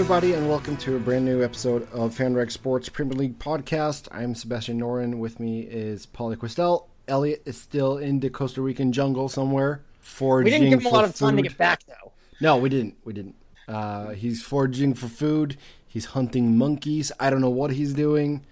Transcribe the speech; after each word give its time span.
Everybody, 0.00 0.32
and 0.32 0.48
welcome 0.48 0.78
to 0.78 0.96
a 0.96 0.98
brand 0.98 1.26
new 1.26 1.44
episode 1.44 1.82
of 1.92 2.16
FanRag 2.16 2.50
Sports 2.50 2.88
Premier 2.88 3.12
League 3.12 3.38
podcast. 3.38 4.08
I'm 4.10 4.34
Sebastian 4.34 4.80
Noren. 4.80 5.18
With 5.18 5.38
me 5.38 5.60
is 5.60 6.06
Pauly 6.06 6.36
Kwestel. 6.36 6.86
Elliot 7.06 7.42
is 7.44 7.60
still 7.60 7.98
in 7.98 8.18
the 8.18 8.30
Costa 8.30 8.62
Rican 8.62 8.92
jungle 8.92 9.28
somewhere, 9.28 9.82
foraging 10.00 10.44
We 10.54 10.58
didn't 10.58 10.70
give 10.70 10.80
him 10.80 10.86
a 10.86 10.88
lot 10.88 11.04
of 11.04 11.14
time 11.14 11.36
to 11.36 11.42
get 11.42 11.58
back, 11.58 11.84
though. 11.84 12.12
No, 12.40 12.56
we 12.56 12.70
didn't. 12.70 12.96
We 13.04 13.12
didn't. 13.12 13.34
Uh, 13.68 14.12
he's 14.12 14.42
foraging 14.42 14.94
for 14.94 15.06
food. 15.06 15.58
He's 15.86 16.06
hunting 16.06 16.56
monkeys. 16.56 17.12
I 17.20 17.28
don't 17.28 17.42
know 17.42 17.50
what 17.50 17.70
he's 17.70 17.92
doing, 17.92 18.46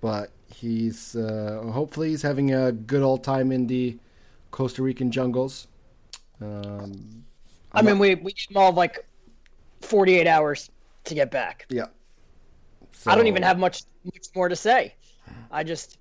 but 0.00 0.30
he's 0.46 1.14
uh, 1.14 1.60
hopefully 1.74 2.08
he's 2.08 2.22
having 2.22 2.54
a 2.54 2.72
good 2.72 3.02
old 3.02 3.22
time 3.22 3.52
in 3.52 3.66
the 3.66 3.98
Costa 4.50 4.82
Rican 4.82 5.10
jungles. 5.10 5.68
Um, 6.40 7.26
I 7.70 7.82
mean, 7.82 7.98
we 7.98 8.14
we 8.14 8.32
gave 8.32 8.46
him 8.48 8.56
all 8.56 8.72
like 8.72 9.04
48 9.80 10.26
hours 10.26 10.70
to 11.04 11.14
get 11.14 11.30
back. 11.30 11.66
yeah. 11.68 11.86
I 13.06 13.14
don't 13.14 13.28
even 13.28 13.42
have 13.42 13.58
much 13.58 13.82
much 14.04 14.26
more 14.34 14.48
to 14.48 14.56
say. 14.56 14.94
I 15.50 15.64
just 15.64 15.98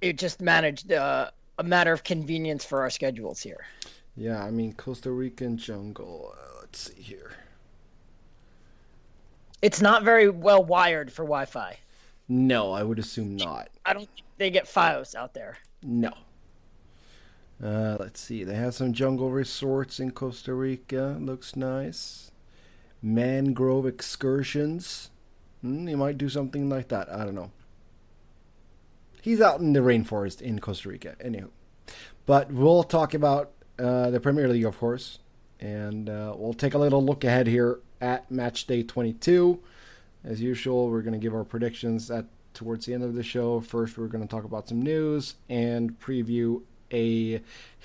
it 0.00 0.18
just 0.18 0.40
managed 0.40 0.92
uh, 0.92 1.30
a 1.58 1.62
matter 1.62 1.92
of 1.92 2.02
convenience 2.02 2.64
for 2.64 2.80
our 2.80 2.90
schedules 2.90 3.40
here. 3.40 3.64
Yeah, 4.16 4.42
I 4.42 4.50
mean 4.50 4.72
Costa 4.72 5.10
Rican 5.12 5.56
jungle. 5.56 6.34
Uh, 6.36 6.60
let's 6.60 6.90
see 6.92 7.00
here. 7.00 7.32
It's 9.62 9.80
not 9.80 10.02
very 10.02 10.28
well 10.30 10.64
wired 10.64 11.12
for 11.12 11.22
Wi-Fi. 11.24 11.76
No, 12.28 12.72
I 12.72 12.82
would 12.82 12.98
assume 12.98 13.36
not. 13.36 13.68
I 13.84 13.92
don't 13.92 14.08
think 14.14 14.26
they 14.38 14.50
get 14.50 14.64
FiOS 14.64 15.14
out 15.14 15.34
there. 15.34 15.58
No. 15.82 16.12
Uh, 17.62 17.96
let's 18.00 18.20
see. 18.20 18.42
They 18.42 18.54
have 18.54 18.74
some 18.74 18.92
jungle 18.92 19.30
resorts 19.30 20.00
in 20.00 20.12
Costa 20.12 20.54
Rica. 20.54 21.16
Looks 21.20 21.56
nice. 21.56 22.29
Mangrove 23.02 23.86
excursions. 23.86 25.10
Hmm, 25.62 25.86
he 25.86 25.94
might 25.94 26.18
do 26.18 26.28
something 26.28 26.68
like 26.68 26.88
that. 26.88 27.10
I 27.10 27.24
don't 27.24 27.34
know. 27.34 27.50
He's 29.22 29.40
out 29.40 29.60
in 29.60 29.72
the 29.72 29.80
rainforest 29.80 30.40
in 30.40 30.58
Costa 30.58 30.88
Rica. 30.88 31.16
Anywho. 31.22 31.50
But 32.26 32.52
we'll 32.52 32.84
talk 32.84 33.14
about 33.14 33.52
uh, 33.78 34.10
the 34.10 34.20
Premier 34.20 34.48
League, 34.48 34.64
of 34.64 34.78
course. 34.78 35.18
And 35.58 36.08
uh, 36.08 36.34
we'll 36.36 36.54
take 36.54 36.74
a 36.74 36.78
little 36.78 37.04
look 37.04 37.24
ahead 37.24 37.46
here 37.46 37.80
at 38.00 38.30
match 38.30 38.66
day 38.66 38.82
22. 38.82 39.60
As 40.24 40.40
usual, 40.40 40.88
we're 40.90 41.02
going 41.02 41.12
to 41.12 41.18
give 41.18 41.34
our 41.34 41.44
predictions 41.44 42.10
at 42.10 42.26
towards 42.54 42.86
the 42.86 42.94
end 42.94 43.02
of 43.02 43.14
the 43.14 43.22
show. 43.22 43.60
First, 43.60 43.96
we're 43.96 44.08
going 44.08 44.26
to 44.26 44.28
talk 44.28 44.44
about 44.44 44.68
some 44.68 44.82
news 44.82 45.36
and 45.48 45.98
preview 45.98 46.62
a 46.92 47.40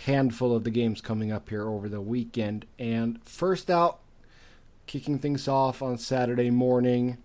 handful 0.05 0.55
of 0.55 0.63
the 0.63 0.71
games 0.71 1.01
coming 1.01 1.31
up 1.31 1.49
here 1.49 1.67
over 1.67 1.87
the 1.87 2.01
weekend. 2.01 2.65
And 2.79 3.23
first 3.23 3.69
out, 3.69 3.99
kicking 4.87 5.19
things 5.19 5.47
off 5.47 5.81
on 5.81 5.97
Saturday 5.97 6.49
morning, 6.49 7.17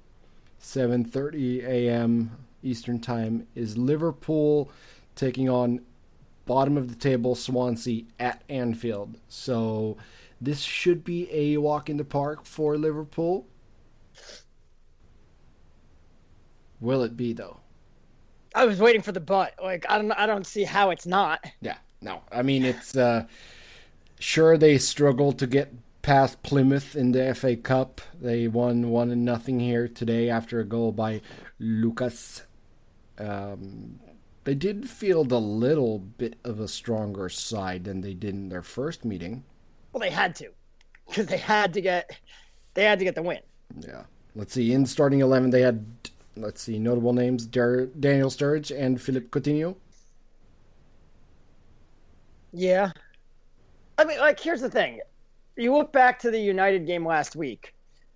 7:30 0.60 1.64
a.m. 1.64 2.36
Eastern 2.62 3.00
Time 3.00 3.46
is 3.54 3.78
Liverpool 3.78 4.70
taking 5.14 5.48
on 5.48 5.80
bottom 6.46 6.76
of 6.76 6.88
the 6.88 6.94
table 6.94 7.34
Swansea 7.34 8.04
at 8.18 8.42
Anfield. 8.48 9.18
So 9.28 9.96
this 10.40 10.60
should 10.60 11.04
be 11.04 11.28
a 11.32 11.58
walk 11.58 11.88
in 11.88 11.96
the 11.96 12.04
park 12.04 12.44
for 12.44 12.76
Liverpool. 12.76 13.46
Will 16.80 17.02
it 17.02 17.16
be 17.16 17.32
though? 17.32 17.58
I 18.54 18.64
was 18.64 18.80
waiting 18.80 19.02
for 19.02 19.12
the 19.12 19.20
butt. 19.20 19.54
Like 19.62 19.86
I 19.88 19.98
don't 19.98 20.12
I 20.12 20.26
don't 20.26 20.46
see 20.46 20.64
how 20.64 20.90
it's 20.90 21.06
not. 21.06 21.44
Yeah, 21.60 21.76
no. 22.00 22.22
I 22.32 22.42
mean, 22.42 22.64
it's 22.64 22.96
uh, 22.96 23.26
sure 24.18 24.56
they 24.56 24.78
struggled 24.78 25.38
to 25.38 25.46
get 25.46 25.72
past 26.02 26.42
Plymouth 26.42 26.96
in 26.96 27.12
the 27.12 27.34
FA 27.34 27.56
Cup. 27.56 28.00
They 28.20 28.48
won 28.48 28.90
one 28.90 29.10
and 29.10 29.24
nothing 29.24 29.60
here 29.60 29.88
today 29.88 30.30
after 30.30 30.60
a 30.60 30.64
goal 30.64 30.92
by 30.92 31.20
Lucas. 31.58 32.42
Um, 33.18 34.00
they 34.44 34.54
did 34.54 34.88
field 34.88 35.32
a 35.32 35.38
little 35.38 35.98
bit 35.98 36.38
of 36.44 36.60
a 36.60 36.68
stronger 36.68 37.28
side 37.28 37.84
than 37.84 38.00
they 38.00 38.14
did 38.14 38.34
in 38.34 38.48
their 38.48 38.62
first 38.62 39.04
meeting. 39.04 39.44
Well, 39.92 40.00
they 40.00 40.10
had 40.10 40.34
to 40.36 40.50
because 41.06 41.26
they 41.26 41.36
had 41.36 41.74
to 41.74 41.80
get 41.80 42.18
they 42.74 42.84
had 42.84 42.98
to 42.98 43.04
get 43.04 43.14
the 43.14 43.22
win. 43.22 43.40
Yeah. 43.78 44.04
Let's 44.34 44.54
see. 44.54 44.72
In 44.72 44.86
starting 44.86 45.20
eleven, 45.20 45.50
they 45.50 45.60
had 45.60 45.84
let's 46.36 46.62
see 46.62 46.78
notable 46.78 47.12
names: 47.12 47.46
Dar- 47.46 47.86
Daniel 47.86 48.30
Sturridge 48.30 48.76
and 48.76 49.00
Philip 49.00 49.30
Coutinho. 49.30 49.76
Yeah. 52.52 52.92
I 53.98 54.04
mean, 54.04 54.18
like, 54.18 54.40
here's 54.40 54.60
the 54.60 54.70
thing. 54.70 55.00
You 55.60 55.74
look 55.76 55.92
back 55.92 56.18
to 56.20 56.30
the 56.30 56.40
United 56.40 56.86
game 56.86 57.04
last 57.06 57.36
week, 57.36 57.74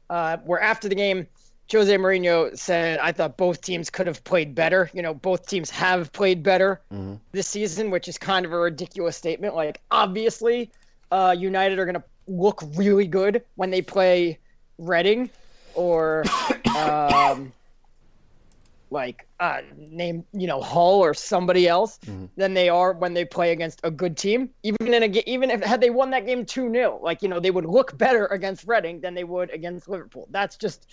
uh, 0.09 0.39
where 0.45 0.61
after 0.61 0.89
the 0.89 0.95
game, 0.95 1.27
Jose 1.71 1.95
Mourinho 1.95 2.57
said, 2.57 2.99
I 3.01 3.13
thought 3.13 3.37
both 3.37 3.61
teams 3.61 3.91
could 3.91 4.07
have 4.07 4.25
played 4.25 4.55
better. 4.55 4.91
You 4.95 5.03
know, 5.03 5.13
both 5.13 5.47
teams 5.47 5.69
have 5.71 6.11
played 6.13 6.43
better 6.43 6.81
this 7.33 7.47
season, 7.47 7.91
which 7.91 8.09
is 8.09 8.17
kind 8.17 8.47
of 8.47 8.53
a 8.53 8.59
ridiculous 8.59 9.17
statement. 9.17 9.55
Like, 9.55 9.81
obviously, 9.91 10.71
uh, 11.11 11.35
United 11.39 11.79
are 11.79 11.85
going 11.85 11.97
to 11.97 12.05
look 12.27 12.63
really 12.77 13.07
good 13.07 13.45
when 13.57 13.71
they 13.71 13.83
play 13.83 14.39
Reading 14.79 15.29
or. 15.75 16.25
Um, 16.75 17.53
like 18.95 19.27
uh, 19.41 19.61
name 19.77 20.25
you 20.33 20.47
know 20.47 20.63
Hull 20.63 21.01
or 21.01 21.13
somebody 21.13 21.69
else 21.69 21.99
than 22.37 22.55
they 22.55 22.71
are 22.71 22.93
when 22.95 23.13
they 23.13 23.27
play 23.27 23.53
against 23.53 23.81
a 23.83 23.91
good 23.91 24.17
team. 24.17 24.49
Even 24.63 24.95
in 24.95 25.03
a 25.03 25.23
even 25.27 25.51
if 25.51 25.63
had 25.63 25.83
they 25.83 25.91
won 25.91 26.11
that 26.11 26.25
game 26.25 26.47
two 26.47 26.71
0 26.73 27.01
like 27.03 27.21
you 27.21 27.29
know 27.29 27.41
they 27.41 27.51
would 27.51 27.67
look 27.67 27.99
better 27.99 28.27
against 28.27 28.67
Reading 28.67 29.01
than 29.01 29.13
they 29.13 29.25
would 29.25 29.51
against 29.51 29.89
Liverpool. 29.89 30.29
That's 30.31 30.57
just 30.57 30.87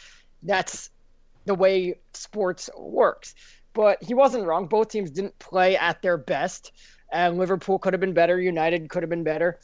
that's 0.43 0.89
the 1.45 1.55
way 1.55 1.99
sports 2.13 2.69
works. 2.77 3.35
But 3.73 4.03
he 4.03 4.13
wasn't 4.13 4.45
wrong. 4.45 4.65
Both 4.65 4.89
teams 4.89 5.11
didn't 5.11 5.37
play 5.39 5.77
at 5.77 6.01
their 6.01 6.17
best, 6.17 6.73
and 7.13 7.37
Liverpool 7.37 7.79
could 7.79 7.93
have 7.93 8.01
been 8.01 8.13
better. 8.13 8.41
United 8.41 8.89
could 8.89 9.03
have 9.03 9.09
been 9.09 9.23
better. 9.23 9.59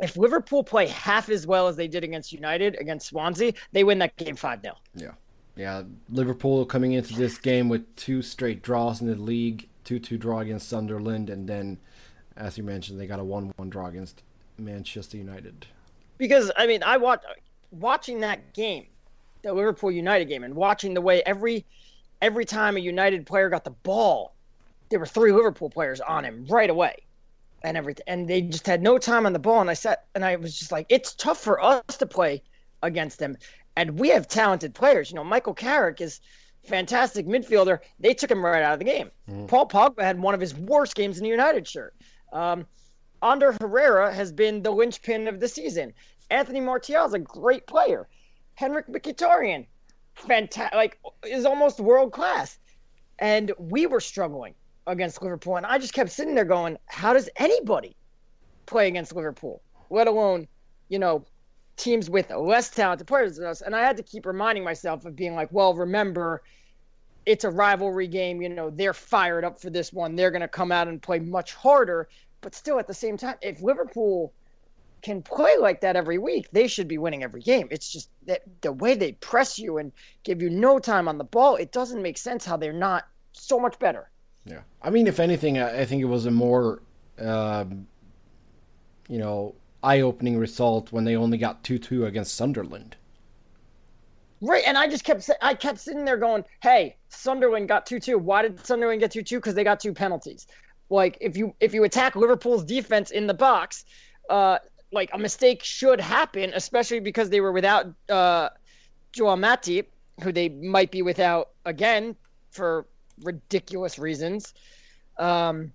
If 0.00 0.16
Liverpool 0.16 0.62
play 0.62 0.86
half 0.86 1.28
as 1.28 1.46
well 1.46 1.68
as 1.68 1.76
they 1.76 1.88
did 1.88 2.04
against 2.04 2.32
United 2.32 2.76
against 2.80 3.08
Swansea, 3.08 3.52
they 3.72 3.82
win 3.84 3.98
that 3.98 4.16
game 4.16 4.36
five 4.36 4.62
0 4.62 4.76
Yeah. 4.94 5.12
Yeah, 5.56 5.84
Liverpool 6.10 6.66
coming 6.66 6.92
into 6.92 7.14
this 7.14 7.38
game 7.38 7.68
with 7.68 7.96
two 7.96 8.20
straight 8.20 8.62
draws 8.62 9.00
in 9.00 9.06
the 9.06 9.14
league, 9.16 9.68
2-2 9.86 10.18
draw 10.18 10.40
against 10.40 10.68
Sunderland, 10.68 11.30
and 11.30 11.48
then, 11.48 11.78
as 12.36 12.58
you 12.58 12.64
mentioned, 12.64 13.00
they 13.00 13.06
got 13.06 13.18
a 13.18 13.24
1-1 13.24 13.70
draw 13.70 13.86
against 13.86 14.22
Manchester 14.58 15.16
United. 15.16 15.66
because 16.18 16.50
I 16.56 16.66
mean, 16.66 16.82
I 16.82 16.96
watch 16.96 17.22
watching 17.70 18.20
that 18.20 18.52
game, 18.54 18.86
the 19.42 19.52
Liverpool 19.52 19.90
United 19.90 20.26
game, 20.26 20.44
and 20.44 20.54
watching 20.54 20.94
the 20.94 21.00
way 21.00 21.22
every 21.24 21.64
every 22.22 22.44
time 22.44 22.76
a 22.76 22.80
United 22.80 23.26
player 23.26 23.48
got 23.48 23.64
the 23.64 23.70
ball, 23.70 24.34
there 24.88 24.98
were 24.98 25.06
three 25.06 25.32
Liverpool 25.32 25.70
players 25.70 26.00
on 26.00 26.24
him 26.24 26.46
right 26.48 26.70
away, 26.70 26.96
and 27.62 27.76
everything, 27.76 28.04
and 28.06 28.28
they 28.28 28.42
just 28.42 28.66
had 28.66 28.82
no 28.82 28.98
time 28.98 29.26
on 29.26 29.32
the 29.32 29.38
ball. 29.38 29.60
And 29.60 29.70
I 29.70 29.74
sat 29.74 30.04
and 30.14 30.24
I 30.24 30.36
was 30.36 30.58
just 30.58 30.72
like, 30.72 30.86
it's 30.88 31.14
tough 31.14 31.38
for 31.38 31.62
us 31.62 31.96
to 31.98 32.06
play 32.06 32.42
against 32.82 33.18
them, 33.18 33.36
and 33.76 33.98
we 33.98 34.08
have 34.08 34.26
talented 34.26 34.74
players. 34.74 35.10
You 35.10 35.16
know, 35.16 35.24
Michael 35.24 35.54
Carrick 35.54 36.00
is 36.00 36.20
fantastic 36.64 37.26
midfielder. 37.26 37.78
They 38.00 38.14
took 38.14 38.30
him 38.30 38.44
right 38.44 38.62
out 38.62 38.72
of 38.72 38.78
the 38.78 38.84
game. 38.84 39.10
Paul 39.46 39.68
Pogba 39.68 40.02
had 40.02 40.18
one 40.20 40.34
of 40.34 40.40
his 40.40 40.54
worst 40.54 40.94
games 40.94 41.18
in 41.18 41.22
the 41.24 41.30
United 41.30 41.68
shirt. 41.68 41.94
Um, 42.32 42.66
Ander 43.22 43.56
Herrera 43.60 44.12
has 44.12 44.32
been 44.32 44.62
the 44.62 44.70
linchpin 44.70 45.28
of 45.28 45.40
the 45.40 45.48
season. 45.48 45.92
Anthony 46.30 46.60
Martial 46.60 47.04
is 47.06 47.14
a 47.14 47.18
great 47.18 47.66
player. 47.66 48.08
Henrikh 48.58 48.88
Mkhitaryan, 48.88 49.66
fantastic, 50.14 50.74
like 50.74 50.98
is 51.24 51.44
almost 51.44 51.78
world 51.78 52.12
class. 52.12 52.58
And 53.18 53.52
we 53.58 53.86
were 53.86 54.00
struggling 54.00 54.54
against 54.86 55.22
Liverpool, 55.22 55.56
and 55.56 55.66
I 55.66 55.78
just 55.78 55.94
kept 55.94 56.10
sitting 56.10 56.34
there 56.34 56.44
going, 56.44 56.76
"How 56.86 57.12
does 57.12 57.28
anybody 57.36 57.96
play 58.66 58.88
against 58.88 59.14
Liverpool? 59.14 59.62
Let 59.88 60.06
alone 60.06 60.48
you 60.88 60.98
know, 60.98 61.24
teams 61.76 62.08
with 62.08 62.30
less 62.30 62.70
talented 62.70 63.06
players 63.06 63.36
than 63.36 63.46
us. 63.46 63.60
And 63.60 63.76
I 63.76 63.80
had 63.82 63.96
to 63.98 64.02
keep 64.02 64.26
reminding 64.26 64.64
myself 64.64 65.04
of 65.04 65.14
being 65.14 65.34
like, 65.34 65.52
well, 65.52 65.74
remember, 65.74 66.42
it's 67.26 67.44
a 67.44 67.50
rivalry 67.50 68.08
game. 68.08 68.40
You 68.40 68.48
know, 68.48 68.70
they're 68.70 68.94
fired 68.94 69.44
up 69.44 69.60
for 69.60 69.70
this 69.70 69.92
one. 69.92 70.16
They're 70.16 70.30
going 70.30 70.42
to 70.42 70.48
come 70.48 70.72
out 70.72 70.88
and 70.88 71.00
play 71.00 71.18
much 71.18 71.54
harder. 71.54 72.08
But 72.40 72.54
still, 72.54 72.78
at 72.78 72.86
the 72.86 72.94
same 72.94 73.16
time, 73.16 73.36
if 73.42 73.60
Liverpool 73.60 74.32
can 75.02 75.22
play 75.22 75.56
like 75.58 75.80
that 75.82 75.96
every 75.96 76.18
week, 76.18 76.48
they 76.52 76.66
should 76.66 76.88
be 76.88 76.98
winning 76.98 77.22
every 77.22 77.42
game. 77.42 77.68
It's 77.70 77.90
just 77.90 78.08
that 78.26 78.42
the 78.62 78.72
way 78.72 78.94
they 78.94 79.12
press 79.12 79.58
you 79.58 79.78
and 79.78 79.92
give 80.22 80.40
you 80.40 80.50
no 80.50 80.78
time 80.78 81.08
on 81.08 81.18
the 81.18 81.24
ball, 81.24 81.56
it 81.56 81.72
doesn't 81.72 82.02
make 82.02 82.18
sense 82.18 82.44
how 82.44 82.56
they're 82.56 82.72
not 82.72 83.06
so 83.32 83.60
much 83.60 83.78
better. 83.78 84.10
Yeah. 84.44 84.60
I 84.80 84.90
mean, 84.90 85.06
if 85.06 85.20
anything, 85.20 85.58
I 85.58 85.84
think 85.84 86.02
it 86.02 86.06
was 86.06 86.26
a 86.26 86.30
more, 86.30 86.82
um, 87.18 87.86
you 89.08 89.18
know, 89.18 89.54
eye 89.86 90.00
opening 90.00 90.36
result 90.36 90.92
when 90.92 91.04
they 91.04 91.16
only 91.16 91.38
got 91.38 91.62
2 91.64 91.78
2 91.78 92.06
against 92.06 92.34
Sunderland. 92.34 92.96
Right, 94.42 94.64
and 94.66 94.76
I 94.76 94.86
just 94.86 95.04
kept 95.04 95.30
I 95.40 95.54
kept 95.54 95.78
sitting 95.80 96.04
there 96.04 96.18
going, 96.18 96.44
"Hey, 96.62 96.96
Sunderland 97.08 97.68
got 97.68 97.86
two 97.86 97.98
two. 97.98 98.18
Why 98.18 98.42
did 98.42 98.64
Sunderland 98.64 99.00
get 99.00 99.10
two 99.10 99.22
two? 99.22 99.36
Because 99.36 99.54
they 99.54 99.64
got 99.64 99.80
two 99.80 99.94
penalties. 99.94 100.46
Like 100.90 101.16
if 101.20 101.36
you 101.36 101.54
if 101.58 101.72
you 101.72 101.84
attack 101.84 102.16
Liverpool's 102.16 102.64
defense 102.64 103.10
in 103.10 103.26
the 103.26 103.34
box, 103.34 103.86
uh, 104.28 104.58
like 104.92 105.08
a 105.14 105.18
mistake 105.18 105.64
should 105.64 106.00
happen, 106.00 106.52
especially 106.54 107.00
because 107.00 107.30
they 107.30 107.40
were 107.40 107.52
without 107.52 107.86
uh, 108.10 108.50
Joel 109.12 109.36
Matip, 109.36 109.86
who 110.22 110.32
they 110.32 110.50
might 110.50 110.90
be 110.90 111.00
without 111.00 111.50
again 111.64 112.14
for 112.50 112.86
ridiculous 113.22 113.98
reasons. 113.98 114.52
Um, 115.18 115.72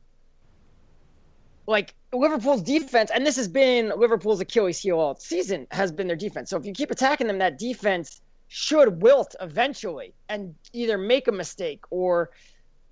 like 1.67 1.93
Liverpool's 2.13 2.61
defense, 2.61 3.11
and 3.13 3.25
this 3.25 3.35
has 3.35 3.47
been 3.47 3.91
Liverpool's 3.95 4.41
Achilles 4.41 4.79
heel 4.79 4.99
all 4.99 5.15
season, 5.15 5.67
has 5.71 5.91
been 5.91 6.07
their 6.07 6.15
defense. 6.15 6.49
So 6.49 6.57
if 6.57 6.65
you 6.65 6.73
keep 6.73 6.91
attacking 6.91 7.27
them, 7.27 7.37
that 7.39 7.57
defense 7.57 8.21
should 8.47 9.01
wilt 9.01 9.33
eventually 9.39 10.13
and 10.27 10.53
either 10.73 10.97
make 10.97 11.27
a 11.27 11.31
mistake 11.31 11.83
or 11.89 12.31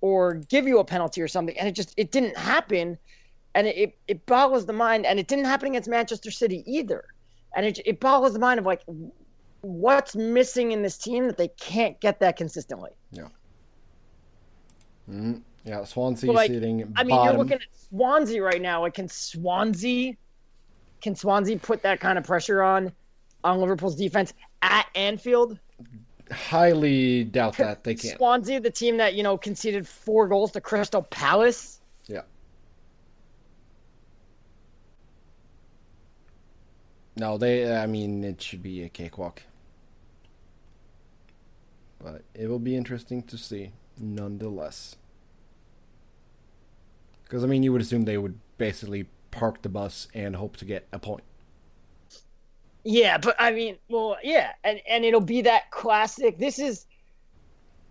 or 0.00 0.34
give 0.34 0.66
you 0.66 0.78
a 0.78 0.84
penalty 0.84 1.20
or 1.20 1.28
something. 1.28 1.58
And 1.58 1.68
it 1.68 1.72
just 1.72 1.92
it 1.96 2.10
didn't 2.10 2.36
happen. 2.36 2.96
And 3.54 3.66
it, 3.66 3.76
it, 3.76 3.98
it 4.08 4.26
boggles 4.26 4.64
the 4.64 4.72
mind. 4.72 5.04
And 5.04 5.18
it 5.18 5.28
didn't 5.28 5.44
happen 5.44 5.68
against 5.68 5.88
manchester 5.88 6.30
city 6.30 6.62
either. 6.66 7.04
And 7.54 7.66
it, 7.66 7.80
it 7.84 8.00
boggles 8.00 8.32
the 8.32 8.38
mind 8.38 8.58
of 8.58 8.64
like 8.64 8.82
what's 9.60 10.16
missing 10.16 10.72
in 10.72 10.82
this 10.82 10.96
team 10.96 11.26
that 11.26 11.36
they 11.36 11.48
can't 11.48 12.00
get 12.00 12.20
that 12.20 12.36
consistently. 12.36 12.92
Yeah. 13.12 13.24
Mm-hmm. 15.10 15.38
Yeah 15.64 15.84
swansea 15.84 16.32
like, 16.32 16.50
sitting 16.50 16.92
i 16.96 17.02
mean 17.02 17.16
bottom. 17.16 17.34
you're 17.34 17.44
looking 17.44 17.58
at 17.58 17.88
swansea 17.88 18.42
right 18.42 18.62
now 18.62 18.80
like 18.80 18.94
can 18.94 19.08
swansea 19.08 20.14
can 21.00 21.14
swansea 21.14 21.58
put 21.58 21.82
that 21.82 22.00
kind 22.00 22.18
of 22.18 22.24
pressure 22.24 22.62
on 22.62 22.92
on 23.44 23.60
liverpool's 23.60 23.96
defense 23.96 24.32
at 24.62 24.86
Anfield? 24.94 25.58
Highly 26.30 27.24
doubt 27.24 27.56
that 27.56 27.82
they 27.84 27.94
can. 27.94 28.16
Swansea, 28.16 28.60
the 28.60 28.70
team 28.70 28.98
that 28.98 29.14
you 29.14 29.22
know 29.22 29.36
conceded 29.36 29.86
four 29.86 30.28
goals 30.28 30.52
to 30.52 30.60
Crystal 30.60 31.02
Palace. 31.02 31.80
Yeah. 32.06 32.22
No, 37.16 37.36
they. 37.36 37.76
I 37.76 37.86
mean, 37.86 38.22
it 38.22 38.40
should 38.40 38.62
be 38.62 38.84
a 38.84 38.88
cakewalk. 38.88 39.42
But 41.98 42.22
it 42.32 42.48
will 42.48 42.60
be 42.60 42.76
interesting 42.76 43.22
to 43.24 43.36
see, 43.36 43.72
nonetheless. 43.98 44.96
Because 47.30 47.44
I 47.44 47.46
mean, 47.46 47.62
you 47.62 47.70
would 47.72 47.80
assume 47.80 48.06
they 48.06 48.18
would 48.18 48.36
basically 48.58 49.06
park 49.30 49.62
the 49.62 49.68
bus 49.68 50.08
and 50.14 50.34
hope 50.34 50.56
to 50.56 50.64
get 50.64 50.88
a 50.92 50.98
point. 50.98 51.22
Yeah, 52.82 53.18
but 53.18 53.36
I 53.38 53.52
mean, 53.52 53.76
well, 53.88 54.16
yeah, 54.20 54.50
and 54.64 54.80
and 54.88 55.04
it'll 55.04 55.20
be 55.20 55.42
that 55.42 55.70
classic. 55.70 56.38
This 56.38 56.58
is, 56.58 56.86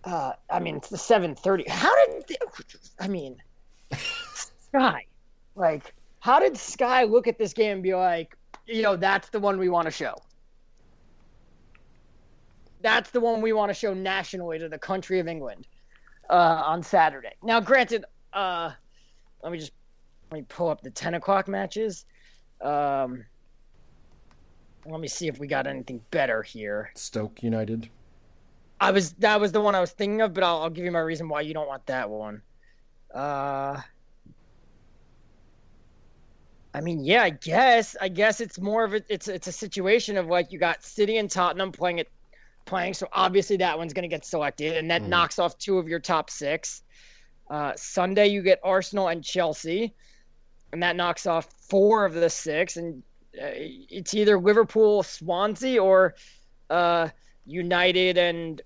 uh, 0.04 0.32
I 0.50 0.60
mean, 0.60 0.76
it's 0.76 0.90
the 0.90 0.98
seven 0.98 1.34
thirty. 1.34 1.64
How 1.66 1.94
did 2.04 2.24
they, 2.28 2.36
I 2.98 3.08
mean, 3.08 3.36
Sky, 3.94 5.06
like, 5.54 5.94
how 6.18 6.38
did 6.38 6.58
Sky 6.58 7.04
look 7.04 7.26
at 7.26 7.38
this 7.38 7.54
game 7.54 7.72
and 7.72 7.82
be 7.82 7.94
like, 7.94 8.36
you 8.66 8.82
know, 8.82 8.94
that's 8.94 9.30
the 9.30 9.40
one 9.40 9.58
we 9.58 9.70
want 9.70 9.86
to 9.86 9.90
show. 9.90 10.16
That's 12.82 13.10
the 13.10 13.20
one 13.20 13.40
we 13.40 13.54
want 13.54 13.70
to 13.70 13.74
show 13.74 13.94
nationally 13.94 14.58
to 14.58 14.68
the 14.68 14.78
country 14.78 15.18
of 15.18 15.28
England 15.28 15.66
uh, 16.28 16.62
on 16.66 16.82
Saturday. 16.82 17.32
Now, 17.42 17.60
granted, 17.60 18.04
uh, 18.34 18.72
let 19.42 19.52
me 19.52 19.58
just 19.58 19.72
let 20.30 20.38
me 20.38 20.46
pull 20.48 20.68
up 20.68 20.82
the 20.82 20.90
ten 20.90 21.14
o'clock 21.14 21.48
matches. 21.48 22.04
Um, 22.60 23.24
let 24.86 25.00
me 25.00 25.08
see 25.08 25.28
if 25.28 25.38
we 25.38 25.46
got 25.46 25.66
anything 25.66 26.00
better 26.10 26.42
here. 26.42 26.90
Stoke 26.94 27.42
United. 27.42 27.88
I 28.80 28.92
was 28.92 29.12
that 29.14 29.40
was 29.40 29.52
the 29.52 29.60
one 29.60 29.74
I 29.74 29.80
was 29.80 29.90
thinking 29.92 30.20
of, 30.22 30.32
but 30.32 30.42
I'll, 30.42 30.62
I'll 30.62 30.70
give 30.70 30.84
you 30.84 30.90
my 30.90 31.00
reason 31.00 31.28
why 31.28 31.42
you 31.42 31.52
don't 31.52 31.68
want 31.68 31.84
that 31.86 32.08
one. 32.08 32.42
Uh, 33.14 33.80
I 36.72 36.80
mean, 36.80 37.04
yeah, 37.04 37.22
I 37.22 37.30
guess 37.30 37.96
I 38.00 38.08
guess 38.08 38.40
it's 38.40 38.58
more 38.58 38.84
of 38.84 38.94
a 38.94 39.02
it's 39.08 39.28
it's 39.28 39.48
a 39.48 39.52
situation 39.52 40.16
of 40.16 40.26
like 40.26 40.52
you 40.52 40.58
got 40.58 40.82
City 40.82 41.18
and 41.18 41.30
Tottenham 41.30 41.72
playing 41.72 41.98
it 41.98 42.08
playing, 42.64 42.94
so 42.94 43.08
obviously 43.12 43.56
that 43.58 43.76
one's 43.76 43.92
going 43.92 44.04
to 44.04 44.08
get 44.08 44.24
selected, 44.24 44.76
and 44.76 44.90
that 44.90 45.02
mm. 45.02 45.08
knocks 45.08 45.38
off 45.38 45.58
two 45.58 45.78
of 45.78 45.88
your 45.88 45.98
top 45.98 46.30
six. 46.30 46.82
Uh, 47.50 47.72
Sunday 47.76 48.28
you 48.28 48.42
get 48.42 48.60
Arsenal 48.62 49.08
and 49.08 49.24
Chelsea, 49.24 49.92
and 50.72 50.82
that 50.84 50.94
knocks 50.94 51.26
off 51.26 51.48
four 51.68 52.04
of 52.04 52.14
the 52.14 52.30
six, 52.30 52.76
and 52.76 53.02
uh, 53.36 53.50
it's 53.52 54.14
either 54.14 54.38
Liverpool, 54.38 55.02
Swansea, 55.02 55.82
or 55.82 56.14
uh, 56.70 57.08
United 57.44 58.16
and 58.16 58.62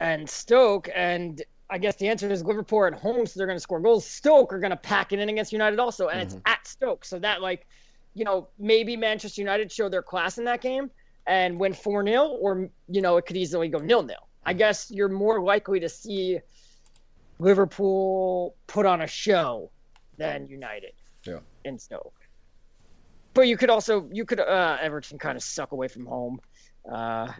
and 0.00 0.28
Stoke. 0.28 0.88
And 0.94 1.42
I 1.68 1.76
guess 1.76 1.96
the 1.96 2.08
answer 2.08 2.30
is 2.30 2.42
Liverpool 2.42 2.86
at 2.86 2.94
home, 2.94 3.26
so 3.26 3.38
they're 3.38 3.46
going 3.46 3.58
to 3.58 3.62
score 3.62 3.78
goals. 3.78 4.06
Stoke 4.06 4.54
are 4.54 4.58
going 4.58 4.70
to 4.70 4.76
pack 4.76 5.12
it 5.12 5.18
in 5.18 5.28
against 5.28 5.52
United 5.52 5.78
also, 5.78 6.08
and 6.08 6.26
mm-hmm. 6.26 6.38
it's 6.38 6.42
at 6.46 6.66
Stoke, 6.66 7.04
so 7.04 7.18
that 7.18 7.42
like, 7.42 7.66
you 8.14 8.24
know, 8.24 8.48
maybe 8.58 8.96
Manchester 8.96 9.42
United 9.42 9.70
show 9.70 9.90
their 9.90 10.02
class 10.02 10.38
in 10.38 10.44
that 10.46 10.62
game 10.62 10.90
and 11.26 11.60
win 11.60 11.74
four 11.74 12.04
0 12.04 12.26
or 12.40 12.70
you 12.88 13.02
know 13.02 13.18
it 13.18 13.26
could 13.26 13.36
easily 13.36 13.68
go 13.68 13.78
nil 13.78 14.02
nil. 14.02 14.26
I 14.44 14.54
guess 14.54 14.90
you're 14.90 15.10
more 15.10 15.42
likely 15.42 15.78
to 15.80 15.88
see 15.90 16.40
Liverpool 17.40 18.54
put 18.66 18.86
on 18.86 19.02
a 19.02 19.06
show 19.06 19.70
than 20.16 20.46
United. 20.46 20.92
Yeah. 21.24 21.40
In 21.64 21.78
Stoke 21.78 22.20
but 23.34 23.42
you 23.42 23.56
could 23.56 23.70
also 23.70 24.08
you 24.12 24.24
could 24.24 24.40
uh, 24.40 24.78
Everton 24.80 25.18
kind 25.18 25.36
of 25.36 25.42
suck 25.42 25.72
away 25.72 25.88
from 25.88 26.06
home. 26.06 26.40
Uh, 26.90 27.32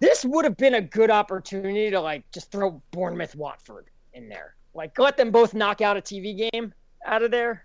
this 0.00 0.24
would 0.24 0.44
have 0.44 0.56
been 0.56 0.74
a 0.74 0.80
good 0.80 1.10
opportunity 1.10 1.90
to 1.90 2.00
like 2.00 2.30
just 2.32 2.50
throw 2.50 2.82
Bournemouth 2.90 3.34
Watford 3.34 3.86
in 4.14 4.28
there. 4.28 4.54
Like 4.74 4.98
let 4.98 5.16
them 5.16 5.30
both 5.30 5.54
knock 5.54 5.80
out 5.80 5.96
a 5.96 6.00
TV 6.00 6.50
game 6.50 6.72
out 7.06 7.22
of 7.22 7.30
there. 7.30 7.64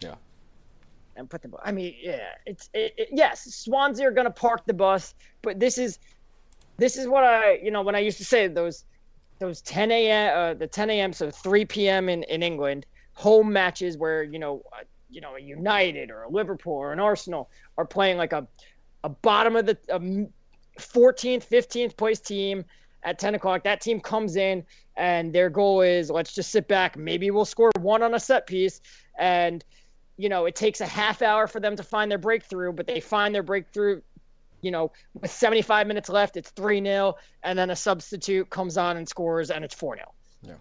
Yeah. 0.00 0.14
And 1.16 1.28
put 1.28 1.42
them. 1.42 1.54
I 1.62 1.72
mean, 1.72 1.96
yeah, 2.00 2.28
it's 2.46 2.70
it, 2.74 2.94
it, 2.96 3.08
yes. 3.10 3.52
Swansea 3.54 4.06
are 4.06 4.12
going 4.12 4.26
to 4.26 4.32
park 4.32 4.66
the 4.66 4.74
bus, 4.74 5.14
but 5.42 5.58
this 5.58 5.76
is 5.76 5.98
this 6.78 6.96
is 6.96 7.06
what 7.06 7.24
I 7.24 7.54
you 7.62 7.70
know 7.70 7.82
when 7.82 7.94
I 7.94 7.98
used 7.98 8.18
to 8.18 8.24
say 8.24 8.48
those 8.48 8.84
those 9.40 9.60
10 9.62 9.92
a.m. 9.92 10.36
Uh, 10.36 10.54
the 10.54 10.66
10 10.66 10.90
a.m. 10.90 11.12
so 11.12 11.30
3 11.30 11.64
p.m. 11.66 12.08
in 12.08 12.22
in 12.24 12.42
England 12.42 12.86
home 13.12 13.52
matches 13.52 13.98
where 13.98 14.22
you 14.22 14.38
know 14.38 14.62
uh, 14.72 14.84
you 15.10 15.20
know 15.20 15.34
a 15.36 15.40
United 15.40 16.10
or 16.10 16.22
a 16.22 16.30
Liverpool 16.30 16.74
or 16.74 16.92
an 16.92 17.00
Arsenal 17.00 17.50
are 17.76 17.84
playing 17.84 18.16
like 18.16 18.32
a 18.32 18.46
a 19.04 19.08
bottom 19.08 19.56
of 19.56 19.66
the 19.66 19.76
a 19.90 20.00
14th 20.80 21.46
15th 21.48 21.96
place 21.96 22.20
team 22.20 22.64
at 23.02 23.18
10 23.18 23.34
o'clock 23.34 23.64
that 23.64 23.80
team 23.80 24.00
comes 24.00 24.36
in 24.36 24.64
and 24.96 25.32
their 25.32 25.50
goal 25.50 25.80
is 25.80 26.10
let's 26.10 26.34
just 26.34 26.50
sit 26.50 26.68
back 26.68 26.96
maybe 26.96 27.30
we'll 27.30 27.44
score 27.44 27.70
one 27.80 28.02
on 28.02 28.14
a 28.14 28.20
set 28.20 28.46
piece 28.46 28.80
and 29.18 29.64
you 30.16 30.28
know 30.28 30.46
it 30.46 30.54
takes 30.54 30.80
a 30.80 30.86
half 30.86 31.22
hour 31.22 31.46
for 31.46 31.60
them 31.60 31.74
to 31.76 31.82
find 31.82 32.10
their 32.10 32.18
breakthrough 32.18 32.72
but 32.72 32.86
they 32.86 33.00
find 33.00 33.34
their 33.34 33.42
breakthrough 33.42 34.00
you 34.60 34.70
know 34.70 34.92
with 35.14 35.30
75 35.30 35.86
minutes 35.86 36.08
left 36.08 36.36
it's 36.36 36.50
3-0 36.52 37.14
and 37.42 37.58
then 37.58 37.70
a 37.70 37.76
substitute 37.76 38.50
comes 38.50 38.76
on 38.76 38.96
and 38.96 39.08
scores 39.08 39.50
and 39.50 39.64
it's 39.64 39.74
4-0 39.74 39.98
yeah 40.42 40.52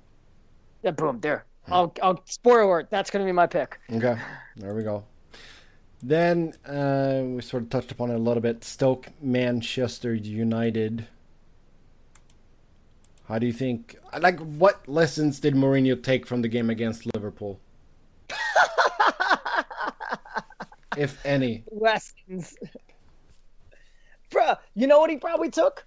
yeah 0.84 0.92
boom 0.92 1.20
there 1.20 1.46
I'll, 1.70 1.94
I'll 2.01 2.22
spoiler 2.25 2.62
alert. 2.62 2.88
That's 2.89 3.10
going 3.10 3.25
to 3.25 3.30
be 3.30 3.34
my 3.34 3.48
pick. 3.48 3.80
Okay, 3.92 4.18
there 4.56 4.74
we 4.74 4.84
go. 4.84 5.04
Then 6.01 6.54
uh, 6.66 7.24
we 7.25 7.42
sort 7.42 7.63
of 7.63 7.70
touched 7.70 7.92
upon 7.92 8.12
it 8.12 8.16
a 8.16 8.20
little 8.20 8.42
bit. 8.42 8.63
Stoke, 8.63 9.08
Manchester 9.22 10.13
United. 10.13 11.08
How 13.27 13.39
do 13.39 13.46
you 13.46 13.54
think? 13.54 13.98
Like, 14.18 14.39
what 14.39 14.88
lessons 14.88 15.39
did 15.39 15.56
Mourinho 15.56 16.01
take 16.01 16.25
from 16.25 16.42
the 16.42 16.48
game 16.48 16.70
against 16.70 17.06
Liverpool? 17.13 17.60
if 20.98 21.25
any. 21.25 21.63
Lessons. 21.72 22.56
Bro, 24.30 24.56
you 24.76 24.88
know 24.88 25.00
what 25.00 25.10
he 25.10 25.18
probably 25.18 25.50
took? 25.50 25.86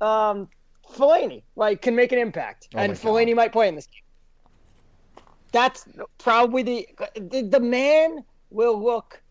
Um, 0.00 0.48
Fellaini, 0.92 1.42
like, 1.56 1.82
can 1.82 1.94
make 1.94 2.12
an 2.12 2.18
impact. 2.18 2.68
Oh 2.74 2.78
and 2.78 2.92
Fellaini 2.94 3.34
might 3.34 3.52
play 3.52 3.68
in 3.68 3.74
this 3.74 3.86
game. 3.86 5.24
That's 5.52 5.86
probably 6.18 6.62
the 6.62 6.88
the, 7.14 7.42
the 7.42 7.60
man 7.60 8.24
will 8.50 8.82
look 8.82 9.22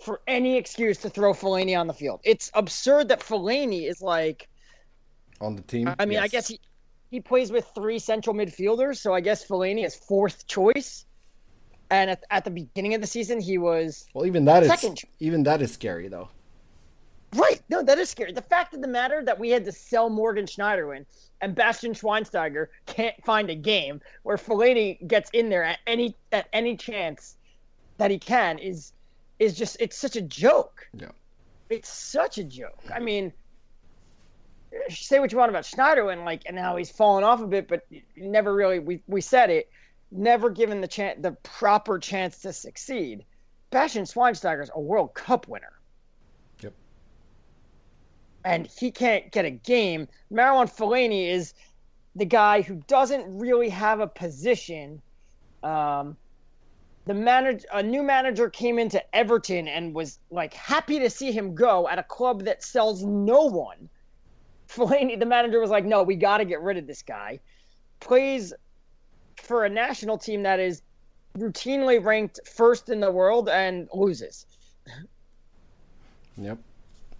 for 0.00 0.20
any 0.26 0.56
excuse 0.56 0.98
to 0.98 1.10
throw 1.10 1.32
Fellaini 1.32 1.78
on 1.78 1.86
the 1.86 1.92
field. 1.92 2.20
It's 2.24 2.50
absurd 2.54 3.08
that 3.08 3.20
Fellaini 3.20 3.88
is 3.88 4.00
like 4.00 4.48
on 5.40 5.56
the 5.56 5.62
team. 5.62 5.94
I 5.98 6.06
mean, 6.06 6.18
I 6.18 6.28
guess 6.28 6.48
he, 6.48 6.60
he 7.10 7.20
plays 7.20 7.50
with 7.52 7.66
three 7.74 7.98
central 7.98 8.34
midfielders, 8.34 8.96
so 8.96 9.14
I 9.14 9.20
guess 9.20 9.46
Fellaini 9.46 9.84
is 9.84 9.94
fourth 9.94 10.46
choice. 10.46 11.04
And 11.90 12.10
at, 12.10 12.24
at 12.30 12.44
the 12.44 12.50
beginning 12.50 12.94
of 12.94 13.00
the 13.02 13.06
season, 13.06 13.40
he 13.40 13.58
was 13.58 14.06
Well, 14.14 14.26
even 14.26 14.46
that 14.46 14.62
is 14.62 14.68
Second. 14.68 15.02
even 15.20 15.42
that 15.44 15.60
is 15.60 15.72
scary 15.72 16.08
though. 16.08 16.28
Right. 17.34 17.60
No, 17.68 17.82
that 17.82 17.98
is 17.98 18.10
scary. 18.10 18.32
The 18.32 18.42
fact 18.42 18.74
of 18.74 18.80
the 18.80 18.88
matter 18.88 19.22
that 19.24 19.38
we 19.38 19.50
had 19.50 19.64
to 19.64 19.72
sell 19.72 20.10
Morgan 20.10 20.46
Schneiderlin 20.46 21.04
and 21.40 21.54
Bastian 21.54 21.92
Schweinsteiger 21.92 22.68
can't 22.86 23.14
find 23.24 23.50
a 23.50 23.54
game 23.54 24.00
where 24.22 24.36
Fellaini 24.36 25.06
gets 25.06 25.30
in 25.30 25.48
there 25.48 25.64
at 25.64 25.78
any 25.86 26.16
at 26.32 26.48
any 26.52 26.76
chance 26.76 27.36
that 27.98 28.10
he 28.10 28.18
can 28.18 28.58
is 28.58 28.92
is 29.38 29.54
just 29.54 29.76
it's 29.80 29.96
such 29.96 30.16
a 30.16 30.22
joke. 30.22 30.88
Yeah. 30.94 31.08
It's 31.70 31.88
such 31.88 32.38
a 32.38 32.44
joke. 32.44 32.78
I 32.94 33.00
mean, 33.00 33.32
say 34.88 35.18
what 35.18 35.32
you 35.32 35.38
want 35.38 35.50
about 35.50 35.64
Schneiderlin, 35.64 36.24
like, 36.24 36.42
and 36.46 36.58
how 36.58 36.76
he's 36.76 36.90
fallen 36.90 37.24
off 37.24 37.40
a 37.40 37.46
bit, 37.46 37.68
but 37.68 37.86
never 38.16 38.54
really. 38.54 38.78
We 38.78 39.02
we 39.06 39.20
said 39.20 39.50
it, 39.50 39.70
never 40.10 40.50
given 40.50 40.80
the 40.80 40.88
chance, 40.88 41.20
the 41.20 41.32
proper 41.42 41.98
chance 41.98 42.38
to 42.40 42.52
succeed. 42.52 43.24
Bastian 43.70 44.04
Schweinsteiger's 44.04 44.70
a 44.74 44.80
World 44.80 45.14
Cup 45.14 45.48
winner. 45.48 45.72
And 48.44 48.66
he 48.66 48.90
can't 48.90 49.30
get 49.30 49.44
a 49.44 49.50
game. 49.50 50.08
Marouane 50.32 50.70
Fellaini 50.70 51.30
is 51.30 51.54
the 52.14 52.26
guy 52.26 52.62
who 52.62 52.76
doesn't 52.86 53.38
really 53.38 53.70
have 53.70 54.00
a 54.00 54.06
position. 54.06 55.00
Um, 55.62 56.16
the 57.06 57.14
manager, 57.14 57.66
a 57.72 57.82
new 57.82 58.02
manager 58.02 58.50
came 58.50 58.78
into 58.78 59.02
Everton 59.14 59.66
and 59.68 59.94
was 59.94 60.18
like 60.30 60.54
happy 60.54 60.98
to 60.98 61.10
see 61.10 61.32
him 61.32 61.54
go 61.54 61.88
at 61.88 61.98
a 61.98 62.02
club 62.02 62.44
that 62.44 62.62
sells 62.62 63.02
no 63.04 63.44
one. 63.44 63.88
Fellaini, 64.68 65.18
the 65.18 65.26
manager 65.26 65.60
was 65.60 65.70
like, 65.70 65.84
"No, 65.84 66.02
we 66.02 66.16
got 66.16 66.38
to 66.38 66.44
get 66.44 66.60
rid 66.60 66.76
of 66.76 66.86
this 66.86 67.02
guy." 67.02 67.40
Plays 68.00 68.52
for 69.36 69.64
a 69.64 69.68
national 69.68 70.18
team 70.18 70.42
that 70.42 70.60
is 70.60 70.82
routinely 71.38 72.02
ranked 72.02 72.40
first 72.46 72.88
in 72.88 73.00
the 73.00 73.10
world 73.10 73.48
and 73.48 73.88
loses 73.92 74.46
Yep. 76.36 76.58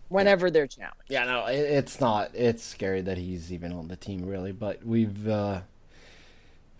Whenever 0.09 0.51
they're 0.51 0.67
challenged. 0.67 1.09
Yeah, 1.09 1.25
no, 1.25 1.47
it, 1.47 1.57
it's 1.59 2.01
not. 2.01 2.31
It's 2.35 2.63
scary 2.63 3.01
that 3.03 3.19
he's 3.19 3.53
even 3.53 3.73
on 3.73 3.89
the 3.89 3.97
team, 3.97 4.25
really. 4.27 4.53
But 4.53 4.85
we've 4.85 5.29
uh, 5.29 5.61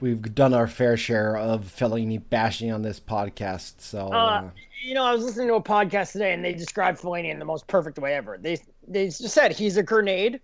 we've 0.01 0.35
done 0.35 0.55
our 0.55 0.67
fair 0.67 0.97
share 0.97 1.37
of 1.37 1.65
Fellaini 1.65 2.21
bashing 2.31 2.73
on 2.73 2.83
this 2.83 3.01
podcast. 3.01 3.75
So 3.79 4.09
uh, 4.09 4.11
Uh, 4.11 4.51
you 4.83 4.95
know, 4.95 5.05
I 5.05 5.13
was 5.15 5.25
listening 5.25 5.49
to 5.49 5.55
a 5.55 5.63
podcast 5.63 6.13
today, 6.13 6.33
and 6.33 6.45
they 6.45 6.53
described 6.53 7.01
Fellaini 7.01 7.31
in 7.31 7.39
the 7.39 7.45
most 7.45 7.67
perfect 7.67 7.99
way 7.99 8.15
ever. 8.15 8.39
They 8.39 8.59
they 8.87 9.07
just 9.07 9.29
said 9.29 9.53
he's 9.53 9.77
a 9.77 9.83
grenade 9.83 10.41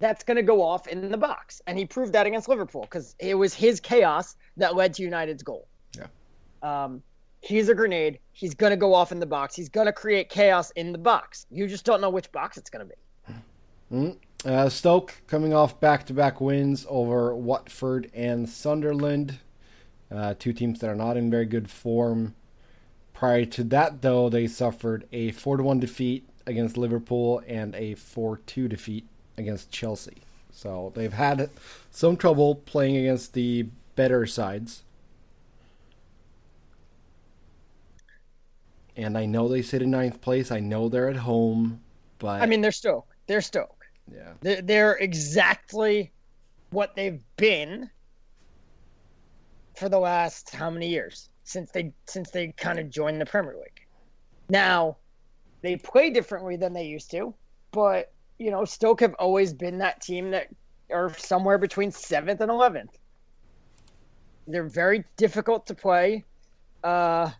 that's 0.00 0.24
going 0.24 0.36
to 0.36 0.42
go 0.42 0.62
off 0.62 0.86
in 0.88 1.10
the 1.10 1.16
box, 1.16 1.62
and 1.66 1.78
he 1.78 1.84
proved 1.84 2.12
that 2.12 2.26
against 2.26 2.48
Liverpool 2.48 2.82
because 2.82 3.14
it 3.18 3.34
was 3.34 3.54
his 3.54 3.80
chaos 3.80 4.36
that 4.56 4.74
led 4.74 4.94
to 4.94 5.02
United's 5.02 5.42
goal. 5.42 5.68
Yeah. 5.96 6.06
Um, 6.62 7.02
he's 7.44 7.68
a 7.68 7.74
grenade. 7.74 8.18
He's 8.32 8.54
going 8.54 8.70
to 8.70 8.76
go 8.76 8.94
off 8.94 9.12
in 9.12 9.20
the 9.20 9.26
box. 9.26 9.54
He's 9.54 9.68
going 9.68 9.86
to 9.86 9.92
create 9.92 10.28
chaos 10.28 10.70
in 10.72 10.92
the 10.92 10.98
box. 10.98 11.46
You 11.50 11.66
just 11.66 11.84
don't 11.84 12.00
know 12.00 12.10
which 12.10 12.32
box 12.32 12.56
it's 12.56 12.70
going 12.70 12.88
to 12.88 12.94
be. 12.94 14.18
uh, 14.44 14.68
Stoke 14.68 15.14
coming 15.26 15.52
off 15.52 15.78
back-to-back 15.78 16.40
wins 16.40 16.86
over 16.88 17.34
Watford 17.36 18.10
and 18.14 18.48
Sunderland, 18.48 19.38
uh, 20.10 20.34
two 20.38 20.52
teams 20.52 20.80
that 20.80 20.88
are 20.88 20.94
not 20.94 21.16
in 21.16 21.30
very 21.30 21.46
good 21.46 21.70
form. 21.70 22.34
Prior 23.12 23.44
to 23.44 23.64
that, 23.64 24.02
though, 24.02 24.28
they 24.28 24.46
suffered 24.46 25.06
a 25.12 25.30
four-to-one 25.32 25.80
defeat 25.80 26.28
against 26.46 26.76
Liverpool 26.76 27.42
and 27.46 27.74
a 27.74 27.94
four-two 27.94 28.68
defeat 28.68 29.06
against 29.36 29.70
Chelsea. 29.70 30.16
So 30.50 30.92
they've 30.94 31.12
had 31.12 31.50
some 31.90 32.16
trouble 32.16 32.56
playing 32.56 32.96
against 32.96 33.34
the 33.34 33.66
better 33.96 34.26
sides. 34.26 34.82
And 38.96 39.18
I 39.18 39.26
know 39.26 39.48
they 39.48 39.62
sit 39.62 39.82
in 39.82 39.90
ninth 39.90 40.20
place. 40.20 40.50
I 40.52 40.60
know 40.60 40.88
they're 40.88 41.08
at 41.08 41.16
home, 41.16 41.80
but 42.18 42.40
I 42.40 42.46
mean, 42.46 42.60
they're 42.60 42.72
Stoke. 42.72 43.08
They're 43.26 43.40
Stoke. 43.40 43.84
yeah, 44.12 44.32
They're, 44.40 44.62
they're 44.62 44.96
exactly 44.96 46.12
what 46.70 46.94
they've 46.94 47.20
been 47.36 47.90
for 49.76 49.88
the 49.88 49.98
last 49.98 50.54
how 50.54 50.70
many 50.70 50.88
years 50.88 51.28
since 51.44 51.70
they 51.70 51.92
since 52.06 52.30
they 52.30 52.48
kind 52.56 52.78
of 52.78 52.90
joined 52.90 53.20
the 53.20 53.26
Premier 53.26 53.54
League. 53.54 53.86
Now, 54.48 54.96
they 55.62 55.76
play 55.76 56.10
differently 56.10 56.56
than 56.56 56.72
they 56.72 56.84
used 56.84 57.10
to, 57.12 57.34
but 57.72 58.12
you 58.38 58.50
know, 58.50 58.64
Stoke 58.64 59.00
have 59.00 59.14
always 59.14 59.52
been 59.52 59.78
that 59.78 60.00
team 60.00 60.30
that 60.32 60.48
are 60.92 61.12
somewhere 61.16 61.58
between 61.58 61.90
seventh 61.90 62.40
and 62.40 62.50
eleventh. 62.50 62.98
They're 64.46 64.68
very 64.68 65.04
difficult 65.16 65.66
to 65.68 65.74
play. 65.74 66.24
Uh, 66.82 67.30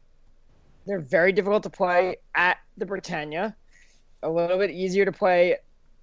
they're 0.86 1.00
very 1.00 1.32
difficult 1.32 1.62
to 1.64 1.70
play 1.70 2.16
at 2.34 2.58
the 2.76 2.86
Britannia. 2.86 3.56
A 4.22 4.28
little 4.28 4.58
bit 4.58 4.70
easier 4.70 5.04
to 5.04 5.12
play 5.12 5.56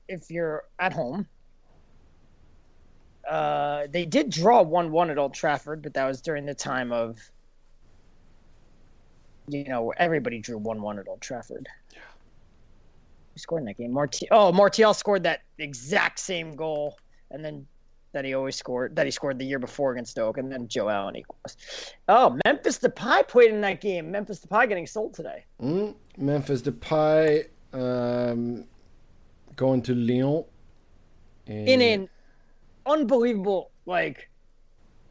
if 0.07 0.29
you're 0.29 0.63
at 0.79 0.93
home. 0.93 1.27
Uh, 3.29 3.87
they 3.89 4.05
did 4.05 4.29
draw 4.29 4.61
one-one 4.61 5.09
at 5.09 5.17
Old 5.17 5.33
Trafford, 5.33 5.81
but 5.81 5.93
that 5.93 6.05
was 6.05 6.21
during 6.21 6.45
the 6.45 6.53
time 6.53 6.91
of, 6.91 7.19
you 9.47 9.63
know, 9.65 9.93
everybody 9.95 10.39
drew 10.39 10.57
one-one 10.57 10.99
at 10.99 11.07
Old 11.07 11.21
Trafford. 11.21 11.67
Yeah. 11.93 11.99
Who 13.33 13.39
scored 13.39 13.61
in 13.61 13.67
that 13.67 13.77
game? 13.77 13.93
Marti- 13.93 14.27
oh, 14.31 14.51
Martial 14.51 14.93
scored 14.93 15.23
that 15.23 15.43
exact 15.57 16.19
same 16.19 16.55
goal, 16.55 16.97
and 17.29 17.45
then 17.45 17.65
that 18.13 18.25
he 18.25 18.33
always 18.33 18.55
scored 18.55 18.95
that 18.95 19.05
he 19.05 19.11
scored 19.11 19.39
the 19.39 19.45
year 19.45 19.59
before 19.59 19.91
against 19.93 20.11
Stoke, 20.11 20.37
and 20.37 20.51
then 20.51 20.67
Joe 20.67 20.89
Allen 20.89 21.15
equals. 21.15 21.57
Oh, 22.07 22.37
Memphis 22.45 22.79
Depay 22.79 23.27
played 23.27 23.51
in 23.51 23.61
that 23.61 23.81
game. 23.81 24.11
Memphis 24.11 24.39
Depay 24.39 24.67
getting 24.67 24.87
sold 24.87 25.13
today. 25.13 25.45
Mm, 25.61 25.95
Memphis 26.17 26.61
Depay 26.61 27.47
um, 27.73 28.65
going 29.55 29.81
to 29.83 29.95
Lyon. 29.95 30.43
And 31.47 31.67
in 31.67 31.81
an 31.81 32.09
unbelievable 32.85 33.71
like 33.85 34.29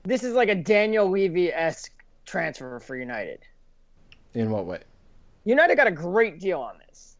this 0.05 0.23
is 0.23 0.35
like 0.35 0.49
a 0.49 0.55
Daniel 0.55 1.09
Levy 1.11 1.53
esque 1.53 1.93
transfer 2.25 2.79
for 2.81 2.97
United. 2.97 3.41
in 4.35 4.51
what 4.51 4.67
way? 4.67 4.81
United 5.45 5.77
got 5.77 5.87
a 5.87 5.91
great 5.91 6.39
deal 6.39 6.61
on 6.61 6.75
this. 6.87 7.17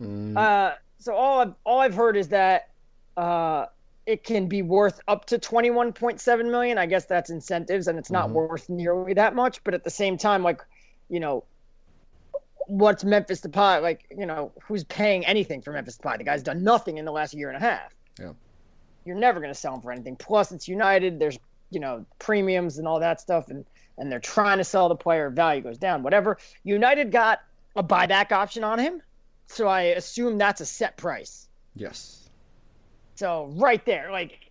Mm, 0.00 0.36
Uh, 0.36 0.74
so 0.98 1.14
all 1.14 1.40
I've, 1.40 1.54
all 1.64 1.78
I've 1.80 1.94
heard 1.94 2.16
is 2.16 2.28
that 2.28 2.70
uh, 3.16 3.66
it 4.06 4.24
can 4.24 4.46
be 4.46 4.62
worth 4.62 5.00
up 5.08 5.24
to 5.26 5.38
twenty 5.38 5.70
one 5.70 5.92
point 5.92 6.20
seven 6.20 6.50
million. 6.50 6.78
I 6.78 6.86
guess 6.86 7.06
that's 7.06 7.30
incentives, 7.30 7.88
and 7.88 7.98
it's 7.98 8.10
not 8.10 8.26
mm-hmm. 8.26 8.34
worth 8.34 8.68
nearly 8.68 9.14
that 9.14 9.34
much. 9.34 9.62
But 9.64 9.74
at 9.74 9.84
the 9.84 9.90
same 9.90 10.16
time, 10.18 10.42
like 10.42 10.62
you 11.08 11.20
know, 11.20 11.44
what's 12.66 13.04
Memphis 13.04 13.40
Depay 13.40 13.82
like? 13.82 14.06
You 14.16 14.26
know, 14.26 14.52
who's 14.62 14.84
paying 14.84 15.24
anything 15.26 15.62
for 15.62 15.72
Memphis 15.72 15.98
Depay? 15.98 16.18
The 16.18 16.24
guy's 16.24 16.42
done 16.42 16.62
nothing 16.62 16.98
in 16.98 17.04
the 17.04 17.12
last 17.12 17.34
year 17.34 17.48
and 17.48 17.56
a 17.56 17.60
half. 17.60 17.94
Yeah. 18.18 18.32
You're 19.04 19.16
never 19.16 19.40
going 19.40 19.52
to 19.52 19.58
sell 19.58 19.74
him 19.74 19.82
for 19.82 19.92
anything. 19.92 20.16
Plus, 20.16 20.52
it's 20.52 20.68
United. 20.68 21.18
There's 21.18 21.38
you 21.70 21.80
know 21.80 22.04
premiums 22.18 22.78
and 22.78 22.86
all 22.86 23.00
that 23.00 23.20
stuff, 23.20 23.48
and 23.48 23.64
and 23.98 24.10
they're 24.10 24.20
trying 24.20 24.58
to 24.58 24.64
sell 24.64 24.88
the 24.88 24.96
player. 24.96 25.30
Value 25.30 25.62
goes 25.62 25.78
down. 25.78 26.02
Whatever. 26.02 26.38
United 26.62 27.12
got 27.12 27.40
a 27.76 27.82
buyback 27.82 28.32
option 28.32 28.64
on 28.64 28.78
him, 28.78 29.02
so 29.46 29.66
I 29.66 29.82
assume 29.82 30.38
that's 30.38 30.60
a 30.60 30.66
set 30.66 30.96
price. 30.96 31.48
yes. 31.74 32.23
So 33.14 33.50
right 33.54 33.84
there, 33.84 34.10
like 34.10 34.50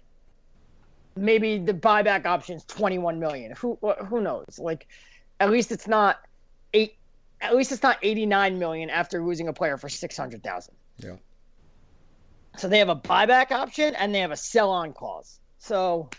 maybe 1.16 1.58
the 1.58 1.74
buyback 1.74 2.26
option's 2.26 2.64
21 2.66 3.20
million. 3.20 3.54
Who 3.58 3.78
who 4.08 4.22
knows? 4.22 4.58
Like 4.58 4.88
at 5.40 5.52
least 5.52 5.72
it's 5.72 5.88
not 5.88 6.20
eight. 6.74 6.96
At 7.42 7.56
least 7.56 7.72
it's 7.72 7.84
not 7.84 7.98
89 8.02 8.58
million 8.58 8.90
after 8.90 9.22
losing 9.22 9.50
a 9.50 9.54
player 9.54 9.78
for 9.78 9.90
600,000. 9.90 10.74
Yeah. 10.98 11.16
So 12.58 12.70
they 12.70 12.80
have 12.80 12.90
a 12.90 12.96
buyback 12.96 13.52
option 13.52 13.96
and 13.96 14.16
they 14.16 14.20
have 14.20 14.32
a 14.32 14.38
sell-on 14.38 14.94
clause. 14.94 15.40
So, 15.58 16.10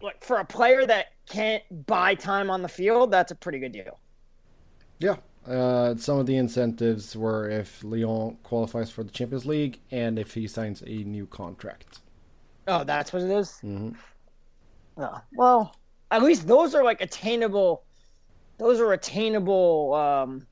like 0.00 0.24
for 0.24 0.38
a 0.38 0.44
player 0.44 0.86
that 0.86 1.08
can't 1.28 1.62
buy 1.86 2.14
time 2.14 2.48
on 2.48 2.62
the 2.62 2.68
field, 2.68 3.10
that's 3.10 3.30
a 3.30 3.34
pretty 3.34 3.58
good 3.58 3.72
deal. 3.72 3.98
Yeah. 4.98 5.16
Uh, 5.48 5.96
some 5.96 6.18
of 6.18 6.26
the 6.26 6.36
incentives 6.36 7.16
were 7.16 7.48
if 7.48 7.82
Lyon 7.82 8.36
qualifies 8.42 8.90
for 8.90 9.02
the 9.02 9.10
Champions 9.10 9.46
League 9.46 9.80
and 9.90 10.18
if 10.18 10.34
he 10.34 10.46
signs 10.46 10.82
a 10.82 11.04
new 11.04 11.26
contract. 11.26 12.00
Oh, 12.66 12.84
that's 12.84 13.12
what 13.14 13.22
it 13.22 13.30
is? 13.30 13.58
Mhm. 13.64 13.96
Oh, 14.98 15.20
well, 15.32 15.74
at 16.10 16.22
least 16.22 16.46
those 16.46 16.74
are 16.74 16.84
like 16.84 17.00
attainable. 17.00 17.84
Those 18.58 18.78
are 18.78 18.92
attainable 18.92 19.94
um, 19.94 20.46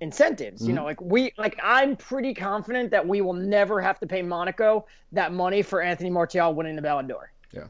incentives. 0.00 0.66
You 0.66 0.74
know, 0.74 0.84
like 0.84 1.00
we, 1.00 1.32
like 1.38 1.58
I'm 1.62 1.96
pretty 1.96 2.34
confident 2.34 2.90
that 2.90 3.06
we 3.06 3.22
will 3.22 3.32
never 3.32 3.80
have 3.80 3.98
to 4.00 4.06
pay 4.06 4.20
Monaco 4.20 4.86
that 5.12 5.32
money 5.32 5.62
for 5.62 5.80
Anthony 5.80 6.10
Martial 6.10 6.52
winning 6.52 6.76
the 6.76 6.82
Ballon 6.82 7.06
d'Or. 7.06 7.32
Yeah. 7.52 7.68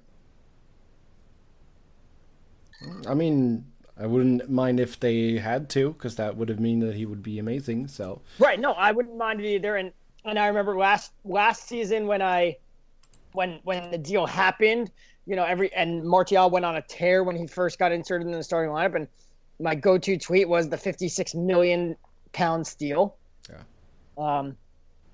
I 3.06 3.14
mean, 3.14 3.66
I 3.98 4.06
wouldn't 4.06 4.50
mind 4.50 4.80
if 4.80 4.98
they 4.98 5.36
had 5.36 5.68
to, 5.70 5.92
because 5.92 6.16
that 6.16 6.36
would 6.36 6.48
have 6.48 6.58
mean 6.60 6.80
that 6.80 6.94
he 6.94 7.06
would 7.06 7.22
be 7.22 7.38
amazing. 7.38 7.88
So 7.88 8.20
Right. 8.38 8.58
No, 8.58 8.72
I 8.72 8.92
wouldn't 8.92 9.16
mind 9.16 9.40
it 9.40 9.46
either. 9.46 9.76
And 9.76 9.92
and 10.24 10.38
I 10.38 10.46
remember 10.48 10.76
last 10.76 11.12
last 11.24 11.68
season 11.68 12.06
when 12.06 12.22
I 12.22 12.56
when 13.32 13.60
when 13.64 13.90
the 13.90 13.98
deal 13.98 14.26
happened, 14.26 14.90
you 15.26 15.36
know, 15.36 15.44
every 15.44 15.72
and 15.74 16.04
Martial 16.04 16.50
went 16.50 16.64
on 16.64 16.76
a 16.76 16.82
tear 16.82 17.22
when 17.24 17.36
he 17.36 17.46
first 17.46 17.78
got 17.78 17.92
inserted 17.92 18.26
in 18.26 18.32
the 18.32 18.42
starting 18.42 18.72
lineup, 18.72 18.96
and 18.96 19.08
my 19.60 19.74
go-to 19.74 20.18
tweet 20.18 20.48
was 20.48 20.68
the 20.68 20.76
56 20.76 21.34
million 21.34 21.96
pound 22.32 22.66
steal. 22.66 23.16
Yeah. 23.48 23.62
Um, 24.18 24.56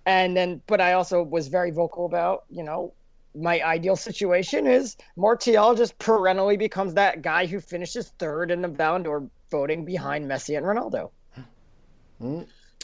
and 0.06 0.37
then, 0.37 0.62
but 0.66 0.80
I 0.80 0.94
also 0.94 1.22
was 1.22 1.49
very 1.49 1.70
vocal 1.70 2.06
about, 2.06 2.44
you 2.50 2.62
know, 2.62 2.92
my 3.34 3.60
ideal 3.62 3.96
situation 3.96 4.66
is 4.66 4.96
Martial 5.16 5.75
just 5.75 5.99
perennially 5.99 6.56
becomes 6.56 6.94
that 6.94 7.22
guy 7.22 7.46
who 7.46 7.60
finishes 7.60 8.12
third 8.18 8.50
in 8.50 8.60
the 8.60 8.68
Ballon 8.68 9.02
d'Or 9.04 9.28
voting 9.50 9.84
behind 9.84 10.28
Messi 10.28 10.56
and 10.56 10.66
Ronaldo. 10.66 11.10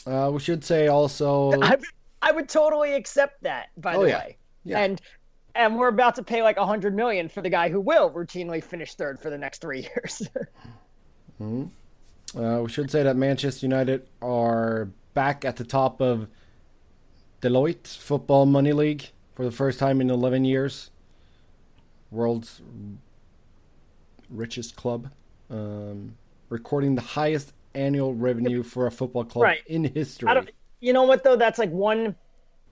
uh, 0.05 0.31
we 0.31 0.39
should 0.39 0.63
say 0.63 0.87
also. 0.87 1.51
I, 1.61 1.77
I 2.21 2.31
would 2.31 2.49
totally 2.49 2.93
accept 2.93 3.43
that, 3.43 3.67
by 3.77 3.95
Oh, 3.95 4.03
the 4.03 4.09
yeah. 4.09 4.17
way. 4.19 4.37
Yeah. 4.63 4.79
And 4.79 5.01
and 5.55 5.77
we're 5.77 5.87
about 5.87 6.15
to 6.15 6.23
pay 6.23 6.43
like 6.43 6.57
a 6.57 6.65
hundred 6.65 6.95
million 6.95 7.29
for 7.29 7.41
the 7.41 7.49
guy 7.49 7.69
who 7.69 7.81
will 7.81 8.11
routinely 8.11 8.63
finish 8.63 8.93
third 8.93 9.19
for 9.19 9.29
the 9.29 9.37
next 9.37 9.59
three 9.61 9.81
years. 9.95 10.27
Uh, 11.41 12.59
we 12.63 12.69
should 12.69 12.91
say 12.91 13.03
that 13.03 13.15
Manchester 13.15 13.65
United 13.65 14.05
are 14.21 14.89
back 15.13 15.45
at 15.45 15.55
the 15.55 15.63
top 15.63 16.01
of 16.01 16.27
Deloitte 17.41 17.87
Football 17.97 18.45
Money 18.45 18.73
League 18.73 19.09
for 19.37 19.45
the 19.45 19.51
first 19.51 19.77
time 19.77 20.01
in 20.01 20.09
11 20.09 20.45
years. 20.45 20.89
World's 22.09 22.59
richest 24.31 24.75
club, 24.75 25.11
um, 25.51 26.15
recording 26.49 26.95
the 26.95 27.01
highest 27.01 27.53
annual 27.75 28.15
revenue 28.15 28.63
for 28.63 28.87
a 28.87 28.91
football 28.91 29.23
club 29.25 29.43
Right. 29.43 29.59
in 29.67 29.83
history. 29.83 30.27
I 30.27 30.33
don't. 30.33 30.49
You 30.79 30.93
know 30.93 31.03
what 31.03 31.23
though? 31.23 31.35
That's 31.35 31.59
like 31.59 31.69
one. 31.69 32.15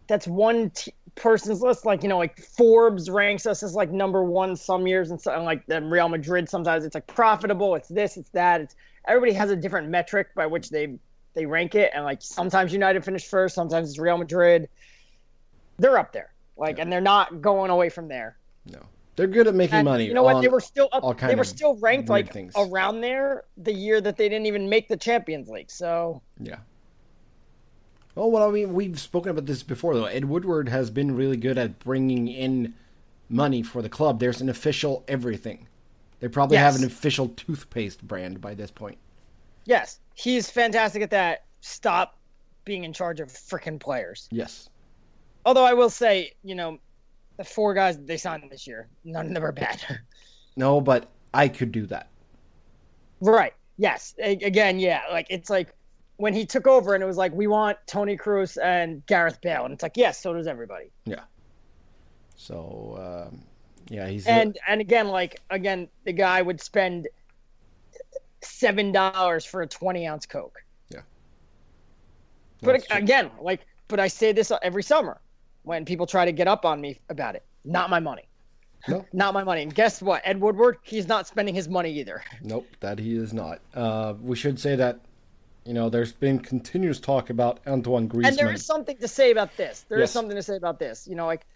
That's 0.07 0.25
one 0.27 0.71
t- 0.71 0.91
person's 1.13 1.61
list. 1.61 1.85
Like 1.85 2.01
you 2.01 2.09
know, 2.09 2.17
like 2.17 2.39
Forbes 2.39 3.11
ranks 3.11 3.45
us 3.45 3.61
as 3.61 3.75
like 3.75 3.91
number 3.91 4.23
one 4.23 4.55
some 4.55 4.87
years, 4.87 5.11
and 5.11 5.21
so 5.21 5.39
like 5.43 5.65
then 5.67 5.87
Real 5.89 6.09
Madrid. 6.09 6.49
Sometimes 6.49 6.83
it's 6.83 6.95
like 6.95 7.05
profitable. 7.05 7.75
It's 7.75 7.89
this. 7.89 8.17
It's 8.17 8.29
that. 8.29 8.61
It's 8.61 8.75
everybody 9.07 9.33
has 9.33 9.51
a 9.51 9.55
different 9.55 9.89
metric 9.89 10.29
by 10.33 10.47
which 10.47 10.69
they 10.71 10.97
they 11.35 11.45
rank 11.45 11.75
it, 11.75 11.91
and 11.93 12.05
like 12.05 12.21
sometimes 12.23 12.73
United 12.73 13.03
finish 13.05 13.25
first, 13.27 13.53
sometimes 13.53 13.89
it's 13.89 13.99
Real 13.99 14.17
Madrid. 14.17 14.67
They're 15.77 15.97
up 15.99 16.13
there, 16.13 16.31
like, 16.57 16.79
and 16.79 16.91
they're 16.91 17.01
not 17.01 17.41
going 17.41 17.71
away 17.71 17.89
from 17.89 18.07
there. 18.07 18.37
no, 18.65 18.79
they're 19.15 19.27
good 19.27 19.47
at 19.47 19.55
making 19.55 19.75
And 19.75 19.85
money. 19.85 20.05
You 20.05 20.13
know 20.13 20.23
what? 20.23 20.41
They 20.41 20.47
were 20.47 20.59
still 20.59 20.89
all 20.91 21.11
up. 21.11 21.19
They 21.19 21.35
were 21.35 21.43
still 21.43 21.75
ranked 21.77 22.09
like 22.09 22.31
things. 22.31 22.53
around 22.55 23.01
there 23.01 23.43
the 23.57 23.73
year 23.73 24.01
that 24.01 24.17
they 24.17 24.29
didn't 24.29 24.45
even 24.45 24.69
make 24.69 24.87
the 24.87 24.97
Champions 24.97 25.49
League. 25.49 25.71
So 25.71 26.21
Yeah. 26.39 26.57
Oh 28.17 28.27
well, 28.27 28.47
I 28.47 28.51
mean, 28.51 28.73
we've 28.73 28.99
spoken 28.99 29.31
about 29.31 29.45
this 29.45 29.63
before, 29.63 29.93
though. 29.93 30.05
Ed 30.05 30.25
Woodward 30.25 30.69
has 30.69 30.89
been 30.89 31.15
really 31.15 31.37
good 31.37 31.57
at 31.57 31.79
bringing 31.79 32.27
in 32.27 32.73
money 33.27 33.61
for 33.61 33.81
the 33.81 33.89
club. 33.89 34.19
There's 34.19 34.39
an 34.41 34.49
official 34.49 35.03
everything. 35.07 35.67
They 36.21 36.29
probably 36.29 36.57
have 36.57 36.75
an 36.75 36.85
official 36.85 37.29
toothpaste 37.29 38.07
brand 38.07 38.39
by 38.39 38.53
this 38.53 38.71
point. 38.71 38.97
yes, 39.65 39.99
he's 40.13 40.49
fantastic 40.49 41.01
at 41.01 41.09
that. 41.11 41.43
Stop 41.59 42.17
being 42.63 42.83
in 42.83 42.93
charge 42.93 43.19
of 43.19 43.27
freaking 43.27 43.79
players. 43.79 44.27
Yes. 44.31 44.69
Although 45.45 45.63
I 45.65 45.73
will 45.73 45.89
say, 45.91 46.33
you 46.43 46.55
know, 46.55 46.79
the 47.37 47.43
four 47.43 47.73
guys 47.73 47.97
they 47.97 48.17
signed 48.17 48.43
this 48.49 48.65
year, 48.65 48.87
none 49.03 49.27
of 49.27 49.33
them 49.33 49.43
are 49.43 49.51
bad. 49.51 49.81
No, 50.57 50.79
but 50.79 51.11
I 51.33 51.49
could 51.49 51.73
do 51.73 51.85
that. 51.87 52.07
right. 53.19 53.53
Yes. 53.75 54.15
A- 54.19 54.35
again, 54.37 54.79
yeah. 54.79 55.01
Like 55.11 55.27
it's 55.29 55.49
like 55.49 55.75
when 56.15 56.33
he 56.33 56.45
took 56.45 56.65
over 56.65 56.93
and 56.93 57.03
it 57.03 57.05
was 57.05 57.17
like 57.17 57.33
we 57.33 57.45
want 57.47 57.77
Toni 57.87 58.15
Kroos 58.15 58.57
and 58.63 59.05
Gareth 59.05 59.41
Bale, 59.41 59.65
and 59.65 59.73
it's 59.73 59.83
like 59.83 59.97
yes, 59.97 60.17
so 60.21 60.33
does 60.33 60.47
everybody. 60.47 60.91
Yeah. 61.03 61.23
So, 62.37 63.27
um, 63.33 63.41
yeah, 63.89 64.07
he's 64.07 64.25
And 64.27 64.57
and 64.65 64.79
again, 64.79 65.09
like 65.09 65.41
again, 65.49 65.89
the 66.05 66.13
guy 66.13 66.41
would 66.41 66.61
spend 66.61 67.09
seven 68.41 68.93
dollars 68.93 69.43
for 69.43 69.61
a 69.61 69.67
twenty 69.67 70.07
ounce 70.07 70.25
Coke. 70.25 70.63
Yeah. 70.89 71.01
But 72.61 72.71
That's 72.73 72.87
true. 72.87 72.97
again, 72.97 73.31
like, 73.41 73.65
but 73.89 73.99
I 73.99 74.07
say 74.07 74.31
this 74.31 74.53
every 74.63 74.83
summer 74.83 75.19
when 75.65 75.83
people 75.83 76.05
try 76.05 76.23
to 76.25 76.31
get 76.31 76.47
up 76.47 76.63
on 76.65 76.79
me 76.79 76.99
about 77.09 77.35
it. 77.35 77.43
Not 77.65 77.89
my 77.89 77.99
money. 77.99 78.23
No. 78.87 79.03
Not 79.13 79.33
my 79.33 79.43
money. 79.43 79.63
And 79.63 79.73
guess 79.73 80.01
what? 80.01 80.21
Ed 80.23 80.39
Woodward, 80.39 80.77
he's 80.83 81.07
not 81.07 81.25
spending 81.27 81.55
his 81.55 81.67
money 81.67 81.91
either. 81.99 82.23
Nope, 82.43 82.67
that 82.81 82.99
he 82.99 83.15
is 83.15 83.33
not. 83.33 83.59
Uh, 83.73 84.13
we 84.21 84.35
should 84.35 84.59
say 84.59 84.75
that, 84.75 84.99
you 85.65 85.73
know, 85.73 85.89
there's 85.89 86.13
been 86.13 86.37
continuous 86.37 86.99
talk 86.99 87.31
about 87.31 87.59
Antoine 87.65 88.07
Griezmann. 88.07 88.27
And 88.27 88.37
there 88.37 88.53
is 88.53 88.63
something 88.63 88.95
to 88.97 89.07
say 89.07 89.31
about 89.31 89.57
this. 89.57 89.85
There 89.89 89.97
is 89.97 90.03
Yes. 90.03 90.11
something 90.11 90.35
to 90.35 90.43
say 90.43 90.55
about 90.55 90.77
this. 90.77 91.07
You 91.07 91.15
know, 91.15 91.25
like, 91.25 91.47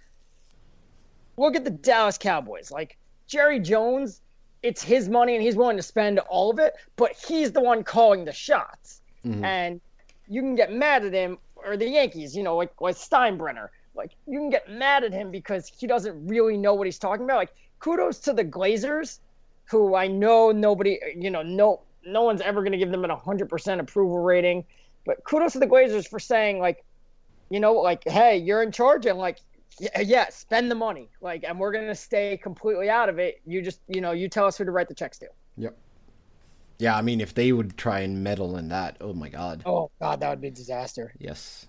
look 1.38 1.56
at 1.56 1.64
the 1.64 1.70
Dallas 1.70 2.18
Cowboys. 2.18 2.72
Like, 2.72 2.98
Jerry 3.28 3.60
Jones, 3.60 4.22
it's 4.64 4.82
his 4.84 5.08
money 5.08 5.36
and 5.36 5.44
he's 5.44 5.56
willing 5.56 5.78
to 5.78 5.84
spend 5.84 6.18
all 6.20 6.50
of 6.50 6.58
it, 6.58 6.74
but 6.96 7.12
he's 7.28 7.52
the 7.52 7.62
one 7.62 7.84
calling 7.84 8.26
the 8.26 8.34
shots. 8.34 9.02
And 9.44 9.82
you 10.28 10.42
can 10.42 10.56
get 10.56 10.72
mad 10.72 11.06
at 11.06 11.14
him, 11.14 11.38
or 11.56 11.76
the 11.78 11.88
Yankees, 11.88 12.36
you 12.36 12.42
know, 12.42 12.56
like, 12.56 12.72
like 12.82 12.96
Steinbrenner. 12.96 13.68
Like, 14.00 14.12
you 14.26 14.40
can 14.40 14.50
get 14.50 14.70
mad 14.70 15.04
at 15.04 15.14
him 15.14 15.30
because 15.30 15.68
he 15.68 15.86
doesn't 15.86 16.26
really 16.28 16.58
know 16.58 16.74
what 16.74 16.88
he's 16.88 16.98
talking 16.98 17.26
about. 17.26 17.38
Like, 17.38 17.54
kudos 17.80 18.20
to 18.20 18.34
the 18.34 18.46
Glazers, 18.46 19.20
who 19.66 19.94
I 19.94 20.08
know 20.08 20.52
nobody, 20.52 20.98
you 21.16 21.30
know, 21.30 21.44
no, 21.44 21.82
no 22.06 22.24
one's 22.24 22.42
ever 22.42 22.62
going 22.62 22.72
to 22.72 22.78
give 22.78 22.92
them 22.92 23.04
an 23.04 23.12
100% 23.12 23.80
approval 23.80 24.20
rating. 24.20 24.66
But 25.06 25.24
kudos 25.26 25.54
to 25.54 25.60
the 25.60 25.68
Glazers 25.68 26.08
for 26.08 26.20
saying, 26.20 26.60
like, 26.60 26.84
you 27.50 27.60
know, 27.60 27.74
like, 27.74 28.04
hey, 28.08 28.38
you're 28.38 28.64
in 28.64 28.72
charge, 28.72 29.06
and 29.06 29.18
like, 29.18 29.40
yeah, 29.80 30.02
yeah 30.02 30.30
spend 30.30 30.70
the 30.70 30.76
money, 30.76 31.10
like, 31.20 31.44
and 31.44 31.60
we're 31.60 31.72
gonna 31.72 31.96
stay 31.96 32.38
completely 32.38 32.90
out 32.90 33.10
of 33.10 33.20
it. 33.20 33.42
You 33.46 33.62
just, 33.62 33.82
you 33.88 34.02
know, 34.02 34.12
you 34.12 34.30
tell 34.30 34.46
us 34.46 34.58
who 34.58 34.66
to 34.66 34.72
write 34.72 34.88
the 34.88 34.94
checks 34.94 35.18
to. 35.20 35.28
Yep. 35.58 35.78
Yeah, 36.78 36.96
I 36.96 37.02
mean, 37.02 37.20
if 37.20 37.34
they 37.34 37.52
would 37.52 37.76
try 37.78 38.00
and 38.00 38.24
meddle 38.24 38.56
in 38.56 38.70
that, 38.70 38.98
oh 39.02 39.14
my 39.14 39.30
god. 39.30 39.64
Oh 39.66 39.92
God, 40.00 40.20
that 40.22 40.30
would 40.30 40.42
be 40.42 40.48
a 40.48 40.52
disaster. 40.52 41.14
Yes. 41.18 41.68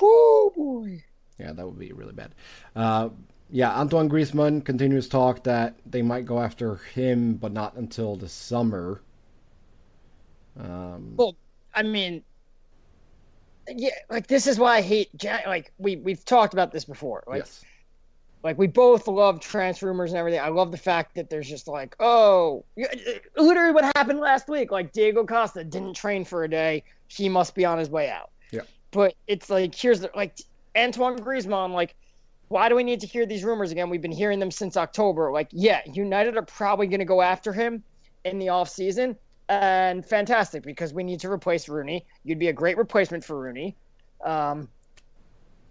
Whoo 0.00 0.52
boy. 0.54 1.04
Yeah, 1.38 1.52
that 1.52 1.66
would 1.66 1.78
be 1.78 1.92
really 1.92 2.12
bad. 2.12 2.34
Uh, 2.76 3.08
yeah, 3.50 3.78
Antoine 3.78 4.08
Griezmann 4.08 4.64
continues 4.64 5.08
talk 5.08 5.44
that 5.44 5.76
they 5.86 6.02
might 6.02 6.26
go 6.26 6.40
after 6.40 6.76
him, 6.76 7.34
but 7.34 7.52
not 7.52 7.76
until 7.76 8.16
the 8.16 8.28
summer. 8.28 9.02
Um, 10.58 11.14
Well, 11.16 11.36
I 11.74 11.82
mean, 11.82 12.22
yeah, 13.68 13.90
like 14.10 14.26
this 14.26 14.46
is 14.46 14.58
why 14.58 14.76
I 14.76 14.82
hate. 14.82 15.10
Like 15.46 15.72
we 15.78 15.96
we've 15.96 16.24
talked 16.24 16.52
about 16.52 16.72
this 16.72 16.84
before. 16.84 17.24
Like 17.26 17.40
yes. 17.40 17.64
like 18.42 18.58
we 18.58 18.66
both 18.66 19.08
love 19.08 19.40
transfer 19.40 19.86
rumors 19.86 20.12
and 20.12 20.18
everything. 20.18 20.40
I 20.40 20.48
love 20.48 20.70
the 20.70 20.78
fact 20.78 21.14
that 21.14 21.30
there's 21.30 21.48
just 21.48 21.66
like, 21.66 21.96
oh, 22.00 22.64
literally 23.36 23.72
what 23.72 23.84
happened 23.96 24.20
last 24.20 24.48
week. 24.48 24.70
Like 24.70 24.92
Diego 24.92 25.24
Costa 25.24 25.64
didn't 25.64 25.94
train 25.94 26.24
for 26.24 26.44
a 26.44 26.48
day. 26.48 26.84
He 27.08 27.28
must 27.28 27.54
be 27.54 27.64
on 27.64 27.78
his 27.78 27.88
way 27.88 28.10
out. 28.10 28.30
Yeah. 28.50 28.62
But 28.90 29.14
it's 29.26 29.50
like 29.50 29.74
here's 29.74 30.00
the 30.00 30.10
like 30.14 30.38
Antoine 30.76 31.18
Griezmann. 31.18 31.72
Like, 31.72 31.94
why 32.48 32.68
do 32.68 32.76
we 32.76 32.84
need 32.84 33.00
to 33.00 33.06
hear 33.06 33.26
these 33.26 33.44
rumors 33.44 33.72
again? 33.72 33.90
We've 33.90 34.02
been 34.02 34.12
hearing 34.12 34.38
them 34.38 34.50
since 34.50 34.76
October. 34.76 35.30
Like, 35.32 35.48
yeah, 35.50 35.80
United 35.92 36.36
are 36.36 36.42
probably 36.42 36.86
going 36.86 37.00
to 37.00 37.06
go 37.06 37.22
after 37.22 37.52
him 37.52 37.82
in 38.24 38.38
the 38.38 38.48
off 38.48 38.68
season, 38.68 39.16
and 39.48 40.04
fantastic 40.04 40.62
because 40.62 40.92
we 40.94 41.04
need 41.04 41.20
to 41.20 41.30
replace 41.30 41.68
Rooney. 41.68 42.06
You'd 42.24 42.38
be 42.38 42.48
a 42.48 42.52
great 42.52 42.76
replacement 42.76 43.24
for 43.24 43.38
Rooney. 43.38 43.76
Um, 44.24 44.68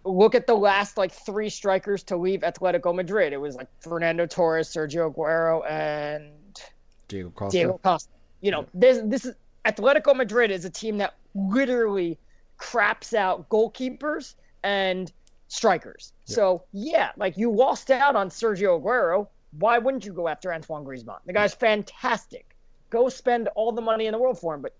look 0.04 0.36
at 0.36 0.48
the 0.48 0.56
last 0.56 0.98
like 0.98 1.12
three 1.12 1.50
strikers 1.50 2.04
to 2.04 2.18
leave 2.18 2.42
Atletico 2.42 2.94
Madrid. 2.94 3.34
It 3.34 3.42
was 3.42 3.56
like 3.56 3.68
Fernando 3.80 4.26
Torres, 4.26 4.68
Sergio 4.68 5.14
Aguero, 5.14 5.70
and 5.70 6.62
Diego 7.08 7.30
Costa. 7.30 7.58
Diego 7.58 7.80
Costa. 7.84 8.10
You 8.42 8.52
know, 8.52 8.66
this 8.74 9.00
this 9.06 9.26
is 9.26 9.36
Atletico 9.66 10.16
Madrid 10.16 10.52
is 10.52 10.66
a 10.66 10.70
team 10.70 10.98
that 10.98 11.16
literally 11.34 12.20
craps 12.58 13.14
out 13.14 13.50
goalkeepers 13.50 14.36
and 14.64 15.12
strikers. 15.48 16.14
So 16.26 16.64
yeah, 16.72 17.12
like 17.18 17.38
you 17.38 17.52
lost 17.52 17.92
out 17.92 18.16
on 18.16 18.30
Sergio 18.30 18.82
Aguero. 18.82 19.28
Why 19.60 19.78
wouldn't 19.78 20.06
you 20.06 20.14
go 20.14 20.28
after 20.28 20.52
Antoine 20.52 20.84
Griezmann? 20.84 21.20
The 21.26 21.34
guy's 21.34 21.54
fantastic. 21.54 22.56
Go 22.90 23.08
spend 23.10 23.50
all 23.50 23.72
the 23.72 23.82
money 23.82 24.08
in 24.08 24.12
the 24.12 24.18
world 24.18 24.40
for 24.40 24.56
him. 24.56 24.62
But 24.62 24.74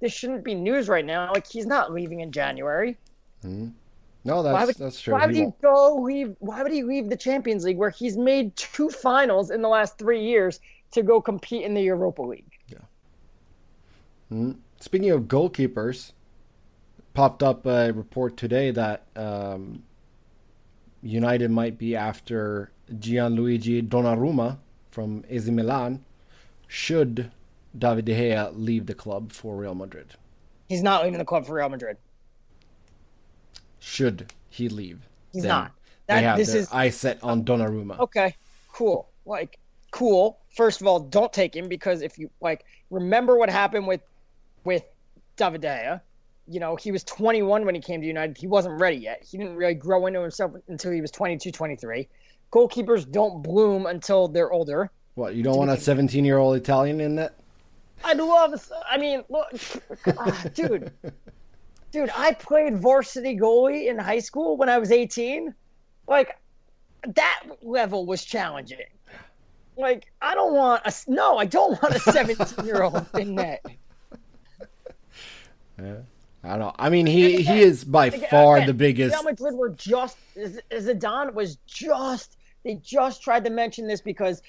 this 0.00 0.12
shouldn't 0.12 0.44
be 0.44 0.54
news 0.54 0.88
right 0.88 1.04
now. 1.04 1.32
Like 1.32 1.46
he's 1.46 1.66
not 1.66 1.92
leaving 1.92 2.20
in 2.20 2.30
January. 2.30 2.96
Hmm. 3.42 3.68
No, 4.24 4.42
that's 4.42 4.66
would, 4.66 4.76
that's 4.76 5.00
true. 5.00 5.14
why 5.14 5.26
would 5.26 5.34
He 5.34 5.44
he 5.44 5.52
go 5.62 5.96
leave? 5.96 6.36
Why 6.40 6.62
would 6.62 6.72
he 6.72 6.82
leave 6.82 7.08
the 7.08 7.16
Champions 7.16 7.64
League 7.64 7.78
where 7.78 7.90
he's 7.90 8.16
made 8.16 8.54
two 8.54 8.90
finals 8.90 9.50
in 9.50 9.62
the 9.62 9.68
last 9.68 9.98
three 9.98 10.22
years 10.22 10.60
to 10.92 11.02
go 11.02 11.20
compete 11.20 11.62
in 11.62 11.74
the 11.74 11.82
Europa 11.82 12.22
League? 12.22 12.50
Yeah. 12.68 12.78
Hmm. 14.28 14.52
Speaking 14.78 15.10
of 15.10 15.22
goalkeepers, 15.22 16.12
popped 17.20 17.42
up 17.42 17.66
a 17.66 17.92
report 17.92 18.34
today 18.38 18.70
that 18.70 19.02
um, 19.14 19.82
United 21.02 21.50
might 21.50 21.76
be 21.76 21.94
after 21.94 22.70
Gianluigi 22.90 23.86
Donnarumma 23.86 24.56
from 24.90 25.22
AC 25.28 25.50
Milan, 25.50 26.02
should 26.66 27.30
David 27.76 28.06
De 28.06 28.14
Gea 28.14 28.50
leave 28.56 28.86
the 28.86 28.94
club 28.94 29.32
for 29.32 29.54
Real 29.54 29.74
Madrid? 29.74 30.14
He's 30.66 30.82
not 30.82 31.04
leaving 31.04 31.18
the 31.18 31.26
club 31.26 31.44
for 31.44 31.56
Real 31.56 31.68
Madrid. 31.68 31.98
Should 33.78 34.32
he 34.48 34.70
leave? 34.70 35.06
He's 35.34 35.42
then 35.42 35.48
not. 35.50 35.72
they 36.06 36.14
That 36.14 36.22
have 36.22 36.38
this 36.38 36.52
their 36.52 36.62
is 36.62 36.72
eye 36.72 36.88
set 36.88 37.22
on 37.22 37.44
Donnarumma. 37.44 37.98
okay. 37.98 38.34
Cool. 38.72 39.06
Like 39.26 39.58
cool. 39.90 40.38
First 40.56 40.80
of 40.80 40.86
all, 40.86 41.00
don't 41.00 41.34
take 41.34 41.54
him 41.54 41.68
because 41.68 42.00
if 42.00 42.16
you 42.18 42.30
like 42.40 42.64
remember 42.88 43.36
what 43.36 43.50
happened 43.50 43.86
with 43.86 44.00
with 44.64 44.84
David 45.36 45.60
De 45.60 45.68
Gea. 45.68 46.00
You 46.50 46.58
know, 46.58 46.74
he 46.74 46.90
was 46.90 47.04
21 47.04 47.64
when 47.64 47.76
he 47.76 47.80
came 47.80 48.00
to 48.00 48.06
United. 48.06 48.36
He 48.36 48.48
wasn't 48.48 48.80
ready 48.80 48.96
yet. 48.96 49.22
He 49.22 49.38
didn't 49.38 49.54
really 49.54 49.74
grow 49.74 50.06
into 50.06 50.20
himself 50.20 50.52
until 50.66 50.90
he 50.90 51.00
was 51.00 51.12
22, 51.12 51.52
23. 51.52 52.08
Goalkeepers 52.52 53.08
don't 53.08 53.40
bloom 53.40 53.86
until 53.86 54.26
they're 54.26 54.50
older. 54.50 54.90
What, 55.14 55.36
you 55.36 55.44
don't 55.44 55.56
want 55.56 55.70
a 55.70 55.76
17 55.76 56.24
year 56.24 56.38
old 56.38 56.56
Italian 56.56 57.00
in 57.00 57.14
that? 57.16 57.34
I'd 58.04 58.16
love. 58.16 58.68
I 58.90 58.98
mean, 58.98 59.22
look, 59.28 59.48
ah, 60.18 60.44
dude, 60.54 60.90
dude. 61.92 62.10
I 62.16 62.32
played 62.32 62.78
varsity 62.78 63.36
goalie 63.36 63.88
in 63.88 63.98
high 63.98 64.18
school 64.18 64.56
when 64.56 64.68
I 64.68 64.78
was 64.78 64.90
18. 64.90 65.54
Like, 66.08 66.36
that 67.06 67.42
level 67.62 68.06
was 68.06 68.24
challenging. 68.24 68.78
Like, 69.76 70.10
I 70.20 70.34
don't 70.34 70.54
want 70.54 70.82
a 70.84 70.92
no. 71.06 71.38
I 71.38 71.44
don't 71.44 71.80
want 71.80 71.94
a 71.94 72.00
17 72.12 72.66
year 72.66 72.82
old 72.82 73.06
in 73.14 73.36
net. 73.36 73.64
I 76.42 76.50
don't 76.50 76.58
know. 76.60 76.74
I 76.78 76.88
mean, 76.88 77.06
he, 77.06 77.42
he 77.42 77.60
is 77.60 77.84
by 77.84 78.10
far 78.10 78.56
Again, 78.56 78.66
the 78.66 78.74
biggest. 78.74 79.14
Real 79.14 79.24
Madrid 79.24 79.54
were 79.54 79.70
just 79.70 80.16
Zidane 80.36 81.34
was 81.34 81.56
just 81.66 82.38
they 82.64 82.76
just 82.76 83.22
tried 83.22 83.44
to 83.44 83.50
mention 83.50 83.86
this 83.86 84.00
because 84.00 84.42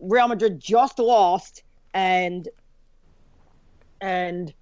Real 0.00 0.28
Madrid 0.28 0.60
just 0.60 0.98
lost 0.98 1.62
and 1.94 2.48
and 4.00 4.52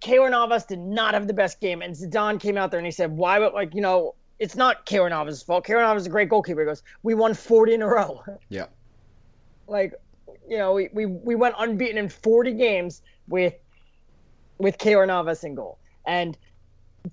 Keylor 0.00 0.30
Navas 0.30 0.64
did 0.64 0.78
not 0.78 1.14
have 1.14 1.26
the 1.26 1.34
best 1.34 1.60
game 1.60 1.82
and 1.82 1.94
Zidane 1.94 2.40
came 2.40 2.56
out 2.56 2.70
there 2.70 2.78
and 2.78 2.86
he 2.86 2.92
said 2.92 3.10
why 3.10 3.38
would 3.38 3.52
like 3.52 3.74
you 3.74 3.80
know 3.80 4.14
it's 4.38 4.56
not 4.56 4.86
Keylor 4.86 5.10
Navas' 5.10 5.42
fault. 5.42 5.66
Keylor 5.66 5.82
Navas 5.82 6.04
is 6.04 6.06
a 6.06 6.10
great 6.10 6.30
goalkeeper. 6.30 6.60
He 6.60 6.66
goes, 6.66 6.82
we 7.02 7.14
won 7.14 7.34
40 7.34 7.74
in 7.74 7.82
a 7.82 7.86
row. 7.86 8.22
Yeah. 8.48 8.66
like 9.66 9.92
you 10.48 10.56
know 10.56 10.72
we, 10.72 10.88
we, 10.92 11.06
we 11.06 11.34
went 11.34 11.56
unbeaten 11.58 11.98
in 11.98 12.08
40 12.08 12.52
games 12.52 13.02
with 13.28 13.54
with 14.58 14.78
Keylor 14.78 15.06
Navas 15.06 15.42
in 15.42 15.56
goal. 15.56 15.78
And 16.10 16.36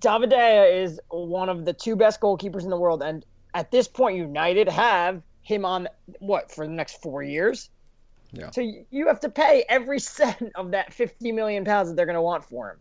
David 0.00 0.30
De 0.30 0.36
Gea 0.36 0.82
is 0.82 1.00
one 1.08 1.48
of 1.48 1.64
the 1.64 1.72
two 1.72 1.94
best 1.94 2.20
goalkeepers 2.20 2.64
in 2.64 2.68
the 2.68 2.76
world. 2.76 3.00
And 3.00 3.24
at 3.54 3.70
this 3.70 3.86
point, 3.86 4.16
United 4.16 4.68
have 4.68 5.22
him 5.42 5.64
on 5.64 5.88
what 6.18 6.50
for 6.50 6.66
the 6.66 6.72
next 6.72 7.00
four 7.00 7.22
years. 7.22 7.70
Yeah. 8.32 8.50
So 8.50 8.60
you 8.90 9.06
have 9.06 9.20
to 9.20 9.28
pay 9.28 9.64
every 9.68 10.00
cent 10.00 10.50
of 10.56 10.72
that 10.72 10.92
50 10.92 11.30
million 11.30 11.64
pounds 11.64 11.88
that 11.88 11.94
they're 11.94 12.06
going 12.06 12.16
to 12.16 12.22
want 12.22 12.44
for 12.44 12.70
him. 12.70 12.78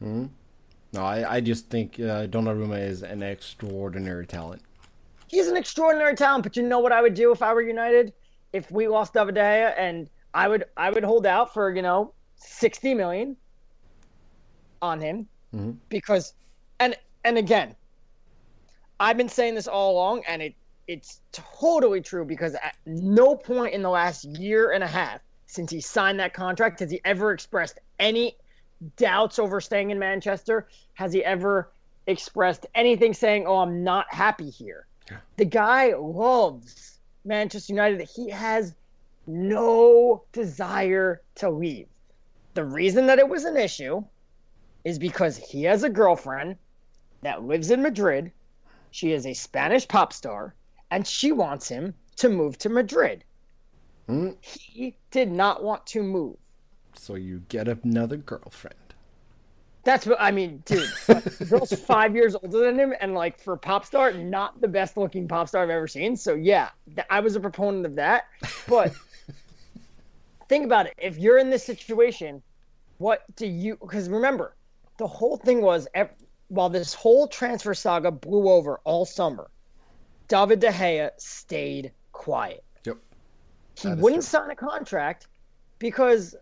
Hmm. 0.00 0.26
No, 0.92 1.04
I, 1.04 1.36
I 1.36 1.40
just 1.40 1.70
think 1.70 1.98
uh, 1.98 2.26
Donnarumma 2.26 2.86
is 2.86 3.02
an 3.02 3.22
extraordinary 3.22 4.26
talent. 4.26 4.60
He's 5.26 5.48
an 5.48 5.56
extraordinary 5.56 6.16
talent, 6.16 6.44
but 6.44 6.54
you 6.54 6.62
know 6.62 6.80
what 6.80 6.92
I 6.92 7.00
would 7.00 7.14
do 7.14 7.32
if 7.32 7.42
I 7.42 7.54
were 7.54 7.62
United? 7.62 8.12
If 8.52 8.70
we 8.70 8.88
lost 8.88 9.14
David 9.14 9.36
De 9.36 9.40
Gea, 9.40 9.74
and 9.78 10.10
I 10.34 10.48
would 10.48 10.66
I 10.76 10.90
would 10.90 11.02
hold 11.02 11.24
out 11.24 11.54
for 11.54 11.74
you 11.74 11.82
know 11.82 12.12
60 12.36 12.94
million 12.94 13.36
on 14.84 15.00
him 15.00 15.26
mm-hmm. 15.54 15.72
because 15.88 16.34
and 16.78 16.94
and 17.24 17.38
again 17.38 17.74
I've 19.00 19.16
been 19.16 19.28
saying 19.28 19.54
this 19.54 19.66
all 19.66 19.92
along 19.92 20.22
and 20.28 20.42
it 20.42 20.54
it's 20.86 21.20
totally 21.32 22.02
true 22.02 22.24
because 22.24 22.54
at 22.54 22.76
no 22.84 23.34
point 23.34 23.74
in 23.74 23.82
the 23.82 23.88
last 23.88 24.24
year 24.24 24.72
and 24.72 24.84
a 24.84 24.86
half 24.86 25.20
since 25.46 25.70
he 25.70 25.80
signed 25.80 26.20
that 26.20 26.34
contract 26.34 26.80
has 26.80 26.90
he 26.90 27.00
ever 27.04 27.32
expressed 27.32 27.78
any 27.98 28.36
doubts 28.96 29.38
over 29.38 29.60
staying 29.60 29.90
in 29.90 29.98
Manchester. 29.98 30.68
Has 30.94 31.12
he 31.12 31.24
ever 31.24 31.70
expressed 32.06 32.66
anything 32.74 33.14
saying 33.14 33.46
oh 33.46 33.58
I'm 33.58 33.82
not 33.82 34.12
happy 34.12 34.50
here. 34.50 34.86
The 35.36 35.44
guy 35.44 35.94
loves 35.94 36.98
Manchester 37.24 37.72
United. 37.72 38.08
He 38.08 38.28
has 38.30 38.74
no 39.26 40.24
desire 40.32 41.22
to 41.36 41.50
leave. 41.50 41.88
The 42.54 42.64
reason 42.64 43.06
that 43.06 43.18
it 43.18 43.28
was 43.28 43.44
an 43.44 43.56
issue 43.56 44.04
is 44.84 44.98
because 44.98 45.36
he 45.36 45.64
has 45.64 45.82
a 45.82 45.90
girlfriend 45.90 46.56
that 47.22 47.42
lives 47.42 47.70
in 47.70 47.82
Madrid. 47.82 48.30
She 48.90 49.12
is 49.12 49.26
a 49.26 49.34
Spanish 49.34 49.88
pop 49.88 50.12
star, 50.12 50.54
and 50.90 51.06
she 51.06 51.32
wants 51.32 51.68
him 51.68 51.94
to 52.16 52.28
move 52.28 52.58
to 52.58 52.68
Madrid. 52.68 53.24
Hmm? 54.06 54.30
He 54.40 54.94
did 55.10 55.32
not 55.32 55.62
want 55.64 55.86
to 55.88 56.02
move. 56.02 56.36
So 56.94 57.14
you 57.14 57.42
get 57.48 57.66
another 57.66 58.16
girlfriend. 58.16 58.76
That's 59.82 60.06
what 60.06 60.16
I 60.18 60.30
mean, 60.30 60.62
dude. 60.64 60.88
The 61.06 61.46
girl's 61.48 61.72
five 61.86 62.14
years 62.14 62.34
older 62.34 62.60
than 62.60 62.78
him, 62.78 62.94
and 63.00 63.14
like 63.14 63.38
for 63.38 63.56
pop 63.56 63.84
star, 63.84 64.12
not 64.12 64.60
the 64.60 64.68
best 64.68 64.96
looking 64.96 65.28
pop 65.28 65.48
star 65.48 65.62
I've 65.62 65.70
ever 65.70 65.86
seen. 65.86 66.16
So 66.16 66.34
yeah, 66.34 66.70
th- 66.94 67.06
I 67.10 67.20
was 67.20 67.36
a 67.36 67.40
proponent 67.40 67.84
of 67.84 67.94
that. 67.96 68.24
But 68.66 68.94
think 70.48 70.64
about 70.64 70.86
it: 70.86 70.94
if 70.96 71.18
you're 71.18 71.38
in 71.38 71.50
this 71.50 71.64
situation, 71.64 72.42
what 72.96 73.24
do 73.36 73.46
you? 73.46 73.76
Because 73.78 74.08
remember, 74.08 74.54
the 74.96 75.06
whole 75.06 75.36
thing 75.36 75.60
was 75.60 75.88
while 76.48 76.68
this 76.68 76.94
whole 76.94 77.26
transfer 77.26 77.74
saga 77.74 78.10
blew 78.10 78.48
over 78.48 78.80
all 78.84 79.04
summer, 79.04 79.50
David 80.28 80.60
De 80.60 80.70
Gea 80.70 81.10
stayed 81.16 81.92
quiet. 82.12 82.64
Yep. 82.84 82.98
He 83.76 83.88
wouldn't 83.88 84.22
true. 84.22 84.22
sign 84.22 84.50
a 84.50 84.56
contract 84.56 85.26
because, 85.78 86.34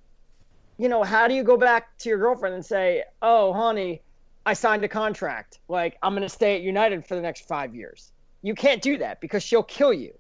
you 0.77 0.89
know, 0.89 1.03
how 1.03 1.29
do 1.29 1.35
you 1.35 1.43
go 1.43 1.57
back 1.57 1.97
to 1.99 2.09
your 2.09 2.19
girlfriend 2.19 2.55
and 2.55 2.65
say, 2.65 3.05
"Oh, 3.23 3.53
honey, 3.53 4.03
I 4.45 4.55
signed 4.55 4.85
a 4.85 4.89
contract. 4.89 5.61
Like 5.69 5.97
I'm 6.03 6.13
going 6.13 6.23
to 6.23 6.29
stay 6.29 6.57
at 6.57 6.63
United 6.63 7.07
for 7.07 7.15
the 7.15 7.23
next 7.23 7.47
five 7.49 7.75
years." 7.75 8.13
You 8.43 8.55
can't 8.55 8.83
do 8.83 8.99
that 8.99 9.21
because 9.21 9.43
she'll 9.43 9.63
kill 9.63 9.93
you. 9.93 10.13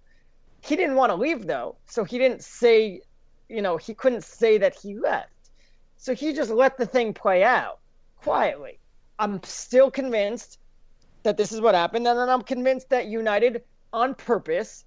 He 0.61 0.77
didn't 0.77 0.95
want 0.95 1.11
to 1.11 1.17
leave 1.17 1.47
though, 1.47 1.77
so 1.87 2.05
he 2.05 2.19
didn't 2.19 2.45
say, 2.45 3.03
you 3.49 3.63
know, 3.63 3.77
he 3.77 3.95
couldn't 3.95 4.23
say 4.25 4.59
that 4.59 4.77
he 4.77 4.97
left. 4.97 5.33
So 5.97 6.15
he 6.15 6.33
just 6.33 6.51
let 6.51 6.79
the 6.79 6.87
thing 6.87 7.15
play 7.15 7.43
out 7.43 7.81
quietly. 8.23 8.79
I'm 9.19 9.43
still 9.43 9.91
convinced 9.91 10.59
that 11.23 11.37
this 11.37 11.53
is 11.53 11.61
what 11.61 11.75
happened, 11.75 12.07
and 12.07 12.19
then 12.19 12.29
I'm 12.29 12.43
convinced 12.43 12.89
that 12.91 13.07
United, 13.07 13.63
on 13.93 14.15
purpose, 14.15 14.85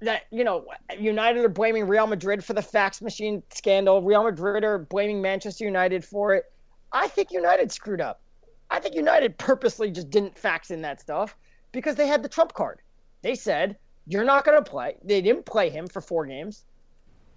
that 0.00 0.22
you 0.30 0.44
know, 0.44 0.64
United 0.98 1.44
are 1.44 1.48
blaming 1.48 1.86
Real 1.86 2.06
Madrid 2.06 2.44
for 2.44 2.54
the 2.54 2.62
fax 2.62 3.02
machine 3.02 3.42
scandal. 3.50 4.02
Real 4.02 4.24
Madrid 4.24 4.64
are 4.64 4.78
blaming 4.78 5.20
Manchester 5.20 5.64
United 5.64 6.04
for 6.04 6.34
it. 6.34 6.44
I 6.92 7.08
think 7.08 7.30
United 7.30 7.70
screwed 7.70 8.00
up. 8.00 8.20
I 8.70 8.80
think 8.80 8.94
United 8.94 9.36
purposely 9.36 9.90
just 9.90 10.10
didn't 10.10 10.38
fax 10.38 10.70
in 10.70 10.82
that 10.82 11.00
stuff 11.00 11.36
because 11.72 11.96
they 11.96 12.06
had 12.06 12.22
the 12.22 12.28
trump 12.28 12.54
card. 12.54 12.80
They 13.22 13.34
said, 13.34 13.76
You're 14.06 14.24
not 14.24 14.44
going 14.44 14.62
to 14.62 14.70
play. 14.70 14.96
They 15.04 15.20
didn't 15.20 15.44
play 15.44 15.70
him 15.70 15.86
for 15.86 16.00
four 16.00 16.24
games. 16.26 16.64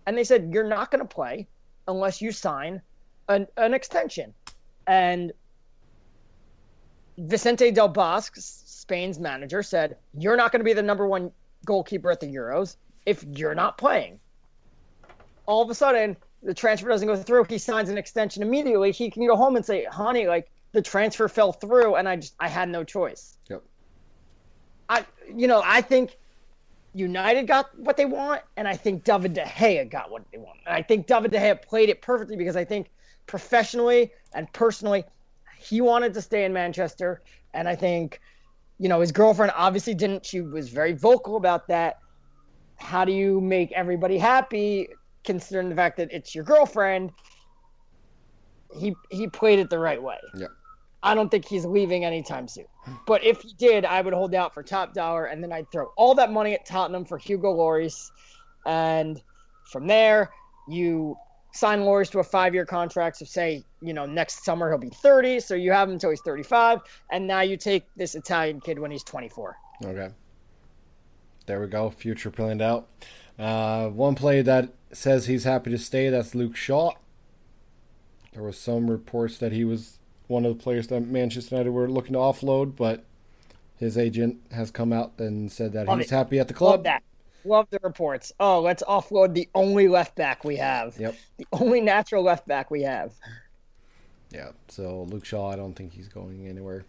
And 0.06 0.18
they 0.18 0.24
said, 0.24 0.52
You're 0.54 0.68
not 0.68 0.92
going 0.92 1.02
to 1.02 1.08
play 1.08 1.48
unless 1.88 2.22
you 2.22 2.32
sign 2.32 2.82
an, 3.30 3.48
an 3.58 3.74
extension. 3.74 4.34
And 4.88 5.32
Vicente 7.18 7.72
Del 7.72 7.90
Bosque, 7.90 8.36
Spain's 8.38 9.20
manager, 9.20 9.64
said, 9.64 9.98
You're 10.18 10.38
not 10.38 10.52
going 10.52 10.60
to 10.60 10.66
be 10.66 10.74
the 10.74 10.84
number 10.84 11.08
one 11.08 11.32
goalkeeper 11.66 12.12
at 12.12 12.20
the 12.20 12.28
Euros 12.28 12.76
if 13.06 13.24
you're 13.24 13.56
not 13.56 13.78
playing. 13.78 14.20
All 15.46 15.62
of 15.62 15.70
a 15.70 15.76
sudden, 15.76 16.18
the 16.42 16.54
transfer 16.54 16.90
doesn't 16.90 17.08
go 17.08 17.16
through. 17.16 17.46
He 17.46 17.58
signs 17.58 17.90
an 17.90 17.98
extension 17.98 18.44
immediately. 18.44 18.92
He 18.92 19.10
can 19.10 19.26
go 19.28 19.36
home 19.36 19.56
and 19.56 19.66
say, 19.66 19.86
Honey, 19.86 20.28
like 20.28 20.50
the 20.72 20.82
transfer 20.82 21.28
fell 21.28 21.54
through 21.54 21.96
and 21.96 22.10
I 22.10 22.18
just 22.18 22.36
I 22.40 22.50
had 22.50 22.70
no 22.70 22.84
choice. 22.84 23.38
Yep. 23.50 23.64
I 24.90 25.06
you 25.34 25.48
know, 25.48 25.62
I 25.64 25.82
think 25.82 26.18
United 26.94 27.48
got 27.48 27.78
what 27.80 27.98
they 27.98 28.06
want, 28.06 28.42
and 28.56 28.68
I 28.68 28.76
think 28.76 29.04
David 29.04 29.34
De 29.34 29.44
Gea 29.44 29.90
got 29.90 30.12
what 30.12 30.24
they 30.32 30.38
want. 30.38 30.60
And 30.66 30.76
I 30.76 30.82
think 30.82 31.08
David 31.08 31.32
De 31.32 31.40
Gea 31.40 31.62
played 31.62 31.90
it 31.90 32.02
perfectly 32.02 32.36
because 32.36 32.56
I 32.56 32.66
think 32.66 32.90
professionally 33.26 34.12
and 34.34 34.52
personally, 34.54 35.04
he 35.60 35.82
wanted 35.82 36.14
to 36.14 36.22
stay 36.22 36.46
in 36.46 36.54
Manchester, 36.54 37.22
and 37.54 37.68
I 37.70 37.76
think, 37.76 38.20
you 38.80 38.90
know, 38.90 39.00
his 39.00 39.12
girlfriend 39.12 39.54
obviously 39.56 39.94
didn't. 39.94 40.26
She 40.26 40.42
was 40.42 40.70
very 40.70 40.94
vocal 40.94 41.38
about 41.38 41.68
that. 41.68 42.00
How 42.76 43.06
do 43.06 43.14
you 43.14 43.40
make 43.40 43.72
everybody 43.72 44.18
happy, 44.18 44.90
considering 45.24 45.70
the 45.70 45.76
fact 45.76 45.98
that 45.98 46.12
it's 46.12 46.36
your 46.36 46.44
girlfriend? 46.44 47.12
He 48.76 48.96
he 49.10 49.28
played 49.28 49.60
it 49.60 49.70
the 49.70 49.80
right 49.80 50.02
way. 50.02 50.18
Yep. 50.36 50.50
I 51.04 51.16
don't 51.16 51.30
think 51.30 51.46
he's 51.46 51.66
leaving 51.66 52.06
anytime 52.06 52.48
soon. 52.48 52.66
But 53.06 53.24
if 53.24 53.42
he 53.42 53.54
did, 53.58 53.86
I 53.86 54.02
would 54.02 54.14
hold 54.14 54.34
out 54.34 54.54
for 54.54 54.64
top 54.64 54.94
dollar, 54.94 55.26
and 55.26 55.44
then 55.44 55.52
I'd 55.52 55.72
throw 55.72 55.92
all 55.96 56.16
that 56.16 56.32
money 56.32 56.54
at 56.54 56.66
Tottenham 56.66 57.06
for 57.06 57.18
Hugo 57.18 57.54
Lloris, 57.54 58.10
and 58.66 59.22
from 59.72 59.88
there 59.88 60.32
you 60.68 61.16
sign 61.54 61.82
Lloris 61.82 62.10
to 62.12 62.20
a 62.20 62.24
five-year 62.24 62.66
contract. 62.66 63.18
So 63.18 63.26
say 63.26 63.64
you 63.82 63.94
know 63.94 64.06
next 64.06 64.44
summer 64.44 64.70
he'll 64.70 64.78
be 64.80 64.90
30, 64.90 65.40
so 65.40 65.56
you 65.56 65.72
have 65.72 65.88
him 65.88 65.94
until 65.94 66.10
he's 66.10 66.22
35, 66.22 66.82
and 67.12 67.26
now 67.28 67.42
you 67.42 67.58
take 67.58 67.86
this 67.96 68.16
Italian 68.16 68.60
kid 68.60 68.80
when 68.80 68.92
he's 68.92 69.04
24. 69.04 69.56
Okay. 69.86 70.10
there 71.46 71.60
we 71.62 71.68
go. 71.68 71.90
Future 71.90 72.32
planned 72.32 72.62
out. 72.62 72.88
Uh, 73.38 73.88
one 73.90 74.16
player 74.16 74.44
that 74.44 74.70
says 74.92 75.26
he's 75.26 75.44
happy 75.44 75.72
to 75.72 75.78
stay. 75.78 76.10
That's 76.10 76.36
Luke 76.36 76.56
Shaw. 76.56 76.94
There 78.34 78.44
was 78.44 78.58
some 78.58 78.90
reports 78.90 79.38
that 79.40 79.52
he 79.52 79.64
was 79.64 80.00
one 80.28 80.46
of 80.46 80.58
the 80.58 80.64
players 80.64 80.88
that 80.88 81.02
Manchester 81.02 81.56
United 81.56 81.72
were 81.72 81.90
looking 81.90 82.14
to 82.14 82.20
offload, 82.20 82.76
but 82.76 83.04
his 83.78 83.98
agent 83.98 84.38
has 84.52 84.72
come 84.72 84.94
out 84.94 85.12
and 85.18 85.52
said 85.52 85.74
that 85.74 85.88
Love 85.88 85.98
he's 86.00 86.12
it. 86.12 86.16
happy 86.16 86.40
at 86.40 86.48
the 86.48 86.54
Love 86.54 86.58
club. 86.58 86.84
that. 86.86 87.04
Love 87.46 87.68
the 87.70 87.80
reports. 87.84 88.32
Oh, 88.40 88.62
let's 88.62 88.84
offload 88.84 89.34
the 89.34 89.50
only 89.54 89.88
left 89.88 90.16
back 90.16 90.44
we 90.44 90.56
have. 90.58 90.98
Yep. 91.00 91.16
The 91.38 91.48
only 91.52 91.82
natural 91.82 92.24
left 92.24 92.48
back 92.48 92.72
we 92.72 92.82
have. 92.84 93.14
Yeah. 94.32 94.52
So 94.68 95.04
Luke 95.10 95.26
Shaw, 95.26 95.52
I 95.52 95.56
don't 95.56 95.74
think 95.74 95.94
he's 95.94 96.08
going 96.08 96.48
anywhere. 96.48 96.86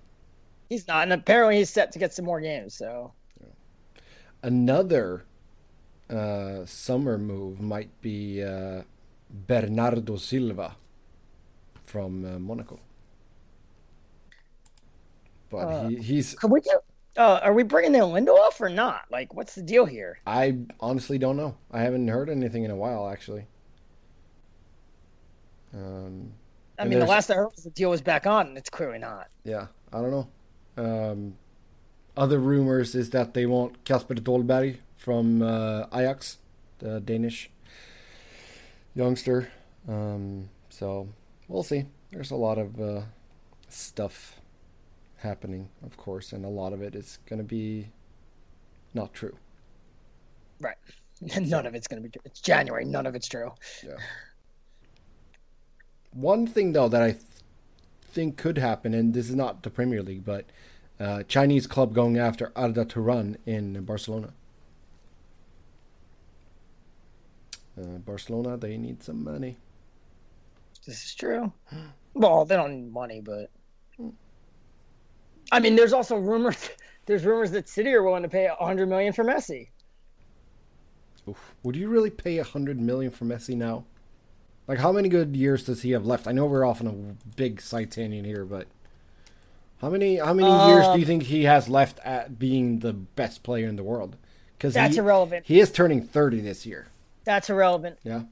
He's 0.68 0.86
not, 0.88 1.02
and 1.02 1.12
apparently 1.12 1.56
he's 1.56 1.70
set 1.70 1.92
to 1.92 1.98
get 1.98 2.12
some 2.14 2.24
more 2.24 2.40
games. 2.40 2.74
So 2.74 3.12
Another 4.42 5.24
uh, 6.10 6.66
summer 6.66 7.16
move 7.16 7.60
might 7.60 7.90
be 8.02 8.42
uh, 8.44 8.82
Bernardo 9.30 10.16
Silva 10.16 10.76
from 11.84 12.24
uh, 12.24 12.38
Monaco. 12.38 12.78
But 15.50 15.58
Uh, 15.58 15.88
he, 15.88 15.96
he's. 15.96 16.34
could 16.34 16.50
we 16.50 16.60
get? 16.60 16.76
Uh, 17.16 17.40
are 17.42 17.52
we 17.52 17.62
bringing 17.62 17.92
the 17.92 18.06
window 18.06 18.32
off 18.32 18.60
or 18.60 18.68
not? 18.68 19.02
Like, 19.10 19.34
what's 19.34 19.54
the 19.54 19.62
deal 19.62 19.86
here? 19.86 20.18
I 20.26 20.58
honestly 20.80 21.16
don't 21.18 21.36
know. 21.36 21.56
I 21.70 21.80
haven't 21.80 22.08
heard 22.08 22.28
anything 22.28 22.64
in 22.64 22.70
a 22.70 22.76
while, 22.76 23.08
actually. 23.08 23.46
Um, 25.72 26.32
I 26.78 26.84
mean, 26.84 26.98
the 26.98 27.06
last 27.06 27.30
I 27.30 27.34
heard 27.34 27.50
was 27.54 27.64
the 27.64 27.70
deal 27.70 27.90
was 27.90 28.00
back 28.00 28.26
on, 28.26 28.48
and 28.48 28.58
it's 28.58 28.70
clearly 28.70 28.98
not. 28.98 29.28
yeah, 29.44 29.66
I 29.92 30.00
don't 30.00 30.10
know. 30.10 30.28
Um, 30.76 31.34
other 32.16 32.38
rumors 32.38 32.94
is 32.94 33.10
that 33.10 33.34
they 33.34 33.46
want 33.46 33.84
Kasper 33.84 34.14
Dolberg 34.14 34.78
from 34.96 35.42
uh, 35.42 35.86
Ajax, 35.92 36.38
the 36.78 37.00
Danish 37.00 37.50
youngster. 38.94 39.50
Um, 39.88 40.48
so 40.68 41.08
we'll 41.48 41.62
see. 41.62 41.86
There's 42.10 42.30
a 42.30 42.36
lot 42.36 42.58
of 42.58 42.80
uh, 42.80 43.02
stuff 43.68 44.40
happening, 45.24 45.68
of 45.84 45.96
course, 45.96 46.32
and 46.32 46.44
a 46.44 46.48
lot 46.48 46.72
of 46.72 46.80
it 46.80 46.94
is 46.94 47.18
going 47.26 47.38
to 47.38 47.44
be 47.44 47.88
not 48.94 49.12
true. 49.12 49.36
Right. 50.60 50.76
None 51.20 51.66
of 51.66 51.74
it's 51.74 51.86
gonna 51.86 52.00
be. 52.02 52.08
true. 52.08 52.22
It's 52.24 52.40
January. 52.40 52.84
None 52.84 53.06
of 53.06 53.14
it's 53.14 53.28
true. 53.28 53.52
Yeah. 53.84 53.96
One 56.12 56.46
thing 56.46 56.72
though 56.72 56.88
that 56.88 57.02
I 57.02 57.12
th- 57.12 57.22
think 58.02 58.36
could 58.36 58.58
happen, 58.58 58.94
and 58.94 59.14
this 59.14 59.28
is 59.28 59.34
not 59.34 59.62
the 59.62 59.70
Premier 59.70 60.02
League, 60.02 60.24
but 60.24 60.46
uh, 61.00 61.22
Chinese 61.24 61.66
club 61.66 61.94
going 61.94 62.18
after 62.18 62.52
Arda 62.54 62.84
Turan 62.84 63.36
in 63.46 63.84
Barcelona. 63.84 64.32
Uh, 67.76 67.98
Barcelona, 67.98 68.56
they 68.56 68.76
need 68.76 69.02
some 69.02 69.24
money. 69.24 69.56
This 70.86 71.04
is 71.04 71.14
true. 71.14 71.52
Well, 72.12 72.44
they 72.44 72.54
don't 72.54 72.74
need 72.74 72.92
money, 72.92 73.20
but 73.20 73.50
I 75.52 75.60
mean, 75.60 75.76
there's 75.76 75.92
also 75.92 76.16
rumors. 76.16 76.70
There's 77.06 77.26
rumors 77.26 77.50
that 77.50 77.68
City 77.68 77.92
are 77.92 78.02
willing 78.02 78.22
to 78.22 78.30
pay 78.30 78.48
100 78.48 78.88
million 78.88 79.12
for 79.12 79.24
Messi. 79.24 79.68
Oof. 81.28 81.54
Would 81.62 81.76
you 81.76 81.88
really 81.88 82.10
pay 82.10 82.38
a 82.38 82.44
hundred 82.44 82.80
million 82.80 83.10
for 83.10 83.24
Messi 83.24 83.56
now? 83.56 83.84
Like, 84.66 84.78
how 84.78 84.92
many 84.92 85.08
good 85.08 85.36
years 85.36 85.64
does 85.64 85.82
he 85.82 85.90
have 85.90 86.06
left? 86.06 86.26
I 86.26 86.32
know 86.32 86.46
we're 86.46 86.64
off 86.66 86.80
on 86.80 86.86
a 86.86 87.26
big 87.36 87.60
side 87.60 87.90
tangent 87.90 88.24
here, 88.26 88.44
but 88.44 88.66
how 89.80 89.90
many 89.90 90.16
how 90.16 90.32
many 90.32 90.48
years 90.68 90.84
do 90.88 90.98
you 90.98 91.04
um, 91.04 91.06
think 91.06 91.24
he 91.24 91.44
has 91.44 91.68
left 91.68 91.98
at 92.00 92.38
being 92.38 92.78
the 92.80 92.92
best 92.94 93.42
player 93.42 93.68
in 93.68 93.76
the 93.76 93.82
world? 93.82 94.16
Because 94.56 94.72
That's 94.72 94.94
he, 94.94 95.00
irrelevant. 95.00 95.46
He 95.46 95.60
is 95.60 95.70
turning 95.70 96.02
thirty 96.02 96.40
this 96.40 96.64
year. 96.64 96.88
That's 97.24 97.50
irrelevant. 97.50 97.98
Yeah, 98.02 98.22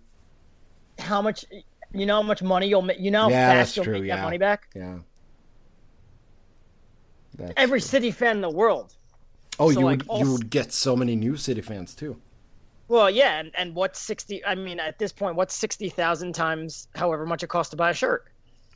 How 0.99 1.21
much? 1.23 1.45
You 1.93 2.07
know 2.07 2.17
how 2.17 2.23
much 2.23 2.43
money 2.43 2.69
you'll 2.69 2.83
make. 2.83 2.99
You 3.01 3.11
know 3.11 3.25
how 3.25 3.29
Yeah, 3.29 3.51
fast 3.51 3.77
you'll 3.77 3.85
true, 3.85 3.95
make 3.95 4.05
yeah. 4.05 4.17
that 4.17 4.23
money 4.23 4.39
back. 4.39 4.69
yeah. 4.75 4.99
That's 7.35 7.53
Every 7.57 7.81
true. 7.81 7.89
City 7.89 8.11
fan 8.11 8.37
in 8.37 8.43
the 8.43 8.51
world. 8.51 8.95
oh, 9.59 9.71
so, 9.73 9.81
you 9.81 9.85
like, 9.87 9.99
would 10.01 10.09
all- 10.09 10.19
you 10.21 10.33
would 10.33 10.51
get 10.51 10.73
so 10.73 10.97
many 10.97 11.17
new 11.17 11.37
City 11.37 11.61
fans 11.61 11.95
too. 11.95 12.21
Well, 12.89 13.09
yeah, 13.09 13.39
and, 13.41 13.53
and 13.57 13.75
what's 13.75 14.01
60? 14.01 14.45
I 14.45 14.55
mean, 14.55 14.79
at 14.79 14.99
this 14.99 15.13
point, 15.13 15.37
what's 15.37 15.55
60,000 15.55 16.35
times 16.35 16.89
however 16.95 17.25
much 17.25 17.43
it 17.43 17.47
costs 17.49 17.71
to 17.71 17.77
buy 17.77 17.91
a 17.91 17.95
shirt? 17.95 18.27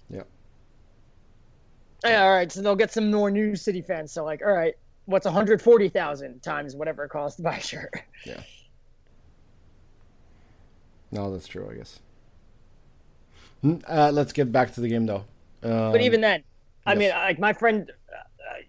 Yeah. 0.09 0.23
Yeah, 2.05 2.23
all 2.23 2.31
right, 2.31 2.51
so 2.51 2.63
they'll 2.63 2.77
get 2.77 2.93
some 2.93 3.11
more 3.11 3.31
new 3.31 3.57
City 3.57 3.83
fans. 3.83 4.13
So, 4.13 4.25
like, 4.25 4.41
all 4.43 4.53
right, 4.53 4.75
what's 5.07 5.27
140,000 5.27 6.43
times 6.43 6.75
whatever 6.77 7.05
it 7.05 7.09
costs 7.11 7.37
to 7.39 7.43
buy 7.43 7.57
a 7.57 7.61
shirt? 7.61 7.93
Yeah. 8.25 8.41
No, 11.11 11.33
that's 11.33 11.47
true. 11.47 11.69
I 11.71 11.75
guess. 11.75 12.01
Uh, 13.89 14.11
let's 14.13 14.33
get 14.33 14.53
back 14.53 14.73
to 14.75 14.81
the 14.81 14.89
game 14.89 15.07
though. 15.07 15.25
Um, 15.63 15.93
But 15.93 16.03
even 16.03 16.21
then, 16.21 16.43
I 16.85 16.93
yes. 16.93 16.99
mean, 16.99 17.11
like 17.11 17.39
my 17.39 17.53
friend, 17.53 17.91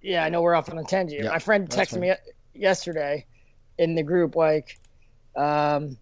yeah, 0.01 0.23
I 0.23 0.29
know 0.29 0.41
we're 0.41 0.55
off 0.55 0.69
on 0.69 0.77
a 0.77 0.83
tangent. 0.83 1.23
Yeah, 1.23 1.29
my 1.29 1.39
friend 1.39 1.69
texted 1.69 1.99
me 1.99 2.13
yesterday 2.53 3.25
in 3.77 3.95
the 3.95 4.03
group, 4.03 4.35
like, 4.35 4.79
um, 5.35 5.97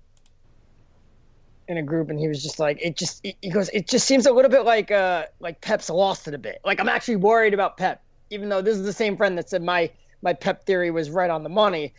in 1.67 1.77
a 1.77 1.83
group, 1.83 2.09
and 2.09 2.19
he 2.19 2.27
was 2.27 2.43
just 2.43 2.59
like, 2.59 2.79
it 2.81 2.95
just, 2.95 3.25
he 3.41 3.49
goes, 3.49 3.69
it 3.69 3.87
just 3.87 4.05
seems 4.07 4.25
a 4.25 4.31
little 4.31 4.51
bit 4.51 4.65
like, 4.65 4.91
uh, 4.91 5.25
like 5.39 5.61
Pep's 5.61 5.89
lost 5.89 6.27
it 6.27 6.33
a 6.33 6.37
bit. 6.37 6.59
Like 6.63 6.79
I'm 6.79 6.89
actually 6.89 7.17
worried 7.17 7.53
about 7.53 7.77
Pep, 7.77 8.03
even 8.29 8.49
though 8.49 8.61
this 8.61 8.77
is 8.77 8.85
the 8.85 8.93
same 8.93 9.17
friend 9.17 9.37
that 9.37 9.49
said 9.49 9.63
my 9.63 9.91
my 10.21 10.33
Pep 10.33 10.65
theory 10.65 10.91
was 10.91 11.09
right 11.09 11.29
on 11.29 11.43
the 11.43 11.49
money. 11.49 11.93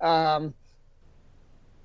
Um, 0.00 0.54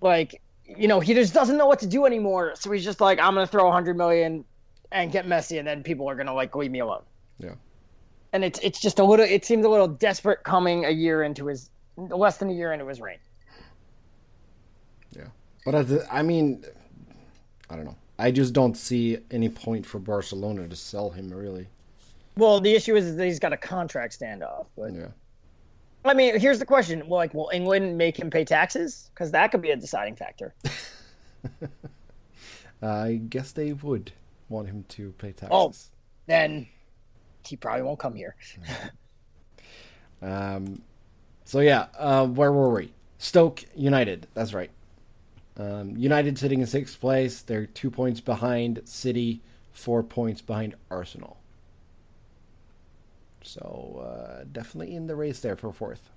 like, 0.02 0.42
you 0.66 0.88
know, 0.88 1.00
he 1.00 1.14
just 1.14 1.34
doesn't 1.34 1.58
know 1.58 1.66
what 1.66 1.80
to 1.80 1.88
do 1.88 2.06
anymore, 2.06 2.54
so 2.56 2.72
he's 2.72 2.84
just 2.84 3.02
like, 3.02 3.20
I'm 3.20 3.34
gonna 3.34 3.48
throw 3.48 3.66
100 3.66 3.98
million 3.98 4.46
and 4.92 5.12
get 5.12 5.26
Messi, 5.26 5.60
and 5.60 5.68
then 5.68 5.84
people 5.84 6.10
are 6.10 6.16
gonna 6.16 6.34
like 6.34 6.56
leave 6.56 6.72
me 6.72 6.80
alone 6.80 7.04
yeah. 7.40 7.56
And 8.38 8.46
it's 8.46 8.60
it's 8.60 8.80
just 8.80 9.00
a 9.00 9.04
little 9.04 9.26
it 9.26 9.44
seems 9.44 9.66
a 9.66 9.70
little 9.70 9.88
desperate 9.88 10.44
coming 10.44 10.86
a 10.86 10.92
year 10.92 11.24
into 11.24 11.48
his 11.48 11.72
less 11.98 12.38
than 12.38 12.52
a 12.52 12.54
year 12.54 12.72
into 12.72 12.86
his 12.86 13.02
reign. 13.02 13.18
Yeah, 15.12 15.30
but 15.66 15.88
the, 15.88 16.08
I 16.14 16.22
mean, 16.22 16.64
I 17.68 17.76
don't 17.76 17.86
know. 17.86 17.96
I 18.20 18.30
just 18.30 18.54
don't 18.54 18.78
see 18.78 19.18
any 19.32 19.50
point 19.50 19.88
for 19.88 19.98
Barcelona 19.98 20.68
to 20.68 20.76
sell 20.76 21.10
him 21.10 21.30
really. 21.30 21.66
Well, 22.36 22.62
the 22.62 22.76
issue 22.76 22.96
is 22.96 23.16
that 23.16 23.26
he's 23.26 23.40
got 23.40 23.54
a 23.54 23.58
contract 23.58 24.20
standoff. 24.20 24.68
But 24.78 24.94
Yeah. 24.94 25.08
I 26.06 26.14
mean, 26.14 26.40
here's 26.40 26.60
the 26.60 26.66
question: 26.66 27.08
Well, 27.08 27.18
like, 27.18 27.34
will 27.34 27.50
England 27.52 27.98
make 27.98 28.20
him 28.20 28.30
pay 28.30 28.46
taxes? 28.46 29.10
Because 29.16 29.32
that 29.32 29.50
could 29.50 29.64
be 29.64 29.72
a 29.72 29.76
deciding 29.76 30.16
factor. 30.16 30.54
I 32.84 33.20
guess 33.30 33.52
they 33.52 33.74
would 33.74 34.12
want 34.48 34.68
him 34.68 34.86
to 34.90 35.12
pay 35.14 35.32
taxes. 35.32 35.50
Oh. 35.52 35.74
Then 36.28 36.68
he 37.48 37.56
probably 37.56 37.84
won't 37.84 38.00
come 38.00 38.16
here. 38.16 38.36
Um, 40.22 40.82
so 41.46 41.60
yeah, 41.60 41.88
uh, 41.98 42.26
where 42.26 42.52
were 42.52 42.74
we? 42.74 42.92
Stoke 43.20 43.64
United. 43.76 44.28
That's 44.34 44.54
right. 44.54 44.72
Um, 45.58 45.96
United 45.96 46.38
sitting 46.38 46.60
in 46.60 46.68
sixth 46.68 47.00
place. 47.00 47.42
They're 47.42 47.66
two 47.68 47.90
points 47.90 48.20
behind 48.20 48.82
City, 48.86 49.42
four 49.72 50.04
points 50.04 50.42
behind 50.42 50.76
Arsenal. 50.90 51.38
So 53.44 54.04
uh, 54.04 54.46
definitely 54.52 54.96
in 54.96 55.08
the 55.08 55.16
race 55.16 55.40
there 55.40 55.56
for 55.56 55.72
fourth. 55.72 56.10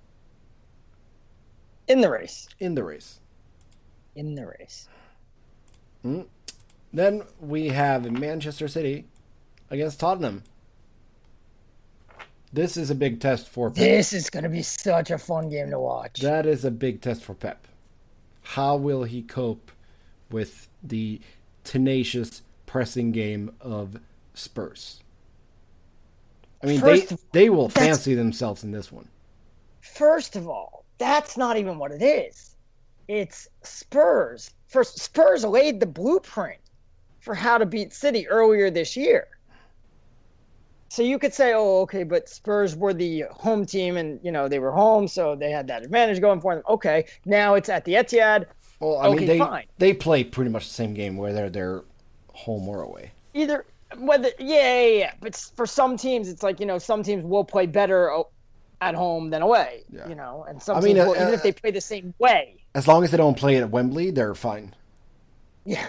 In 1.87 2.01
the 2.01 2.09
race. 2.09 2.47
In 2.59 2.75
the 2.75 2.83
race. 2.83 3.19
In 4.15 4.35
the 4.35 4.47
race. 4.47 4.87
Then 6.93 7.23
we 7.39 7.69
have 7.69 8.11
Manchester 8.11 8.67
City 8.67 9.05
against 9.69 9.99
Tottenham. 9.99 10.43
This 12.53 12.75
is 12.75 12.89
a 12.89 12.95
big 12.95 13.19
test 13.21 13.47
for 13.47 13.69
Pep. 13.69 13.77
This 13.77 14.13
is 14.13 14.29
going 14.29 14.43
to 14.43 14.49
be 14.49 14.61
such 14.61 15.09
a 15.09 15.17
fun 15.17 15.49
game 15.49 15.69
to 15.71 15.79
watch. 15.79 16.19
That 16.19 16.45
is 16.45 16.65
a 16.65 16.71
big 16.71 17.01
test 17.01 17.23
for 17.23 17.33
Pep. 17.33 17.65
How 18.43 18.75
will 18.75 19.03
he 19.03 19.21
cope 19.21 19.71
with 20.29 20.67
the 20.83 21.21
tenacious 21.63 22.41
pressing 22.65 23.11
game 23.11 23.51
of 23.61 23.99
Spurs? 24.33 25.01
I 26.63 26.67
mean, 26.67 26.81
First 26.81 27.09
they 27.09 27.43
they 27.43 27.49
will 27.49 27.69
fancy 27.69 28.13
themselves 28.15 28.63
in 28.63 28.71
this 28.71 28.91
one. 28.91 29.07
First 29.81 30.35
of 30.35 30.47
all, 30.47 30.85
that's 30.97 31.37
not 31.37 31.57
even 31.57 31.77
what 31.77 31.91
it 31.91 32.01
is. 32.03 32.55
It's 33.07 33.47
Spurs. 33.63 34.51
First, 34.67 34.99
Spurs 34.99 35.43
laid 35.43 35.79
the 35.79 35.85
blueprint 35.85 36.59
for 37.19 37.33
how 37.33 37.57
to 37.57 37.65
beat 37.65 37.93
City 37.93 38.27
earlier 38.27 38.69
this 38.69 38.95
year. 38.95 39.27
So 40.91 41.03
you 41.03 41.17
could 41.19 41.33
say, 41.33 41.53
oh, 41.53 41.79
okay, 41.83 42.03
but 42.03 42.27
Spurs 42.27 42.75
were 42.75 42.93
the 42.93 43.23
home 43.31 43.65
team 43.65 43.95
and, 43.95 44.19
you 44.21 44.29
know, 44.29 44.49
they 44.49 44.59
were 44.59 44.71
home, 44.73 45.07
so 45.07 45.37
they 45.37 45.49
had 45.49 45.65
that 45.67 45.83
advantage 45.83 46.19
going 46.19 46.41
for 46.41 46.53
them. 46.53 46.65
Okay, 46.67 47.05
now 47.23 47.53
it's 47.53 47.69
at 47.69 47.85
the 47.85 47.93
Etihad. 47.93 48.47
Well, 48.81 48.97
I 48.97 49.07
Okay, 49.07 49.19
mean, 49.19 49.25
they 49.27 49.39
fine. 49.39 49.65
they 49.77 49.93
play 49.93 50.25
pretty 50.25 50.51
much 50.51 50.67
the 50.67 50.73
same 50.73 50.93
game 50.93 51.15
whether 51.15 51.49
they're 51.49 51.83
home 52.33 52.67
or 52.67 52.81
away. 52.81 53.11
Either, 53.33 53.63
whether, 53.99 54.31
yeah, 54.37 54.83
yeah, 54.83 54.85
yeah. 54.97 55.13
But 55.21 55.37
for 55.55 55.65
some 55.65 55.95
teams, 55.95 56.27
it's 56.27 56.43
like, 56.43 56.59
you 56.59 56.65
know, 56.65 56.77
some 56.77 57.03
teams 57.03 57.23
will 57.23 57.45
play 57.45 57.67
better 57.67 58.11
at 58.81 58.93
home 58.93 59.29
than 59.29 59.41
away. 59.43 59.85
Yeah. 59.93 60.09
You 60.09 60.15
know, 60.15 60.45
and 60.49 60.61
some 60.61 60.75
I 60.75 60.81
mean, 60.81 60.95
teams 60.97 61.07
will- 61.07 61.13
uh, 61.13 61.21
even 61.21 61.33
if 61.33 61.41
they 61.41 61.53
play 61.53 61.71
the 61.71 61.79
same 61.79 62.13
way. 62.19 62.65
As 62.75 62.85
long 62.85 63.05
as 63.05 63.11
they 63.11 63.17
don't 63.17 63.37
play 63.37 63.55
it 63.55 63.61
at 63.61 63.69
Wembley, 63.71 64.11
they're 64.11 64.35
fine. 64.35 64.75
Yeah. 65.63 65.87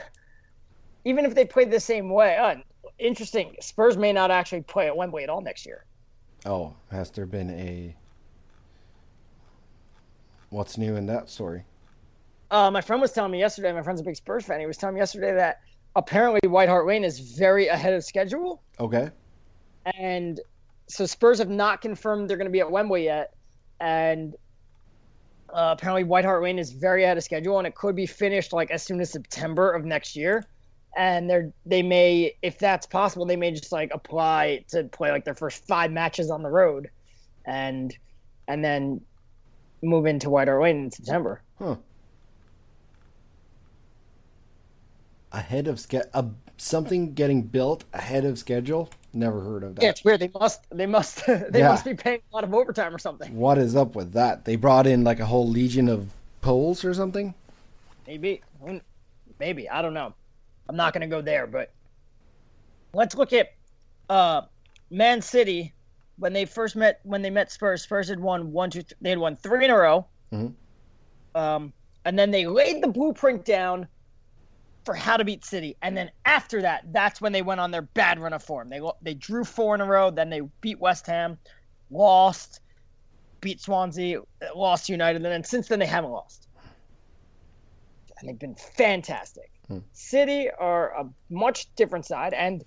Even 1.04 1.24
if 1.24 1.34
they 1.34 1.44
play 1.44 1.64
the 1.64 1.80
same 1.80 2.08
way. 2.08 2.36
Uh, 2.36 2.54
interesting. 3.02 3.56
Spurs 3.60 3.96
may 3.96 4.12
not 4.12 4.30
actually 4.30 4.62
play 4.62 4.86
at 4.86 4.96
Wembley 4.96 5.22
at 5.22 5.28
all 5.28 5.40
next 5.40 5.66
year. 5.66 5.84
Oh, 6.46 6.74
has 6.90 7.10
there 7.10 7.26
been 7.26 7.50
a. 7.50 7.94
What's 10.50 10.76
new 10.76 10.96
in 10.96 11.06
that 11.06 11.30
story? 11.30 11.64
Uh, 12.50 12.70
my 12.70 12.82
friend 12.82 13.00
was 13.00 13.12
telling 13.12 13.32
me 13.32 13.38
yesterday, 13.38 13.72
my 13.72 13.82
friend's 13.82 14.00
a 14.00 14.04
big 14.04 14.16
Spurs 14.16 14.44
fan. 14.44 14.60
He 14.60 14.66
was 14.66 14.76
telling 14.76 14.94
me 14.94 15.00
yesterday 15.00 15.34
that 15.34 15.60
apparently 15.96 16.46
White 16.46 16.68
Hart 16.68 16.86
Lane 16.86 17.04
is 17.04 17.18
very 17.18 17.68
ahead 17.68 17.94
of 17.94 18.04
schedule. 18.04 18.62
Okay. 18.78 19.10
And 19.94 20.40
so 20.88 21.06
Spurs 21.06 21.38
have 21.38 21.48
not 21.48 21.80
confirmed 21.80 22.28
they're 22.28 22.36
going 22.36 22.46
to 22.46 22.52
be 22.52 22.60
at 22.60 22.70
Wembley 22.70 23.04
yet. 23.04 23.34
And 23.80 24.34
uh, 25.48 25.74
apparently 25.78 26.04
White 26.04 26.24
Hart 26.24 26.42
Lane 26.42 26.58
is 26.58 26.72
very 26.72 27.04
ahead 27.04 27.16
of 27.16 27.24
schedule 27.24 27.58
and 27.58 27.66
it 27.66 27.74
could 27.74 27.96
be 27.96 28.06
finished 28.06 28.52
like 28.52 28.70
as 28.70 28.82
soon 28.82 29.00
as 29.00 29.10
September 29.10 29.72
of 29.72 29.84
next 29.84 30.14
year. 30.16 30.44
And 30.96 31.28
they're 31.28 31.52
they 31.64 31.82
may, 31.82 32.34
if 32.42 32.58
that's 32.58 32.86
possible, 32.86 33.24
they 33.24 33.36
may 33.36 33.50
just 33.52 33.72
like 33.72 33.90
apply 33.94 34.64
to 34.68 34.84
play 34.84 35.10
like 35.10 35.24
their 35.24 35.34
first 35.34 35.66
five 35.66 35.90
matches 35.90 36.30
on 36.30 36.42
the 36.42 36.50
road, 36.50 36.90
and 37.46 37.96
and 38.48 38.62
then 38.64 39.00
move 39.82 40.06
into 40.06 40.28
White 40.28 40.48
Hart 40.48 40.62
Lane 40.62 40.84
in 40.84 40.90
September. 40.90 41.40
Huh. 41.58 41.76
Ahead 45.32 45.66
of 45.66 45.80
ske- 45.80 46.08
uh, 46.12 46.24
something 46.58 47.14
getting 47.14 47.42
built 47.42 47.84
ahead 47.94 48.24
of 48.26 48.38
schedule. 48.38 48.90
Never 49.14 49.40
heard 49.40 49.62
of 49.62 49.76
that. 49.76 49.82
Yeah, 49.82 49.90
it's 49.90 50.04
weird. 50.04 50.20
They 50.20 50.30
must 50.38 50.60
they 50.70 50.86
must 50.86 51.24
they 51.26 51.60
Yeah. 51.60 51.68
must 51.68 51.84
be 51.86 51.94
paying 51.94 52.20
a 52.30 52.34
lot 52.34 52.44
of 52.44 52.52
overtime 52.52 52.94
or 52.94 52.98
something. 52.98 53.34
What 53.34 53.56
is 53.56 53.74
up 53.74 53.94
with 53.94 54.12
that? 54.12 54.44
They 54.44 54.56
brought 54.56 54.86
in 54.86 55.04
like 55.04 55.20
a 55.20 55.26
whole 55.26 55.48
legion 55.48 55.88
of 55.88 56.10
Poles 56.42 56.84
or 56.84 56.92
something. 56.92 57.34
Maybe 58.06 58.42
maybe 59.38 59.70
I 59.70 59.80
don't 59.80 59.94
know. 59.94 60.12
I'm 60.72 60.76
not 60.76 60.94
gonna 60.94 61.06
go 61.06 61.20
there, 61.20 61.46
but 61.46 61.70
let's 62.94 63.14
look 63.14 63.34
at 63.34 63.50
uh 64.08 64.40
Man 64.88 65.20
City 65.20 65.74
when 66.16 66.32
they 66.32 66.46
first 66.46 66.76
met 66.76 67.00
when 67.02 67.20
they 67.20 67.28
met 67.28 67.52
Spurs. 67.52 67.82
Spurs 67.82 68.08
had 68.08 68.18
won 68.18 68.52
one 68.52 68.70
two 68.70 68.80
th- 68.80 68.94
they 69.02 69.10
had 69.10 69.18
won 69.18 69.36
three 69.36 69.66
in 69.66 69.70
a 69.70 69.76
row. 69.76 70.06
Mhm. 70.32 70.54
Um, 71.34 71.74
and 72.06 72.18
then 72.18 72.30
they 72.30 72.46
laid 72.46 72.82
the 72.82 72.88
blueprint 72.88 73.44
down 73.44 73.86
for 74.86 74.94
how 74.94 75.18
to 75.18 75.24
beat 75.26 75.44
City, 75.44 75.76
and 75.82 75.94
then 75.94 76.10
after 76.24 76.62
that, 76.62 76.90
that's 76.90 77.20
when 77.20 77.32
they 77.32 77.42
went 77.42 77.60
on 77.60 77.70
their 77.70 77.82
bad 77.82 78.18
run 78.18 78.32
of 78.32 78.42
form. 78.42 78.70
They 78.70 78.80
they 79.02 79.12
drew 79.12 79.44
four 79.44 79.74
in 79.74 79.82
a 79.82 79.86
row, 79.86 80.10
then 80.10 80.30
they 80.30 80.40
beat 80.62 80.80
West 80.80 81.06
Ham, 81.06 81.38
lost, 81.90 82.60
beat 83.42 83.60
Swansea, 83.60 84.22
lost 84.56 84.88
United, 84.88 85.16
and 85.16 85.26
then 85.26 85.44
since 85.44 85.68
then 85.68 85.80
they 85.80 85.86
haven't 85.86 86.12
lost. 86.12 86.48
And 88.18 88.28
they've 88.30 88.38
been 88.38 88.54
fantastic. 88.54 89.51
City 89.92 90.50
are 90.50 90.90
a 90.90 91.08
much 91.30 91.74
different 91.76 92.06
side, 92.06 92.34
and 92.34 92.64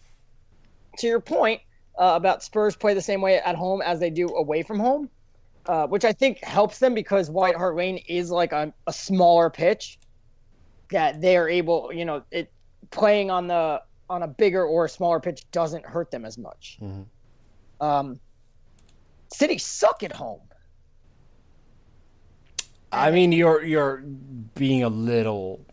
to 0.97 1.07
your 1.07 1.19
point 1.19 1.61
uh, 1.99 2.13
about 2.15 2.43
Spurs 2.43 2.75
play 2.75 2.93
the 2.93 3.01
same 3.01 3.21
way 3.21 3.37
at 3.37 3.55
home 3.55 3.81
as 3.81 3.99
they 3.99 4.09
do 4.09 4.27
away 4.29 4.63
from 4.63 4.79
home, 4.79 5.09
uh, 5.67 5.87
which 5.87 6.05
I 6.05 6.13
think 6.13 6.43
helps 6.43 6.79
them 6.79 6.93
because 6.93 7.29
White 7.29 7.55
Hart 7.55 7.75
Lane 7.75 7.97
is 8.07 8.31
like 8.31 8.51
a, 8.53 8.73
a 8.87 8.93
smaller 8.93 9.49
pitch 9.49 9.99
that 10.91 11.21
they 11.21 11.37
are 11.37 11.49
able, 11.49 11.91
you 11.93 12.05
know, 12.05 12.23
it 12.31 12.51
playing 12.91 13.31
on 13.31 13.47
the 13.47 13.81
on 14.09 14.23
a 14.23 14.27
bigger 14.27 14.63
or 14.63 14.85
a 14.85 14.89
smaller 14.89 15.19
pitch 15.19 15.45
doesn't 15.51 15.85
hurt 15.85 16.11
them 16.11 16.25
as 16.25 16.37
much. 16.37 16.77
Um, 17.81 18.19
City 19.33 19.57
suck 19.57 20.03
at 20.03 20.11
home. 20.11 20.41
I 22.91 23.11
mean, 23.11 23.31
you're 23.31 23.63
you're 23.63 24.03
being 24.53 24.83
a 24.83 24.89
little. 24.89 25.64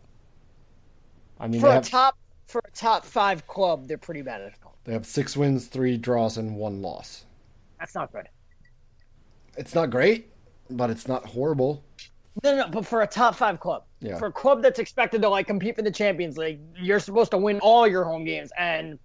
I 1.43 1.47
mean, 1.47 1.59
For 1.59 1.67
they 1.67 1.71
a 1.73 1.75
have, 1.75 1.89
top 1.89 2.17
for 2.47 2.61
a 2.65 2.71
top 2.71 3.03
five 3.05 3.45
club, 3.47 3.87
they're 3.87 3.97
pretty 3.97 4.21
bad 4.21 4.41
at 4.41 4.53
home. 4.61 4.73
they 4.85 4.93
have 4.93 5.05
six 5.05 5.35
wins, 5.35 5.67
three 5.67 5.97
draws, 5.97 6.37
and 6.37 6.55
one 6.55 6.81
loss. 6.81 7.25
That's 7.79 7.95
not 7.95 8.11
good. 8.13 8.29
It's 9.57 9.75
not 9.75 9.89
great, 9.89 10.31
but 10.69 10.89
it's 10.89 11.07
not 11.07 11.25
horrible. 11.25 11.83
No, 12.43 12.55
no, 12.55 12.67
but 12.69 12.85
for 12.85 13.01
a 13.01 13.07
top 13.07 13.35
five 13.35 13.59
club, 13.59 13.83
Yeah. 13.99 14.17
for 14.17 14.27
a 14.27 14.31
club 14.31 14.61
that's 14.63 14.79
expected 14.79 15.21
to 15.21 15.29
like 15.29 15.45
compete 15.47 15.75
for 15.75 15.81
the 15.83 15.91
Champions 15.91 16.37
League, 16.37 16.59
you're 16.79 16.99
supposed 16.99 17.31
to 17.31 17.37
win 17.37 17.59
all 17.59 17.85
your 17.87 18.03
home 18.05 18.23
games, 18.23 18.51
and 18.57 18.97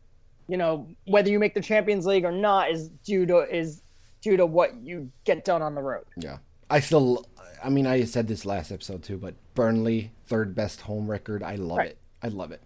you 0.46 0.57
know 0.57 0.87
whether 1.07 1.29
you 1.29 1.38
make 1.38 1.55
the 1.55 1.61
Champions 1.61 2.07
League 2.07 2.24
or 2.24 2.33
not 2.33 2.70
is 2.70 2.88
due 3.05 3.27
to 3.27 3.38
is 3.55 3.83
due 4.22 4.37
to 4.37 4.46
what 4.46 4.74
you 4.77 5.11
get 5.24 5.44
done 5.44 5.61
on 5.61 5.74
the 5.74 5.83
road. 5.83 6.05
Yeah. 6.16 6.38
I 6.70 6.81
still, 6.81 7.27
I 7.62 7.68
mean, 7.68 7.87
I 7.87 8.05
said 8.05 8.29
this 8.29 8.44
last 8.46 8.70
episode 8.72 9.03
too, 9.03 9.16
but 9.18 9.35
Burnley, 9.55 10.12
third 10.27 10.55
best 10.55 10.83
home 10.83 11.11
record. 11.11 11.42
I 11.42 11.55
love 11.57 11.79
Right. 11.79 11.90
it. 11.90 11.98
I 12.23 12.29
love 12.29 12.53
it. 12.53 12.61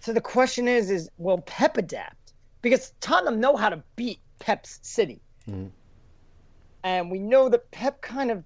So 0.00 0.12
the 0.12 0.20
question 0.20 0.68
is, 0.68 0.90
is 0.90 1.10
will 1.18 1.38
Pep 1.38 1.76
adapt? 1.76 2.32
Because 2.62 2.92
Tottenham 3.00 3.40
know 3.40 3.56
how 3.56 3.68
to 3.68 3.82
beat 3.96 4.20
Pep's 4.38 4.78
City, 4.82 5.20
mm-hmm. 5.48 5.66
and 6.84 7.10
we 7.10 7.18
know 7.18 7.48
that 7.48 7.70
Pep 7.70 8.00
kind 8.02 8.30
of 8.30 8.44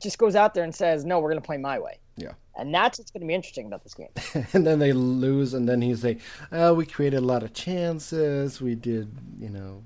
just 0.00 0.18
goes 0.18 0.34
out 0.34 0.54
there 0.54 0.64
and 0.64 0.74
says, 0.74 1.04
"No, 1.04 1.20
we're 1.20 1.30
going 1.30 1.42
to 1.42 1.46
play 1.46 1.56
my 1.58 1.78
way," 1.78 1.98
Yeah. 2.16 2.32
and 2.56 2.74
that's 2.74 2.98
what's 2.98 3.10
going 3.10 3.20
to 3.22 3.26
be 3.26 3.34
interesting 3.34 3.66
about 3.66 3.82
this 3.84 3.94
game. 3.94 4.08
and 4.52 4.66
then 4.66 4.78
they 4.78 4.92
lose, 4.92 5.54
and 5.54 5.68
then 5.68 5.80
he's 5.82 6.04
like, 6.04 6.20
oh, 6.52 6.74
we 6.74 6.86
created 6.86 7.18
a 7.18 7.26
lot 7.26 7.42
of 7.42 7.52
chances. 7.52 8.60
We 8.60 8.74
did, 8.74 9.10
you 9.38 9.50
know, 9.50 9.82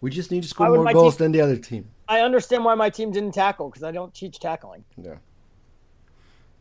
we 0.00 0.10
just 0.10 0.30
need 0.30 0.42
to 0.42 0.48
score 0.48 0.68
more 0.68 0.92
goals 0.92 1.16
team- 1.16 1.24
than 1.26 1.32
the 1.32 1.40
other 1.40 1.56
team. 1.56 1.88
I 2.08 2.20
understand 2.20 2.64
why 2.64 2.74
my 2.74 2.90
team 2.90 3.12
didn't 3.12 3.32
tackle 3.32 3.68
because 3.68 3.82
I 3.84 3.92
don't 3.92 4.12
teach 4.14 4.40
tackling. 4.40 4.84
Yeah. 4.96 5.16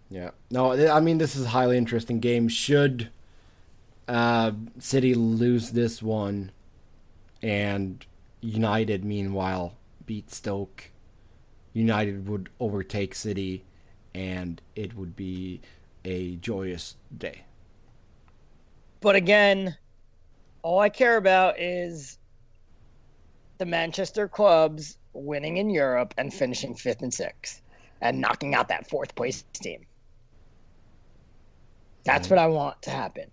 Yeah. 0.10 0.32
No, 0.50 0.74
I 0.90 1.00
mean, 1.00 1.20
this 1.20 1.36
is 1.36 1.46
a 1.46 1.50
highly 1.50 1.78
interesting 1.78 2.20
game. 2.20 2.48
Should 2.48 3.10
uh, 4.08 4.52
City 4.80 5.14
lose 5.14 5.72
this 5.72 6.02
one 6.02 6.52
and 7.42 8.06
United, 8.42 9.06
meanwhile, 9.06 9.76
beat 10.06 10.32
Stoke, 10.32 10.90
United 11.74 12.28
would 12.28 12.50
overtake 12.60 13.14
City 13.14 13.64
and 14.16 14.62
it 14.76 14.96
would 14.96 15.16
be 15.16 15.62
a 16.04 16.36
joyous 16.38 16.96
day. 17.16 17.44
But 19.02 19.16
again, 19.16 19.78
all 20.64 20.80
I 20.80 20.90
care 20.90 21.18
about 21.18 21.60
is 21.60 22.18
the 23.60 23.66
Manchester 23.66 24.28
clubs 24.28 24.98
winning 25.14 25.58
in 25.58 25.70
Europe 25.70 26.14
and 26.18 26.34
finishing 26.34 26.74
fifth 26.74 27.02
and 27.02 27.14
sixth 27.14 27.62
and 28.02 28.20
knocking 28.20 28.56
out 28.56 28.70
that 28.70 28.90
fourth 28.90 29.14
place 29.16 29.44
team. 29.54 29.86
That's 32.04 32.28
mm-hmm. 32.28 32.36
what 32.36 32.44
I 32.44 32.48
want 32.48 32.82
to 32.84 32.90
happen. 32.90 33.32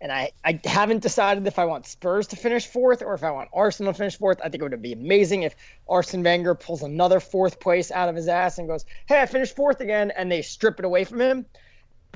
And 0.00 0.10
I, 0.10 0.30
I 0.42 0.58
haven't 0.64 1.02
decided 1.02 1.46
if 1.46 1.58
I 1.58 1.66
want 1.66 1.86
Spurs 1.86 2.28
to 2.28 2.36
finish 2.36 2.66
fourth 2.66 3.02
or 3.02 3.12
if 3.12 3.22
I 3.22 3.30
want 3.30 3.50
Arsenal 3.52 3.92
to 3.92 3.98
finish 3.98 4.16
fourth. 4.16 4.38
I 4.42 4.48
think 4.48 4.62
it 4.62 4.70
would 4.70 4.80
be 4.80 4.92
amazing 4.92 5.42
if 5.42 5.54
Arsene 5.86 6.22
Wenger 6.22 6.54
pulls 6.54 6.82
another 6.82 7.20
fourth 7.20 7.60
place 7.60 7.90
out 7.90 8.08
of 8.08 8.16
his 8.16 8.28
ass 8.28 8.56
and 8.56 8.68
goes, 8.68 8.86
Hey, 9.06 9.20
I 9.20 9.26
finished 9.26 9.54
fourth 9.54 9.80
again, 9.80 10.12
and 10.16 10.32
they 10.32 10.40
strip 10.40 10.78
it 10.78 10.86
away 10.86 11.04
from 11.04 11.20
him 11.20 11.46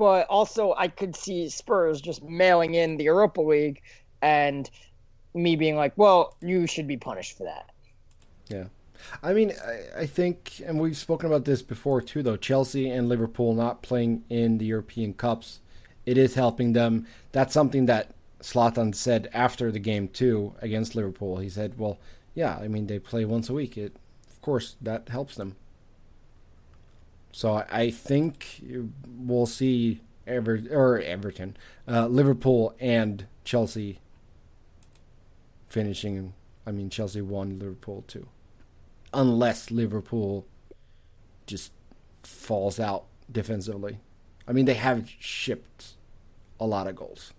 but 0.01 0.27
also 0.29 0.73
I 0.79 0.89
could 0.89 1.15
see 1.15 1.51
Spurs 1.51 2.01
just 2.01 2.23
mailing 2.23 2.73
in 2.73 2.97
the 2.97 3.05
Europa 3.05 3.43
League 3.43 3.83
and 4.23 4.69
me 5.35 5.57
being 5.57 5.77
like, 5.77 5.93
well, 5.97 6.39
you 6.41 6.67
should 6.67 6.87
be 6.87 6.97
punished 6.97 7.37
for 7.37 7.45
that. 7.45 7.71
Yeah. 8.49 8.65
I 9.23 9.35
mean, 9.35 9.53
I, 9.63 10.01
I 10.01 10.07
think, 10.07 10.63
and 10.65 10.81
we've 10.81 10.97
spoken 10.97 11.27
about 11.27 11.45
this 11.45 11.61
before 11.61 12.01
too, 12.01 12.23
though, 12.23 12.39
Chelsea 12.39 12.89
and 12.89 13.11
Liverpool 13.11 13.55
not 13.55 13.83
playing 13.83 14.25
in 14.31 14.57
the 14.57 14.65
European 14.65 15.13
Cups, 15.13 15.61
it 16.11 16.19
is 16.19 16.35
helping 16.35 16.73
them. 16.73 17.07
That's 17.31 17.55
something 17.55 17.87
that 17.87 18.11
Zlatan 18.43 18.97
said 18.97 19.31
after 19.33 19.71
the 19.71 19.79
game 19.79 20.09
too 20.09 20.55
against 20.61 20.97
Liverpool. 20.97 21.37
He 21.37 21.49
said, 21.49 21.79
well, 21.79 22.01
yeah, 22.35 22.57
I 22.57 22.67
mean, 22.67 22.89
they 22.89 22.99
play 22.99 23.25
once 23.25 23.49
a 23.49 23.53
week. 23.53 23.79
It, 23.79 23.95
of 24.29 24.41
course, 24.43 24.75
that 24.83 25.09
helps 25.09 25.37
them. 25.37 25.55
So 27.31 27.65
I- 27.71 27.93
think 27.93 28.61
we'll 29.07 29.47
see 29.47 30.01
Ever 30.27 30.61
or 30.71 30.99
Everton, 30.99 31.57
uh, 31.87 32.07
Liverpool 32.09 32.75
and 32.81 33.27
Chelsea 33.45 34.01
finishing. 35.69 36.35
I 36.67 36.73
mean, 36.73 36.91
Chelsea 36.91 37.21
won, 37.21 37.59
Liverpool 37.59 38.05
too, 38.09 38.29
unless 39.15 39.71
Liverpool 39.71 40.47
just 41.47 41.73
falls 42.23 42.79
out 42.81 43.07
defensively. 43.31 43.99
I 44.47 44.53
mean, 44.53 44.65
they 44.67 44.75
have 44.75 45.09
shipped 45.19 45.95
a 46.61 46.67
lot 46.67 46.87
of 46.87 46.95
goals, 46.95 47.33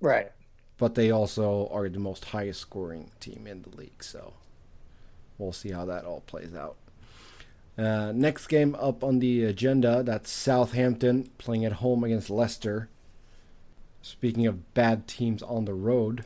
Right. 0.00 0.30
but 0.78 0.94
they 0.94 1.10
also 1.10 1.68
are 1.72 1.88
the 1.88 1.98
most 1.98 2.26
highest 2.26 2.60
scoring 2.60 3.10
team 3.20 3.46
in 3.46 3.62
the 3.62 3.70
league. 3.76 4.04
So 4.04 4.34
we'll 5.38 5.52
see 5.52 5.70
how 5.72 5.84
that 5.86 6.04
all 6.04 6.20
plays 6.20 6.54
out. 6.54 6.76
Uh, 7.76 8.12
next 8.14 8.46
game 8.46 8.76
up 8.76 9.02
on 9.02 9.18
the 9.18 9.42
agenda 9.44 10.02
that's 10.04 10.30
Southampton 10.30 11.30
playing 11.38 11.64
at 11.64 11.72
home 11.72 12.04
against 12.04 12.30
Leicester. 12.30 12.88
Speaking 14.02 14.46
of 14.46 14.74
bad 14.74 15.08
teams 15.08 15.42
on 15.42 15.64
the 15.64 15.74
road, 15.74 16.24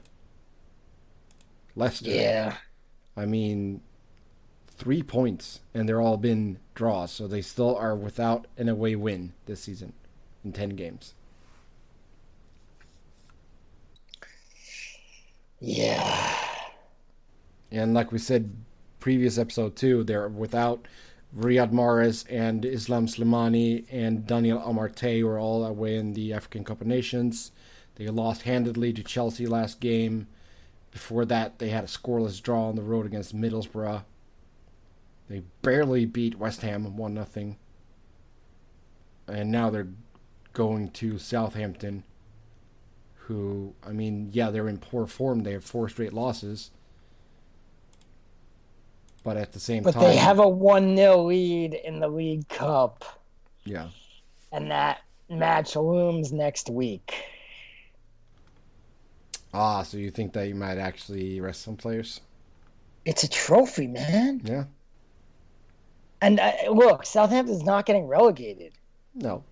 Leicester. 1.77 2.11
Yeah. 2.11 2.57
I 3.17 3.25
mean, 3.25 3.81
three 4.69 5.03
points, 5.03 5.61
and 5.73 5.89
they're 5.89 6.01
all 6.01 6.17
been 6.17 6.59
draws. 6.75 7.13
So 7.13 7.27
they 7.27 7.41
still 7.41 7.77
are 7.77 7.95
without 7.97 8.47
an 8.57 8.69
away 8.69 8.95
win 8.97 9.33
this 9.47 9.61
season 9.63 9.93
in 10.45 10.53
10 10.53 10.71
games. 10.71 11.15
Yeah. 15.61 16.35
And 17.71 17.95
like 17.95 18.13
we 18.13 18.19
said 18.19 18.53
previous 19.01 19.39
episode 19.39 19.77
too, 19.77 20.05
they're 20.05 20.29
without 20.29 20.87
Riyad 21.37 21.73
Mahrez 21.73 22.25
and 22.31 22.65
Islam 22.65 23.07
Slimani 23.07 23.85
and 23.91 24.27
Daniel 24.27 24.61
Amartey 24.61 25.23
were 25.23 25.39
all 25.39 25.65
away 25.65 25.97
in 25.97 26.15
the 26.15 26.33
African 26.33 26.65
Cup 26.65 26.81
of 26.81 26.87
Nations. 26.87 27.53
They 27.97 28.09
lost 28.09 28.43
handedly 28.43 28.93
to 28.93 29.03
Chelsea 29.03 29.47
last 29.47 29.81
game. 29.81 30.29
Before 30.91 31.25
that, 31.27 31.59
they 31.59 31.69
had 31.69 31.85
a 31.85 31.89
scoreless 31.89 32.43
draw 32.43 32.69
on 32.69 32.77
the 32.77 32.83
road 32.83 33.05
against 33.05 33.37
Middlesbrough. 33.37 34.05
They 35.29 35.43
barely 35.61 36.07
beat 36.07 36.39
West 36.39 36.63
Ham 36.63 36.97
1 36.97 37.27
0. 37.33 37.57
And 39.27 39.51
now 39.51 39.69
they're 39.69 39.89
going 40.55 40.91
to 40.93 41.19
Southampton, 41.19 42.05
who, 43.29 43.75
I 43.87 43.93
mean, 43.93 44.31
yeah, 44.33 44.51
they're 44.51 44.69
in 44.69 44.79
poor 44.79 45.07
form. 45.07 45.43
They 45.43 45.53
have 45.53 45.65
four 45.65 45.89
straight 45.91 46.15
losses. 46.15 46.71
But 49.23 49.37
at 49.37 49.53
the 49.53 49.61
same 49.61 49.83
But 49.83 49.93
time. 49.93 50.03
But 50.03 50.09
they 50.09 50.17
have 50.17 50.39
a 50.39 50.49
1 50.49 50.97
0 50.97 51.25
lead 51.25 51.75
in 51.75 52.01
the 52.01 52.09
League 52.09 52.49
Cup, 52.49 53.05
Yeah. 53.65 53.89
and 54.53 54.71
that 54.71 55.03
match 55.29 55.77
looms 55.77 56.33
next 56.33 56.71
week. 56.71 57.15
Ah, 59.53 59.83
so 59.83 59.97
you 59.99 60.11
think 60.11 60.33
that 60.33 60.49
you 60.49 60.55
might 60.55 60.79
actually 60.79 61.41
rest 61.41 61.63
some 61.63 61.77
players? 61.77 62.21
It's 63.05 63.25
a 63.25 63.29
trophy, 63.29 63.87
man. 63.87 64.41
Yeah. 64.45 64.65
And 66.21 66.41
uh, 66.41 66.53
look, 66.71 67.05
Southampton's 67.07 67.63
not 67.63 67.87
getting 67.87 68.07
relegated. 68.07 68.73
No. 69.15 69.45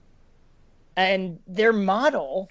and 0.97 1.41
their 1.47 1.72
model 1.74 2.49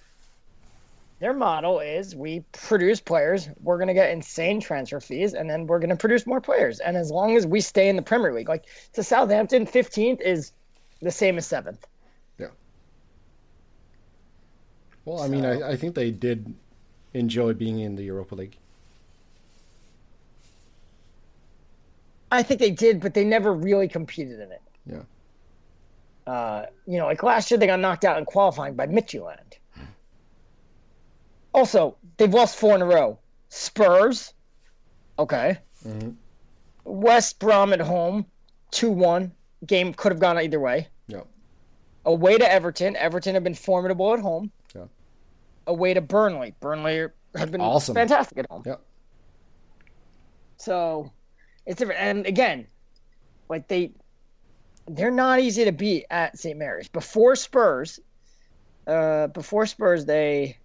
their 1.25 1.33
model 1.33 1.79
is 1.79 2.15
we 2.15 2.41
produce 2.51 2.99
players 3.01 3.49
we're 3.63 3.79
going 3.79 3.87
to 3.87 3.95
get 3.95 4.11
insane 4.11 4.61
transfer 4.61 4.99
fees 4.99 5.33
and 5.33 5.49
then 5.49 5.65
we're 5.65 5.79
going 5.79 5.89
to 5.89 5.95
produce 5.95 6.27
more 6.27 6.39
players 6.39 6.79
and 6.79 6.95
as 6.95 7.09
long 7.09 7.35
as 7.35 7.47
we 7.47 7.59
stay 7.59 7.89
in 7.89 7.95
the 7.95 8.01
premier 8.03 8.31
league 8.31 8.47
like 8.47 8.65
to 8.93 9.01
southampton 9.01 9.65
15th 9.65 10.21
is 10.21 10.51
the 11.01 11.09
same 11.09 11.39
as 11.39 11.47
7th 11.47 11.79
Yeah. 12.37 12.49
Well, 15.05 15.19
I 15.23 15.27
mean, 15.27 15.45
I, 15.45 15.71
I 15.71 15.75
think 15.75 15.95
they 15.95 16.11
did 16.11 16.53
enjoy 17.15 17.53
being 17.53 17.79
in 17.79 17.95
the 17.95 18.03
Europa 18.03 18.35
League. 18.35 18.55
i 22.31 22.43
think 22.43 22.59
they 22.59 22.69
did 22.69 22.99
but 23.01 23.15
they 23.15 23.23
never 23.25 23.51
really 23.51 23.87
competed 23.87 24.39
in 24.39 24.51
it 24.51 24.61
Yeah. 24.85 26.31
uh, 26.31 26.65
you 26.85 26.99
know 26.99 27.07
like 27.07 27.23
last 27.23 27.49
year 27.49 27.57
they 27.57 27.65
got 27.65 27.79
knocked 27.79 28.05
out 28.05 28.19
in 28.19 28.25
qualifying 28.25 28.75
by 28.75 28.85
midtjylland 28.85 29.57
also 31.55 31.95
they've 32.17 32.33
lost 32.33 32.57
four 32.57 32.75
in 32.75 32.81
a 32.81 32.85
row 32.85 33.17
spurs 33.49 34.33
okay 35.17 35.57
Mhm. 35.85 36.15
west 36.83 37.39
brom 37.39 37.71
at 37.73 37.79
home 37.79 38.25
2-1 38.71 39.31
game 39.65 39.93
could 39.93 40.11
have 40.11 40.19
gone 40.19 40.37
either 40.39 40.59
way 40.59 40.87
Yeah. 41.07 41.21
away 42.05 42.37
to 42.37 42.51
Everton. 42.51 42.95
Everton 42.97 43.33
have 43.35 43.43
been 43.43 43.53
formidable 43.55 44.13
at 44.13 44.19
home. 44.19 44.51
Yeah. 44.75 44.85
Away 45.67 45.93
to 45.93 46.01
Burnley. 46.01 46.53
Burnley 46.59 47.07
have 47.35 47.51
been 47.51 47.61
Awesome. 47.61 47.95
fantastic 47.95 48.37
at 48.39 48.47
home. 48.49 48.63
Yeah. 48.65 48.75
So 50.57 51.11
it's 51.65 51.77
different. 51.79 52.01
And 52.01 52.25
again, 52.25 52.67
like 53.49 53.67
they 53.67 53.91
they're 54.87 55.11
not 55.11 55.39
easy 55.39 55.65
to 55.65 55.71
beat 55.71 56.05
at 56.11 56.37
St. 56.37 56.57
Mary's. 56.57 56.87
Before 56.89 57.35
Spurs, 57.35 57.99
uh, 58.87 59.27
before 59.27 59.65
Spurs, 59.65 60.05
they 60.05 60.57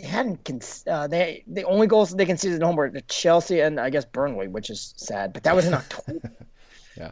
they 0.00 0.06
hadn't 0.06 0.44
cons- 0.44 0.84
uh, 0.86 1.06
they 1.06 1.44
the 1.46 1.64
only 1.64 1.86
goals 1.86 2.10
that 2.10 2.16
they 2.16 2.24
conceded 2.26 2.60
at 2.60 2.64
home 2.66 2.76
were 2.76 2.88
to 2.90 3.00
Chelsea 3.02 3.60
and 3.60 3.78
I 3.80 3.90
guess 3.90 4.04
Burnley, 4.04 4.48
which 4.48 4.70
is 4.70 4.94
sad. 4.96 5.32
But 5.32 5.42
that 5.44 5.54
was 5.54 5.66
in 5.66 5.74
October. 5.82 6.32
Yeah. 6.96 7.10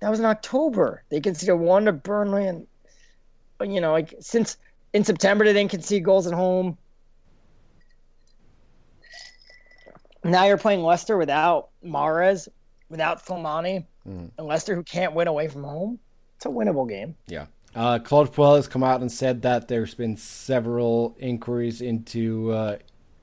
That 0.00 0.10
was 0.10 0.18
in 0.18 0.24
October. 0.24 1.02
They 1.10 1.20
conceded 1.20 1.56
one 1.58 1.84
to 1.86 1.92
Burnley, 1.92 2.46
and 2.46 2.66
you 3.64 3.80
know, 3.80 3.92
like 3.92 4.14
since 4.20 4.56
in 4.92 5.04
September 5.04 5.44
they 5.44 5.52
didn't 5.52 5.70
concede 5.70 6.04
goals 6.04 6.26
at 6.26 6.32
home. 6.34 6.76
Now 10.24 10.44
you're 10.46 10.58
playing 10.58 10.82
Leicester 10.82 11.16
without 11.16 11.68
Mahrez, 11.84 12.48
without 12.88 13.24
Slimani, 13.24 13.84
Mhm. 14.08 14.30
and 14.36 14.46
Leicester 14.46 14.74
who 14.74 14.82
can't 14.82 15.14
win 15.14 15.28
away 15.28 15.48
from 15.48 15.62
home. 15.64 15.98
It's 16.36 16.46
a 16.46 16.48
winnable 16.48 16.88
game. 16.88 17.14
Yeah. 17.26 17.46
Uh, 17.76 17.98
Claude 18.00 18.32
Puel 18.32 18.56
has 18.56 18.66
come 18.68 18.82
out 18.82 19.02
and 19.02 19.12
said 19.12 19.42
that 19.42 19.68
there's 19.68 19.94
been 19.94 20.16
several 20.16 21.14
inquiries 21.20 21.82
into 21.82 22.50
uh, 22.52 22.78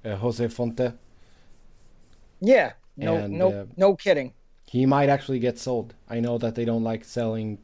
uh, 0.05 0.15
Jose 0.17 0.47
Fonte. 0.49 0.93
Yeah, 2.39 2.73
no, 2.97 3.15
And, 3.15 3.33
no, 3.39 3.49
uh, 3.49 3.65
no 3.77 3.95
kidding. 3.95 4.33
He 4.65 4.85
might 4.85 5.09
actually 5.09 5.39
get 5.39 5.57
sold. 5.59 5.93
I 6.09 6.19
know 6.19 6.37
that 6.37 6.55
they 6.55 6.65
don't 6.65 6.83
like 6.83 7.05
selling 7.05 7.59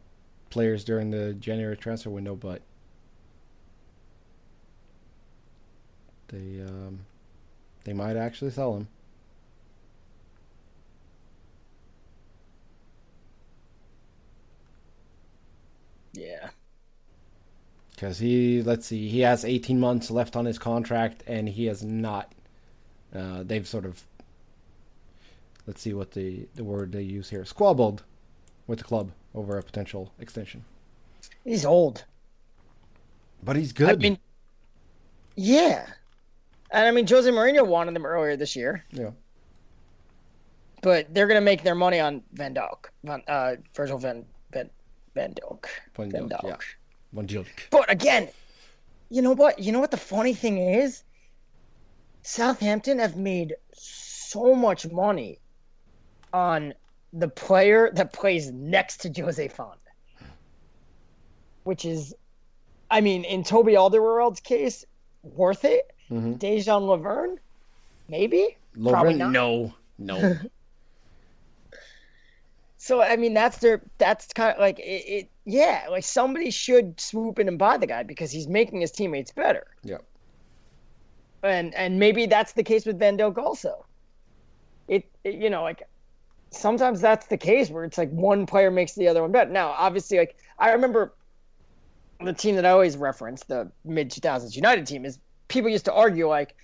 players 0.50 0.84
during 0.84 1.12
the 1.12 1.34
January 1.34 1.78
transfer 1.78 2.10
window, 2.10 2.36
but 2.36 2.62
they 6.30 6.62
um, 6.62 7.06
they 7.86 7.94
might 7.94 8.18
actually 8.18 8.52
sell 8.52 8.76
him. 8.78 8.88
Yeah, 16.14 16.50
Because 18.00 18.20
he, 18.20 18.62
let's 18.62 18.86
see, 18.86 19.10
he 19.10 19.20
has 19.22 19.43
18 19.43 19.78
months 19.78 20.10
left 20.10 20.38
on 20.38 20.45
his 20.45 20.58
contract, 20.58 21.22
and 21.28 21.50
he 21.50 21.66
has 21.66 21.84
not. 21.84 22.32
Uh, 23.14 23.43
they've 23.43 23.68
sort 23.68 23.84
of, 23.84 24.04
let's 25.68 25.82
see 25.82 25.93
what 25.93 26.12
the 26.12 26.47
the 26.56 26.64
word 26.64 26.93
they 26.93 27.02
use 27.02 27.30
here, 27.30 27.43
squabbled 27.43 28.04
with 28.68 28.80
the 28.80 28.86
club 28.86 29.12
over 29.36 29.58
a 29.58 29.64
potential 29.64 30.14
extension. 30.18 30.64
he's 31.43 31.66
old. 31.66 32.06
But 33.43 33.58
he's 33.58 33.74
good. 33.74 33.89
I 33.89 33.95
mean, 33.95 34.18
yeah, 35.36 35.86
and 36.72 36.88
I 36.88 36.91
mean 36.91 37.06
Jose 37.06 37.30
Mourinho 37.30 37.68
wanted 37.68 37.95
them 37.95 38.06
earlier 38.06 38.38
this 38.38 38.56
year. 38.56 38.86
yeah, 38.91 39.10
but 40.82 41.14
they're 41.14 41.28
gonna 41.28 41.41
make 41.41 41.64
their 41.64 41.76
money 41.76 42.00
on 42.00 42.24
Van 42.32 42.54
Dijk, 42.54 42.91
Van, 43.04 43.22
uh, 43.28 43.56
Virgil 43.74 44.00
Van 44.00 44.24
Van 44.54 44.70
Van 45.14 45.34
Dijk, 45.34 45.66
Van 45.95 46.10
Van 46.12 46.30
Dijk, 46.30 46.30
Dijk. 46.30 46.43
yeah. 46.43 46.79
Van 47.14 47.28
Dijk. 47.28 47.70
But 47.70 47.91
again, 47.91 48.30
you 49.10 49.22
know 49.22 49.34
what? 49.34 49.60
You 49.60 49.72
know 49.72 49.80
what 49.80 49.91
the 49.91 49.97
funny 49.97 50.34
thing 50.34 50.57
is? 50.57 51.03
Southampton 52.22 52.99
have 52.99 53.16
made 53.16 53.55
so 53.74 54.53
much 54.53 54.89
money 54.91 55.39
on 56.34 56.74
the 57.14 57.28
player 57.28 57.89
that 57.93 58.14
plays 58.14 58.51
next 58.51 58.97
to 58.97 59.22
Jose 59.22 59.47
Font, 59.47 59.80
which 61.64 61.86
is, 61.86 62.14
I 62.91 63.01
mean, 63.01 63.24
in 63.24 63.43
Toby 63.43 63.74
Alderweireld's 63.74 64.41
case, 64.41 64.86
worth 65.24 65.66
it. 65.66 65.91
Mm-hmm. 66.12 66.34
Dejan 66.34 66.82
Lovren, 66.84 67.38
maybe. 68.07 68.57
Probably 68.82 69.16
not. 69.16 69.32
No, 69.32 69.74
no. 69.97 70.38
So 72.82 73.03
I 73.03 73.18
mean, 73.18 73.34
that's 73.34 73.57
their 73.57 73.82
that's 73.97 74.28
kind 74.34 74.53
of 74.53 74.60
like 74.60 74.80
it, 74.80 75.03
it. 75.05 75.30
Yeah, 75.52 75.88
like 75.89 76.04
somebody 76.04 76.52
should 76.52 77.00
swoop 77.00 77.39
in 77.39 77.47
and 77.47 77.58
buy 77.58 77.78
the 77.78 77.88
guy 77.88 78.04
because 78.04 78.32
he's 78.32 78.47
making 78.47 78.82
his 78.82 78.91
teammates 78.91 79.32
better. 79.32 79.66
yeah, 79.84 79.97
and 81.43 81.74
and 81.76 82.00
maybe 82.00 82.26
that's 82.26 82.54
the 82.54 82.64
case 82.64 82.86
with 82.86 83.00
Van 83.00 83.18
Dijk 83.18 83.38
also. 83.38 83.86
It, 84.88 85.10
it- 85.24 85.36
you 85.36 85.50
know 85.50 85.64
like 85.64 85.84
sometimes 86.52 87.00
that's 87.02 87.28
the 87.28 87.38
case 87.38 87.70
where 87.70 87.84
it's 87.84 87.97
like 87.97 88.10
one 88.12 88.45
player 88.45 88.72
makes 88.72 88.95
the 88.95 89.08
other 89.08 89.22
one 89.22 89.32
better. 89.32 89.52
Now, 89.52 89.70
obviously, 89.78 90.18
like 90.18 90.36
I 90.58 90.72
remember 90.72 91.14
the 92.24 92.34
team 92.34 92.56
that 92.56 92.66
I 92.66 92.72
always 92.72 92.97
reference, 92.97 93.43
the 93.43 93.72
mid 93.86 94.12
two 94.12 94.22
thousands 94.22 94.56
United 94.56 94.86
team, 94.88 95.06
is 95.06 95.20
people 95.47 95.70
used 95.70 95.86
to 95.86 95.93
argue 95.93 96.28
like, 96.28 96.56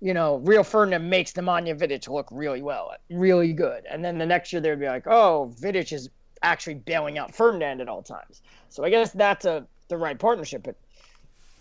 you 0.00 0.14
know, 0.14 0.36
Rio 0.38 0.62
Ferdinand 0.62 1.08
makes 1.10 1.32
Nemanja 1.32 1.78
Vidic 1.78 2.08
look 2.08 2.28
really 2.30 2.62
well, 2.62 2.92
really 3.10 3.52
good, 3.52 3.84
and 3.90 4.04
then 4.04 4.18
the 4.18 4.26
next 4.26 4.52
year 4.52 4.60
they'd 4.62 4.80
be 4.80 4.86
like, 4.86 5.06
oh, 5.06 5.52
Vidic 5.60 5.92
is 5.92 6.08
actually 6.46 6.74
bailing 6.74 7.18
out 7.18 7.34
Ferdinand 7.34 7.80
at 7.80 7.88
all 7.88 8.02
times. 8.02 8.42
So 8.68 8.84
I 8.84 8.90
guess 8.90 9.10
that's 9.12 9.44
a 9.44 9.66
the 9.88 9.96
right 9.96 10.18
partnership, 10.18 10.62
but 10.64 10.76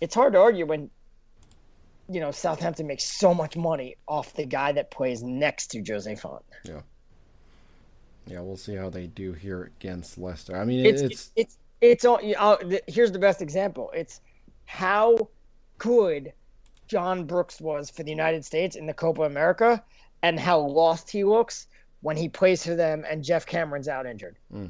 it's 0.01 0.15
hard 0.15 0.33
to 0.33 0.39
argue 0.39 0.65
when 0.65 0.89
you 2.07 2.19
know, 2.19 2.31
Southampton 2.31 2.85
makes 2.85 3.03
so 3.03 3.33
much 3.33 3.57
money 3.57 3.95
off 4.07 4.33
the 4.33 4.45
guy 4.45 4.71
that 4.73 4.91
plays 4.91 5.23
next 5.23 5.67
to 5.71 5.83
Jose 5.83 6.15
Font. 6.15 6.43
yeah. 6.63 6.81
Yeah, 8.27 8.39
we'll 8.41 8.57
see 8.57 8.75
how 8.75 8.89
they 8.89 9.05
do 9.05 9.33
here 9.33 9.71
against 9.79 10.17
Leicester. 10.17 10.57
I 10.57 10.65
mean, 10.65 10.83
It's 10.85 11.01
it's, 11.01 11.13
it's 11.13 11.31
it's, 11.35 11.57
it's 11.81 12.05
all. 12.05 12.19
you 12.23 12.33
know, 12.33 12.57
th- 12.57 12.81
here's 12.87 13.11
the 13.11 13.19
best 13.19 13.39
example. 13.39 13.91
It's 13.93 14.19
how 14.65 15.29
good 15.77 16.33
John 16.87 17.25
Brooks 17.25 17.61
was 17.61 17.91
for 17.91 18.01
the 18.01 18.09
United 18.09 18.43
States 18.43 18.75
in 18.75 18.87
the 18.87 18.95
Copa 18.95 19.23
America, 19.23 19.83
and 20.23 20.39
how 20.39 20.59
lost 20.59 21.11
he 21.11 21.23
looks 21.23 21.67
when 22.01 22.17
he 22.17 22.29
plays 22.29 22.65
for 22.65 22.75
them 22.75 23.03
and 23.09 23.23
Geoff 23.23 23.45
Cameron's 23.45 23.87
out 23.87 24.05
injured. 24.05 24.37
Mm. 24.53 24.69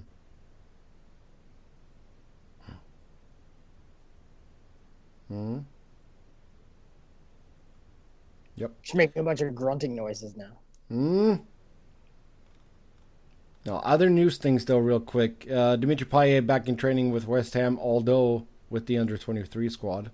Hmm. 5.27 5.57
Yep. 8.55 8.71
She's 8.83 8.95
making 8.95 9.19
a 9.19 9.23
bunch 9.25 9.41
of 9.41 9.53
grunting 9.53 9.95
noises 9.95 10.35
now. 10.37 10.51
Hmm. 10.89 11.35
Now, 13.65 13.77
other 13.77 14.09
news 14.09 14.37
things 14.37 14.65
though, 14.65 14.77
real 14.77 14.99
quick. 14.99 15.47
Uh, 15.51 15.75
Dimitri 15.75 16.05
Payet 16.05 16.45
back 16.45 16.67
in 16.67 16.77
training 16.77 17.11
with 17.11 17.27
West 17.27 17.55
Ham, 17.55 17.79
although 17.81 18.45
with 18.69 18.85
the 18.85 18.97
under 18.97 19.17
twenty 19.17 19.43
three 19.43 19.69
squad, 19.69 20.11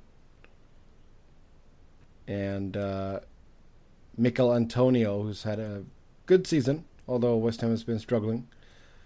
and 2.28 2.78
uh, 2.78 3.20
Michail 4.18 4.54
Antonio, 4.54 5.22
who's 5.24 5.44
had 5.44 5.60
a 5.60 5.84
good 6.26 6.48
season, 6.48 6.86
although 7.08 7.36
West 7.36 7.62
Ham 7.62 7.72
has 7.72 7.84
been 7.84 8.00
struggling. 8.00 8.48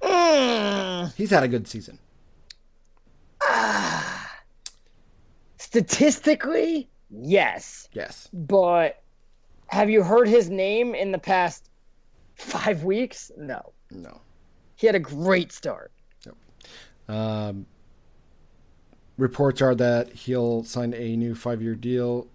Mm. 0.02 1.14
He's 1.16 1.30
had 1.30 1.44
a 1.44 1.48
good 1.48 1.68
season. 1.68 2.00
Statistically, 5.58 6.90
yes. 7.10 7.90
Yes. 7.94 8.30
But 8.34 9.02
have 9.68 9.90
you 9.90 10.04
heard 10.04 10.28
his 10.28 10.50
name 10.50 10.96
in 10.96 11.12
the 11.12 11.18
past 11.18 11.70
five 12.36 12.84
weeks? 12.84 13.32
No. 13.38 13.74
No. 13.92 14.22
He 14.76 14.88
had 14.88 14.96
a 14.96 15.00
great 15.00 15.52
start. 15.52 15.92
Um, 17.08 17.68
reports 19.18 19.62
are 19.62 19.76
that 19.76 20.12
he'll 20.12 20.64
sign 20.64 20.94
a 20.94 21.16
new 21.16 21.36
five 21.36 21.62
year 21.62 21.76
deal 21.76 22.28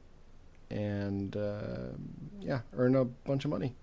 and, 0.71 1.37
uh, 1.37 1.89
yeah, 2.41 2.61
earn 2.75 2.95
a 2.95 3.05
bunch 3.05 3.45
of 3.45 3.51
money. 3.51 3.75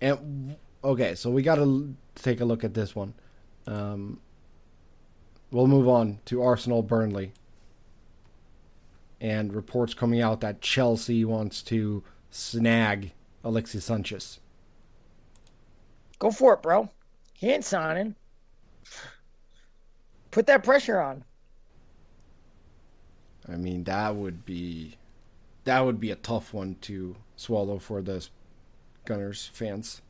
And, 0.00 0.56
okay, 0.82 1.14
so 1.14 1.30
we 1.30 1.42
got 1.42 1.56
to 1.56 1.94
take 2.14 2.40
a 2.40 2.44
look 2.44 2.64
at 2.64 2.74
this 2.74 2.94
one. 2.94 3.14
Um, 3.66 4.20
we'll 5.50 5.66
move 5.66 5.88
on 5.88 6.18
to 6.26 6.42
Arsenal 6.42 6.82
Burnley. 6.82 7.32
And 9.20 9.52
reports 9.52 9.92
coming 9.92 10.22
out 10.22 10.40
that 10.40 10.62
Chelsea 10.62 11.24
wants 11.24 11.62
to 11.64 12.02
snag 12.30 13.12
Alexis 13.44 13.84
Sanchez. 13.84 14.40
Go 16.18 16.30
for 16.30 16.54
it, 16.54 16.62
bro. 16.62 16.88
He 17.34 17.50
ain't 17.50 17.64
signing. 17.64 18.14
Put 20.30 20.46
that 20.46 20.62
pressure 20.62 21.00
on. 21.00 21.24
I 23.50 23.56
mean, 23.56 23.84
that 23.84 24.14
would 24.14 24.44
be 24.44 24.96
that 25.64 25.80
would 25.80 26.00
be 26.00 26.10
a 26.10 26.16
tough 26.16 26.54
one 26.54 26.76
to 26.82 27.16
swallow 27.36 27.78
for 27.78 28.00
the 28.00 28.26
Gunners 29.10 29.50
fans. 29.52 30.02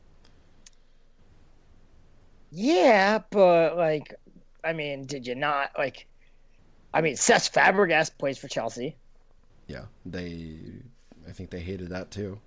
Yeah, 2.51 3.19
but 3.31 3.75
like, 3.75 4.13
I 4.63 4.73
mean, 4.73 5.05
did 5.05 5.25
you 5.25 5.33
not 5.33 5.71
like? 5.75 6.05
I 6.93 7.01
mean, 7.01 7.15
Cesc 7.15 7.51
Fabregas 7.51 8.15
plays 8.15 8.37
for 8.37 8.47
Chelsea. 8.47 8.95
Yeah, 9.65 9.85
they. 10.05 10.57
I 11.27 11.31
think 11.31 11.49
they 11.49 11.61
hated 11.61 11.89
that 11.89 12.11
too. 12.11 12.37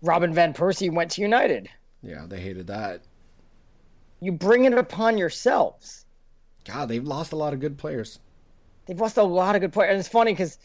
Robin 0.00 0.32
van 0.32 0.54
Persie 0.54 0.90
went 0.90 1.10
to 1.12 1.20
United. 1.20 1.68
Yeah, 2.02 2.24
they 2.26 2.40
hated 2.40 2.66
that. 2.68 3.02
You 4.20 4.32
bring 4.32 4.64
it 4.64 4.72
upon 4.72 5.18
yourselves. 5.18 6.06
God, 6.64 6.88
they've 6.88 7.04
lost 7.04 7.32
a 7.32 7.36
lot 7.36 7.52
of 7.52 7.60
good 7.60 7.76
players. 7.76 8.20
They've 8.86 8.98
lost 8.98 9.18
a 9.18 9.22
lot 9.22 9.54
of 9.54 9.60
good 9.60 9.72
players, 9.74 9.90
and 9.90 10.00
it's 10.00 10.08
funny 10.08 10.32
because, 10.32 10.58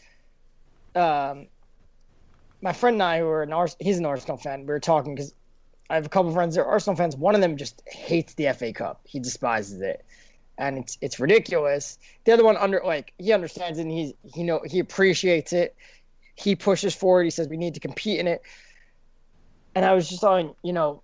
um, 0.94 1.48
my 2.60 2.72
friend 2.72 2.94
and 2.94 3.02
I, 3.02 3.18
who 3.18 3.26
are 3.26 3.42
an 3.42 3.52
Ars- 3.52 3.76
he's 3.78 3.98
an 3.98 4.06
Arsenal 4.06 4.36
fan. 4.36 4.60
We 4.60 4.66
were 4.66 4.80
talking 4.80 5.14
because 5.14 5.34
I 5.88 5.94
have 5.94 6.06
a 6.06 6.08
couple 6.08 6.32
friends 6.32 6.54
that 6.54 6.62
are 6.62 6.66
Arsenal 6.66 6.96
fans. 6.96 7.16
One 7.16 7.34
of 7.34 7.40
them 7.40 7.56
just 7.56 7.82
hates 7.86 8.34
the 8.34 8.52
FA 8.52 8.72
Cup. 8.72 9.00
He 9.04 9.20
despises 9.20 9.80
it, 9.80 10.04
and 10.58 10.78
it's 10.78 10.98
it's 11.00 11.20
ridiculous. 11.20 11.98
The 12.24 12.32
other 12.32 12.44
one 12.44 12.56
under 12.56 12.82
like 12.84 13.12
he 13.18 13.32
understands 13.32 13.78
it 13.78 13.82
and 13.82 13.90
he's 13.90 14.12
he 14.34 14.42
know 14.42 14.60
he 14.64 14.78
appreciates 14.78 15.52
it. 15.52 15.76
He 16.34 16.56
pushes 16.56 16.94
forward. 16.94 17.24
He 17.24 17.30
says 17.30 17.48
we 17.48 17.56
need 17.56 17.74
to 17.74 17.80
compete 17.80 18.18
in 18.18 18.26
it. 18.26 18.42
And 19.74 19.84
I 19.84 19.94
was 19.94 20.08
just 20.08 20.24
on, 20.24 20.54
you 20.62 20.72
know, 20.72 21.02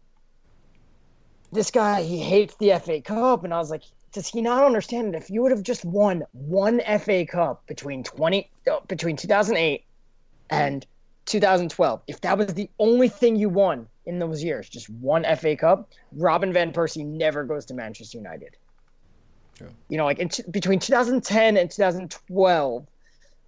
this 1.52 1.70
guy 1.70 2.02
he 2.02 2.18
hates 2.18 2.56
the 2.56 2.78
FA 2.82 3.00
Cup, 3.00 3.44
and 3.44 3.52
I 3.52 3.58
was 3.58 3.70
like, 3.70 3.82
does 4.12 4.26
he 4.26 4.40
not 4.40 4.64
understand 4.64 5.14
that 5.14 5.22
if 5.22 5.30
you 5.30 5.42
would 5.42 5.52
have 5.52 5.62
just 5.62 5.84
won 5.84 6.24
one 6.32 6.80
FA 6.98 7.24
Cup 7.24 7.66
between 7.66 8.02
twenty 8.02 8.50
between 8.88 9.16
two 9.16 9.28
thousand 9.28 9.58
eight 9.58 9.84
and 10.50 10.84
2012, 11.26 12.02
if 12.06 12.20
that 12.22 12.36
was 12.36 12.54
the 12.54 12.68
only 12.78 13.08
thing 13.08 13.36
you 13.36 13.48
won 13.48 13.86
in 14.06 14.18
those 14.18 14.42
years, 14.42 14.68
just 14.68 14.90
one 14.90 15.24
FA 15.36 15.56
Cup, 15.56 15.88
Robin 16.12 16.52
van 16.52 16.72
Persie 16.72 17.04
never 17.04 17.44
goes 17.44 17.64
to 17.66 17.74
Manchester 17.74 18.18
United. 18.18 18.56
Yeah. 19.60 19.68
You 19.88 19.98
know, 19.98 20.04
like 20.04 20.18
in 20.18 20.28
t- 20.28 20.42
between 20.50 20.78
2010 20.78 21.56
and 21.56 21.70
2012, 21.70 22.86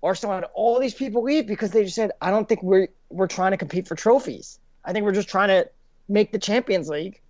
Arsenal 0.02 0.34
had 0.34 0.44
all 0.54 0.78
these 0.78 0.94
people 0.94 1.22
leave 1.22 1.46
because 1.46 1.70
they 1.70 1.82
just 1.82 1.96
said, 1.96 2.12
"I 2.20 2.30
don't 2.30 2.48
think 2.48 2.62
we're 2.62 2.88
we're 3.08 3.26
trying 3.26 3.52
to 3.52 3.56
compete 3.56 3.88
for 3.88 3.94
trophies. 3.94 4.58
I 4.84 4.92
think 4.92 5.04
we're 5.04 5.12
just 5.12 5.28
trying 5.28 5.48
to 5.48 5.68
make 6.08 6.30
the 6.30 6.38
Champions 6.38 6.88
League, 6.88 7.20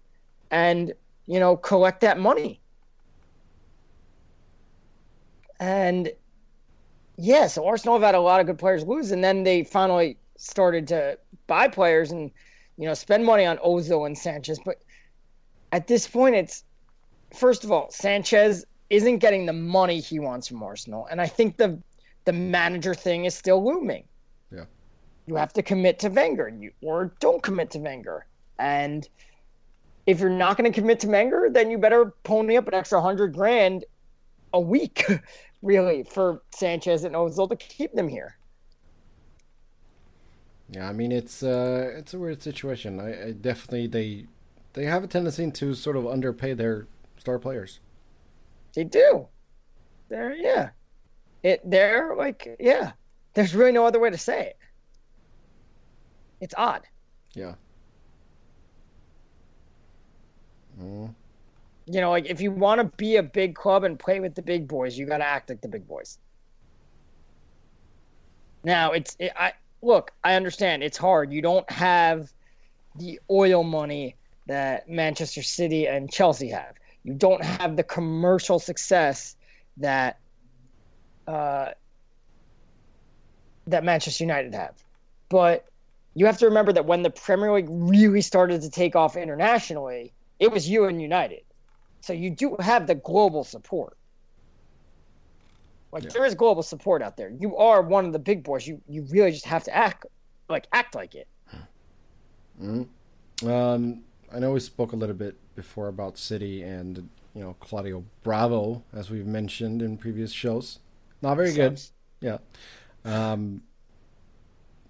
and 0.50 0.92
you 1.26 1.38
know, 1.38 1.56
collect 1.56 2.00
that 2.00 2.18
money." 2.18 2.60
And 5.60 6.12
yeah, 7.16 7.46
so 7.46 7.64
Arsenal 7.66 7.94
have 7.94 8.02
had 8.02 8.16
a 8.16 8.20
lot 8.20 8.40
of 8.40 8.46
good 8.46 8.58
players 8.58 8.84
lose, 8.84 9.12
and 9.12 9.22
then 9.22 9.44
they 9.44 9.62
finally 9.62 10.16
started 10.36 10.88
to 10.88 11.18
buy 11.46 11.68
players 11.68 12.10
and 12.10 12.30
you 12.76 12.86
know 12.86 12.94
spend 12.94 13.24
money 13.24 13.44
on 13.44 13.58
Ozil 13.58 14.06
and 14.06 14.16
Sanchez. 14.16 14.58
But 14.64 14.82
at 15.72 15.86
this 15.86 16.06
point, 16.06 16.34
it's 16.34 16.64
first 17.34 17.64
of 17.64 17.72
all 17.72 17.90
Sanchez 17.90 18.64
isn't 18.90 19.18
getting 19.18 19.46
the 19.46 19.52
money 19.52 20.00
he 20.00 20.18
wants 20.18 20.48
from 20.48 20.62
Arsenal, 20.62 21.06
and 21.10 21.20
I 21.20 21.26
think 21.26 21.56
the 21.56 21.78
the 22.24 22.32
manager 22.32 22.94
thing 22.94 23.24
is 23.24 23.34
still 23.34 23.64
looming. 23.64 24.04
Yeah. 24.50 24.64
You 25.26 25.36
have 25.36 25.52
to 25.54 25.62
commit 25.62 25.98
to 26.00 26.08
Wenger, 26.08 26.48
you, 26.48 26.72
or 26.82 27.12
don't 27.20 27.42
commit 27.42 27.70
to 27.72 27.78
Wenger, 27.78 28.26
and 28.58 29.08
if 30.06 30.20
you're 30.20 30.30
not 30.30 30.56
going 30.56 30.70
to 30.70 30.78
commit 30.78 31.00
to 31.00 31.08
Wenger, 31.08 31.48
then 31.50 31.70
you 31.70 31.78
better 31.78 32.12
pony 32.24 32.56
up 32.56 32.68
an 32.68 32.74
extra 32.74 33.00
hundred 33.00 33.34
grand 33.34 33.84
a 34.52 34.60
week, 34.60 35.06
really, 35.62 36.02
for 36.04 36.42
Sanchez 36.54 37.04
and 37.04 37.14
Ozil 37.14 37.48
to 37.48 37.56
keep 37.56 37.92
them 37.94 38.08
here. 38.08 38.36
Yeah, 40.70 40.88
I 40.88 40.92
mean 40.92 41.12
it's 41.12 41.42
uh, 41.42 41.92
it's 41.96 42.14
a 42.14 42.18
weird 42.18 42.42
situation. 42.42 43.00
I, 43.00 43.28
I 43.28 43.32
definitely 43.32 43.86
they 43.86 44.26
they 44.72 44.84
have 44.86 45.04
a 45.04 45.06
tendency 45.06 45.50
to 45.50 45.74
sort 45.74 45.96
of 45.96 46.06
underpay 46.06 46.54
their 46.54 46.86
star 47.18 47.38
players. 47.38 47.80
They 48.74 48.84
do. 48.84 49.28
They're 50.08 50.34
yeah. 50.34 50.70
It 51.42 51.60
they're 51.68 52.14
like 52.16 52.56
yeah. 52.58 52.92
There's 53.34 53.54
really 53.54 53.72
no 53.72 53.86
other 53.86 54.00
way 54.00 54.10
to 54.10 54.18
say 54.18 54.48
it. 54.48 54.58
It's 56.40 56.54
odd. 56.56 56.82
Yeah. 57.34 57.54
Mm. 60.80 61.14
You 61.86 62.00
know, 62.00 62.10
like 62.10 62.26
if 62.26 62.40
you 62.40 62.50
want 62.50 62.80
to 62.80 62.96
be 62.96 63.16
a 63.16 63.22
big 63.22 63.54
club 63.54 63.84
and 63.84 63.98
play 63.98 64.20
with 64.20 64.34
the 64.34 64.42
big 64.42 64.66
boys, 64.66 64.96
you 64.96 65.06
got 65.06 65.18
to 65.18 65.26
act 65.26 65.50
like 65.50 65.60
the 65.60 65.68
big 65.68 65.86
boys. 65.86 66.18
Now, 68.62 68.92
it's 68.92 69.16
it, 69.18 69.32
I 69.36 69.52
look, 69.84 70.12
I 70.24 70.34
understand 70.34 70.82
it's 70.82 70.96
hard. 70.96 71.32
You 71.32 71.42
don't 71.42 71.70
have 71.70 72.32
the 72.96 73.20
oil 73.30 73.62
money 73.62 74.16
that 74.46 74.88
Manchester 74.88 75.42
City 75.42 75.86
and 75.86 76.10
Chelsea 76.10 76.48
have. 76.48 76.74
You 77.02 77.14
don't 77.14 77.44
have 77.44 77.76
the 77.76 77.82
commercial 77.82 78.58
success 78.58 79.36
that 79.76 80.18
uh, 81.26 81.70
that 83.66 83.84
Manchester 83.84 84.24
United 84.24 84.54
have. 84.54 84.74
But 85.28 85.66
you 86.14 86.26
have 86.26 86.38
to 86.38 86.46
remember 86.46 86.72
that 86.72 86.86
when 86.86 87.02
the 87.02 87.10
Premier 87.10 87.52
League 87.52 87.68
really 87.68 88.20
started 88.20 88.62
to 88.62 88.70
take 88.70 88.94
off 88.94 89.16
internationally, 89.16 90.12
it 90.38 90.52
was 90.52 90.68
you 90.68 90.84
and 90.84 91.00
United. 91.00 91.42
So 92.00 92.12
you 92.12 92.30
do 92.30 92.56
have 92.60 92.86
the 92.86 92.94
global 92.94 93.44
support. 93.44 93.96
Like 95.94 96.02
Yeah. 96.04 96.10
there 96.12 96.24
is 96.24 96.34
global 96.34 96.62
support 96.64 97.02
out 97.02 97.16
there. 97.16 97.30
You 97.30 97.56
are 97.56 97.80
one 97.80 98.04
of 98.04 98.12
the 98.12 98.18
big 98.18 98.42
boys. 98.42 98.66
You 98.66 98.82
you 98.88 99.02
really 99.10 99.30
just 99.30 99.46
have 99.46 99.62
to 99.64 99.74
act 99.74 100.04
like 100.50 100.66
act 100.72 100.94
like 100.96 101.14
it. 101.14 101.28
Hmm. 102.58 102.82
Um, 103.46 104.02
I 104.32 104.38
know 104.40 104.52
we 104.52 104.60
spoke 104.60 104.92
a 104.92 104.96
little 104.96 105.14
bit 105.14 105.36
before 105.54 105.88
about 105.88 106.18
City 106.18 106.62
and 106.62 107.08
you 107.34 107.42
know 107.42 107.54
Claudio 107.60 108.04
Bravo, 108.24 108.82
as 108.92 109.08
we've 109.08 109.26
mentioned 109.26 109.82
in 109.82 109.96
previous 109.96 110.32
shows. 110.32 110.80
Not 111.22 111.36
very 111.36 111.52
good. 111.52 111.80
Yeah. 112.20 112.38
Um, 113.04 113.62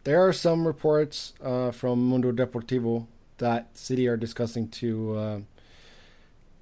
there 0.05 0.26
are 0.26 0.32
some 0.32 0.66
reports 0.66 1.34
uh, 1.42 1.70
from 1.70 2.02
Mundo 2.09 2.32
Deportivo 2.32 3.07
that 3.38 3.76
City 3.76 4.07
are 4.09 4.16
discussing 4.16 4.68
to 4.68 5.16
uh, 5.16 5.40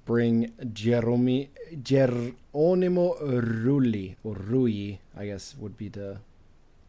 bring 0.05 0.51
Jeromi, 0.61 1.49
Geronimo 1.81 3.15
Rulli, 3.21 4.15
or 4.23 4.35
Rui, 4.35 4.97
I 5.15 5.25
guess 5.25 5.55
would 5.57 5.77
be 5.77 5.89
the. 5.89 6.19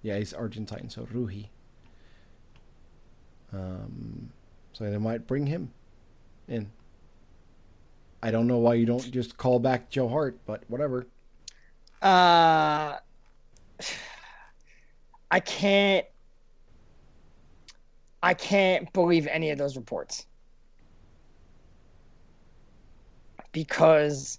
Yeah, 0.02 0.18
he's 0.18 0.34
Argentine, 0.34 0.90
so 0.90 1.06
Rui. 1.10 1.44
Um, 3.52 4.30
so 4.72 4.90
they 4.90 4.98
might 4.98 5.26
bring 5.26 5.46
him 5.46 5.70
in. 6.48 6.70
I 8.22 8.30
don't 8.30 8.46
know 8.46 8.58
why 8.58 8.74
you 8.74 8.86
don't 8.86 9.10
just 9.10 9.36
call 9.36 9.58
back 9.58 9.90
Joe 9.90 10.08
Hart, 10.08 10.38
but 10.46 10.62
whatever. 10.68 11.06
Uh, 12.02 12.98
I 15.30 15.40
can't. 15.40 16.06
I 18.22 18.32
can't 18.32 18.90
believe 18.94 19.26
any 19.26 19.50
of 19.50 19.58
those 19.58 19.76
reports 19.76 20.26
because 23.54 24.38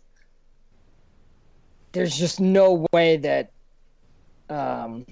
there's 1.93 2.16
just 2.16 2.39
no 2.39 2.86
way 2.91 3.18
that 3.18 3.51
um, 4.49 5.05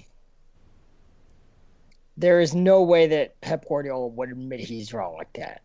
there 2.18 2.40
is 2.42 2.54
no 2.54 2.84
way 2.84 3.08
that 3.08 3.40
Pep 3.42 3.66
Guardiola 3.68 4.08
would 4.08 4.30
admit 4.30 4.60
he's 4.60 4.94
wrong 4.94 5.16
like 5.16 5.34
that. 5.34 5.64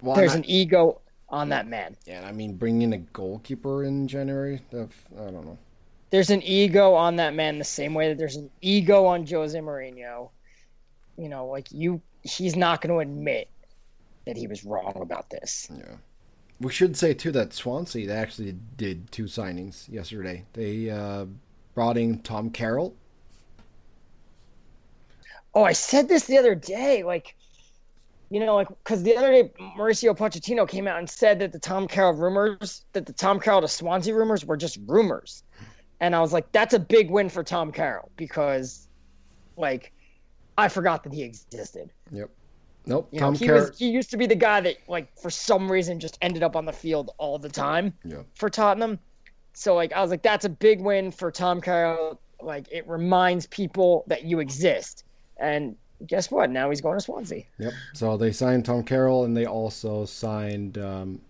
Well, 0.00 0.16
There's 0.16 0.32
I'm 0.32 0.38
an 0.38 0.50
ego 0.50 1.00
on 1.28 1.48
that 1.50 1.66
man. 1.66 1.96
Yeah, 2.06 2.24
I 2.26 2.32
mean, 2.32 2.54
bringing 2.54 2.94
a 2.94 2.98
goalkeeper 2.98 3.84
in 3.84 4.06
January, 4.06 4.60
that, 4.70 4.88
I 5.18 5.24
don't 5.24 5.44
know. 5.44 5.58
There's 6.10 6.30
an 6.30 6.42
ego 6.42 6.94
on 6.94 7.16
that 7.16 7.34
man 7.34 7.58
the 7.58 7.64
same 7.64 7.92
way 7.92 8.08
that 8.08 8.16
there's 8.16 8.36
an 8.36 8.48
ego 8.60 9.04
on 9.04 9.26
Jose 9.26 9.58
Mourinho. 9.58 10.30
You 11.18 11.28
know, 11.28 11.46
like 11.46 11.66
you, 11.72 12.00
he's 12.22 12.54
not 12.54 12.80
going 12.80 12.94
to 12.94 13.00
admit 13.00 13.48
that 14.26 14.36
he 14.36 14.46
was 14.46 14.64
wrong 14.64 14.92
about 15.00 15.28
this. 15.30 15.68
Yeah. 15.76 15.96
We 16.60 16.72
should 16.72 16.96
say, 16.96 17.12
too, 17.12 17.32
that 17.32 17.52
Swansea, 17.52 18.06
they 18.06 18.14
actually 18.14 18.56
did 18.76 19.12
two 19.12 19.24
signings 19.24 19.90
yesterday. 19.92 20.44
They 20.54 20.88
uh, 20.88 21.26
brought 21.74 21.98
in 21.98 22.20
Tom 22.20 22.50
Carroll. 22.50 22.94
Oh, 25.54 25.64
I 25.64 25.72
said 25.72 26.08
this 26.08 26.24
the 26.24 26.38
other 26.38 26.54
day. 26.54 27.02
Like, 27.02 27.36
you 28.30 28.40
know, 28.40 28.54
like, 28.54 28.68
because 28.68 29.02
the 29.02 29.16
other 29.16 29.30
day, 29.30 29.50
Mauricio 29.76 30.16
Pochettino 30.16 30.66
came 30.68 30.88
out 30.88 30.98
and 30.98 31.08
said 31.08 31.38
that 31.40 31.52
the 31.52 31.58
Tom 31.58 31.86
Carroll 31.86 32.14
rumors, 32.14 32.84
that 32.92 33.06
the 33.06 33.12
Tom 33.12 33.38
Carroll 33.38 33.60
to 33.60 33.68
Swansea 33.68 34.14
rumors 34.14 34.44
were 34.44 34.56
just 34.56 34.78
rumors. 34.86 35.42
And 36.00 36.14
I 36.14 36.20
was 36.20 36.32
like, 36.32 36.50
that's 36.52 36.74
a 36.74 36.78
big 36.78 37.10
win 37.10 37.28
for 37.28 37.42
Tom 37.42 37.70
Carroll 37.72 38.10
because, 38.16 38.88
like, 39.56 39.92
I 40.58 40.68
forgot 40.68 41.04
that 41.04 41.12
he 41.12 41.22
existed. 41.22 41.90
Yep. 42.10 42.30
Nope. 42.86 43.08
You 43.10 43.20
know, 43.20 43.26
Tom 43.26 43.34
he 43.34 43.46
Carroll. 43.46 43.68
was 43.68 43.78
he 43.78 43.90
used 43.90 44.10
to 44.12 44.16
be 44.16 44.26
the 44.26 44.34
guy 44.36 44.60
that 44.60 44.76
like 44.88 45.08
for 45.18 45.30
some 45.30 45.70
reason 45.70 45.98
just 45.98 46.18
ended 46.22 46.42
up 46.42 46.54
on 46.56 46.64
the 46.64 46.72
field 46.72 47.10
all 47.18 47.38
the 47.38 47.48
time 47.48 47.92
Yeah. 48.04 48.22
for 48.34 48.48
Tottenham. 48.48 48.98
So 49.54 49.74
like 49.74 49.92
I 49.92 50.00
was 50.00 50.10
like 50.10 50.22
that's 50.22 50.44
a 50.44 50.48
big 50.50 50.80
win 50.80 51.10
for 51.10 51.30
Tom 51.30 51.60
Carroll. 51.60 52.20
Like 52.40 52.66
it 52.70 52.86
reminds 52.88 53.46
people 53.46 54.04
that 54.06 54.24
you 54.24 54.38
exist. 54.40 55.04
And 55.38 55.76
guess 56.06 56.30
what? 56.30 56.50
Now 56.50 56.70
he's 56.70 56.80
going 56.80 56.96
to 56.98 57.04
Swansea. 57.04 57.44
Yep. 57.58 57.72
So 57.94 58.16
they 58.16 58.30
signed 58.32 58.64
Tom 58.66 58.82
Carroll, 58.84 59.24
and 59.24 59.36
they 59.36 59.46
also 59.46 60.04
signed 60.04 60.78
um, 60.78 61.20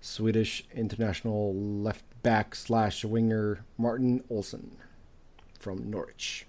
Swedish 0.00 0.64
international 0.74 1.54
left 1.54 2.04
back 2.22 2.54
slash 2.54 3.04
winger 3.04 3.64
Martin 3.78 4.22
Olsson 4.30 4.70
from 5.58 5.90
Norwich. 5.90 6.46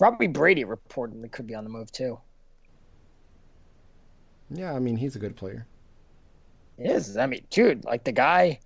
Robbie 0.00 0.28
Brady 0.28 0.64
reportedly 0.64 1.30
could 1.30 1.46
be 1.46 1.54
on 1.54 1.64
the 1.64 1.70
move 1.70 1.90
too. 1.90 2.18
Yeah, 4.50 4.72
I 4.72 4.78
mean 4.78 4.96
he's 4.96 5.16
a 5.16 5.18
good 5.18 5.36
player. 5.36 5.66
He 6.76 6.84
is. 6.84 7.16
I 7.16 7.26
mean, 7.26 7.44
dude, 7.50 7.84
like 7.84 8.04
the 8.04 8.12
guy 8.12 8.60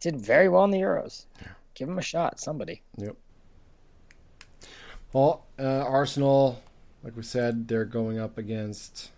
did 0.00 0.20
very 0.20 0.48
well 0.48 0.64
in 0.64 0.70
the 0.70 0.80
Euros. 0.80 1.26
Give 1.74 1.88
him 1.88 1.98
a 1.98 2.02
shot, 2.02 2.40
somebody. 2.40 2.82
Yep. 2.98 3.16
Well, 5.12 5.46
uh, 5.58 5.62
Arsenal, 5.62 6.60
like 7.02 7.16
we 7.16 7.22
said, 7.22 7.68
they're 7.68 7.84
going 7.84 8.18
up 8.18 8.36
against 8.36 9.12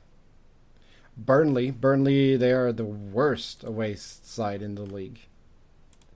Burnley. 1.17 1.71
Burnley, 1.71 2.37
they 2.37 2.53
are 2.53 2.73
the 2.73 2.85
worst 2.85 3.65
away 3.65 3.95
side 3.95 4.63
in 4.63 4.75
the 4.75 4.83
league. 4.83 5.21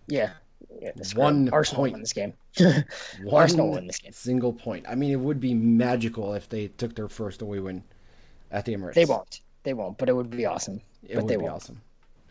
Yeah. 0.06 0.32
Yeah 0.80 0.90
One 1.14 1.48
Arsenal 1.50 1.82
point. 1.82 1.92
win 1.94 2.00
this 2.02 2.12
game. 2.12 2.32
One 3.22 3.42
Arsenal 3.42 3.70
win 3.72 3.86
this 3.86 3.98
game. 3.98 4.12
Single 4.12 4.52
point. 4.52 4.86
I 4.88 4.94
mean, 4.94 5.10
it 5.12 5.20
would 5.20 5.40
be 5.40 5.54
magical 5.54 6.34
if 6.34 6.48
they 6.48 6.68
took 6.68 6.94
their 6.94 7.08
first 7.08 7.42
away 7.42 7.58
win 7.60 7.82
at 8.50 8.64
the 8.64 8.74
Emirates. 8.74 8.94
They 8.94 9.04
won't. 9.04 9.40
They 9.62 9.74
won't, 9.74 9.98
but 9.98 10.08
it 10.08 10.14
would 10.14 10.30
be 10.30 10.46
awesome. 10.46 10.80
It 11.02 11.14
but 11.14 11.24
would 11.24 11.28
they 11.28 11.36
be 11.36 11.42
won't. 11.42 11.54
awesome. 11.54 11.80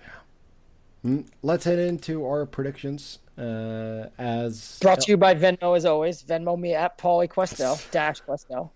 Yeah. 0.01 1.11
Mm, 1.11 1.27
Let's 1.43 1.65
head 1.65 1.80
into 1.80 2.25
our 2.25 2.45
predictions. 2.45 3.19
Uh, 3.38 4.07
as 4.17 4.80
Brought 4.82 4.99
to 5.01 5.11
you 5.11 5.17
by 5.17 5.34
Venmo 5.36 5.77
as 5.77 5.86
always. 5.86 6.21
Venmo 6.23 6.59
me 6.59 6.73
at 6.73 6.97
Pauly 6.97 7.27
Kwestel 7.30 7.80
dash 7.91 8.21
Kwestel. 8.23 8.69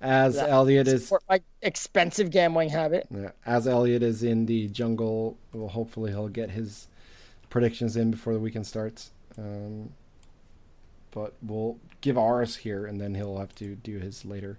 as 0.00 0.34
that- 0.34 0.50
Elliot 0.50 0.88
is 0.88 1.10
my 1.28 1.40
expensive 1.62 2.30
gambling 2.30 2.68
habit. 2.68 3.06
Yeah, 3.10 3.30
as 3.46 3.66
Elliot 3.66 4.02
is 4.02 4.22
in 4.22 4.44
the 4.46 4.68
jungle, 4.68 5.38
well, 5.54 5.68
hopefully 5.68 6.10
he'll 6.10 6.28
get 6.28 6.50
his 6.50 6.86
predictions 7.56 7.96
in 7.96 8.10
before 8.10 8.34
the 8.34 8.38
weekend 8.38 8.66
starts. 8.66 9.12
Um, 9.38 9.94
but 11.10 11.32
we'll 11.40 11.78
give 12.02 12.18
ours 12.18 12.56
here, 12.56 12.84
and 12.84 13.00
then 13.00 13.14
he'll 13.14 13.38
have 13.38 13.54
to 13.54 13.74
do 13.76 13.96
his 13.96 14.26
later. 14.26 14.58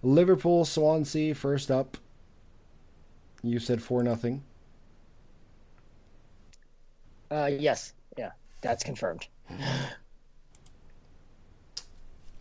Liverpool, 0.00 0.64
Swansea, 0.64 1.34
first 1.34 1.72
up. 1.72 1.96
You 3.42 3.58
said 3.58 3.82
four 3.82 4.04
nothing. 4.04 4.44
Uh, 7.32 7.50
yes, 7.52 7.94
yeah, 8.16 8.30
that's 8.62 8.84
confirmed. 8.84 9.26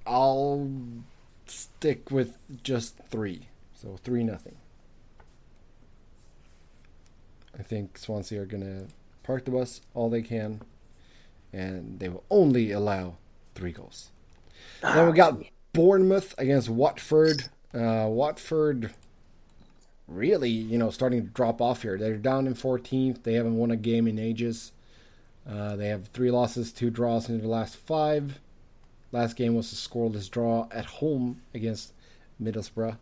I'll 0.05 0.69
stick 1.47 2.11
with 2.11 2.37
just 2.61 2.99
three, 3.09 3.47
so 3.73 3.97
three 4.03 4.23
nothing. 4.23 4.57
I 7.57 7.63
think 7.63 7.97
Swansea 7.97 8.43
are 8.43 8.45
gonna 8.45 8.83
park 9.25 9.45
the 9.45 9.51
bus 9.51 9.81
all 9.93 10.09
they 10.09 10.21
can, 10.21 10.61
and 11.51 11.99
they 11.99 12.09
will 12.09 12.23
only 12.29 12.71
allow 12.71 13.15
three 13.55 13.71
goals. 13.71 14.11
Then 14.81 15.07
we 15.07 15.13
got 15.13 15.41
Bournemouth 15.73 16.35
against 16.37 16.69
Watford. 16.69 17.49
Uh, 17.73 18.07
Watford 18.07 18.93
really, 20.07 20.49
you 20.49 20.77
know, 20.77 20.89
starting 20.89 21.21
to 21.21 21.27
drop 21.27 21.61
off 21.61 21.81
here. 21.81 21.97
They're 21.97 22.17
down 22.17 22.47
in 22.47 22.53
14th. 22.53 23.23
They 23.23 23.33
haven't 23.33 23.57
won 23.57 23.71
a 23.71 23.75
game 23.75 24.07
in 24.07 24.19
ages. 24.19 24.71
Uh, 25.49 25.75
they 25.75 25.87
have 25.87 26.07
three 26.07 26.31
losses, 26.31 26.71
two 26.71 26.89
draws 26.89 27.29
in 27.29 27.39
their 27.39 27.47
last 27.47 27.75
five. 27.75 28.39
Last 29.11 29.35
game 29.35 29.55
was 29.55 29.71
a 29.71 29.75
scoreless 29.75 30.29
draw 30.29 30.67
at 30.71 30.85
home 30.85 31.41
against 31.53 31.93
Middlesbrough. 32.41 32.97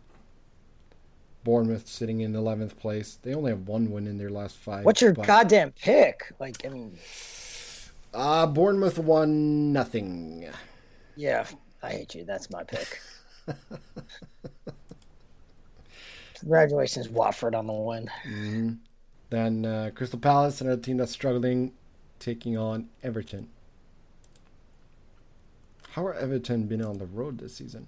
Bournemouth 1.44 1.86
sitting 1.86 2.20
in 2.20 2.32
11th 2.32 2.76
place. 2.76 3.18
They 3.22 3.34
only 3.34 3.50
have 3.50 3.68
one 3.68 3.90
win 3.90 4.06
in 4.06 4.16
their 4.18 4.30
last 4.30 4.56
five. 4.56 4.84
What's 4.84 5.00
your 5.02 5.12
but- 5.12 5.26
goddamn 5.26 5.72
pick? 5.72 6.32
Like, 6.40 6.64
I 6.64 6.70
mean, 6.70 6.98
Uh, 8.12 8.46
Bournemouth 8.46 8.98
won 8.98 9.72
nothing. 9.72 10.48
yeah, 11.16 11.46
I 11.82 11.90
hate 11.90 12.14
you. 12.14 12.24
That's 12.24 12.48
my 12.50 12.64
pick. 12.64 13.00
Congratulations, 16.40 17.08
Watford, 17.08 17.54
on 17.54 17.66
the 17.66 17.72
win. 17.72 18.78
Then 19.30 19.64
uh, 19.64 19.90
Crystal 19.94 20.18
Palace, 20.18 20.60
another 20.60 20.80
team 20.80 20.96
that's 20.98 21.12
struggling, 21.12 21.72
taking 22.20 22.56
on 22.56 22.88
Everton. 23.02 23.48
How 25.90 26.06
are 26.06 26.14
Everton 26.14 26.64
been 26.66 26.82
on 26.84 26.98
the 26.98 27.06
road 27.06 27.38
this 27.38 27.56
season? 27.56 27.86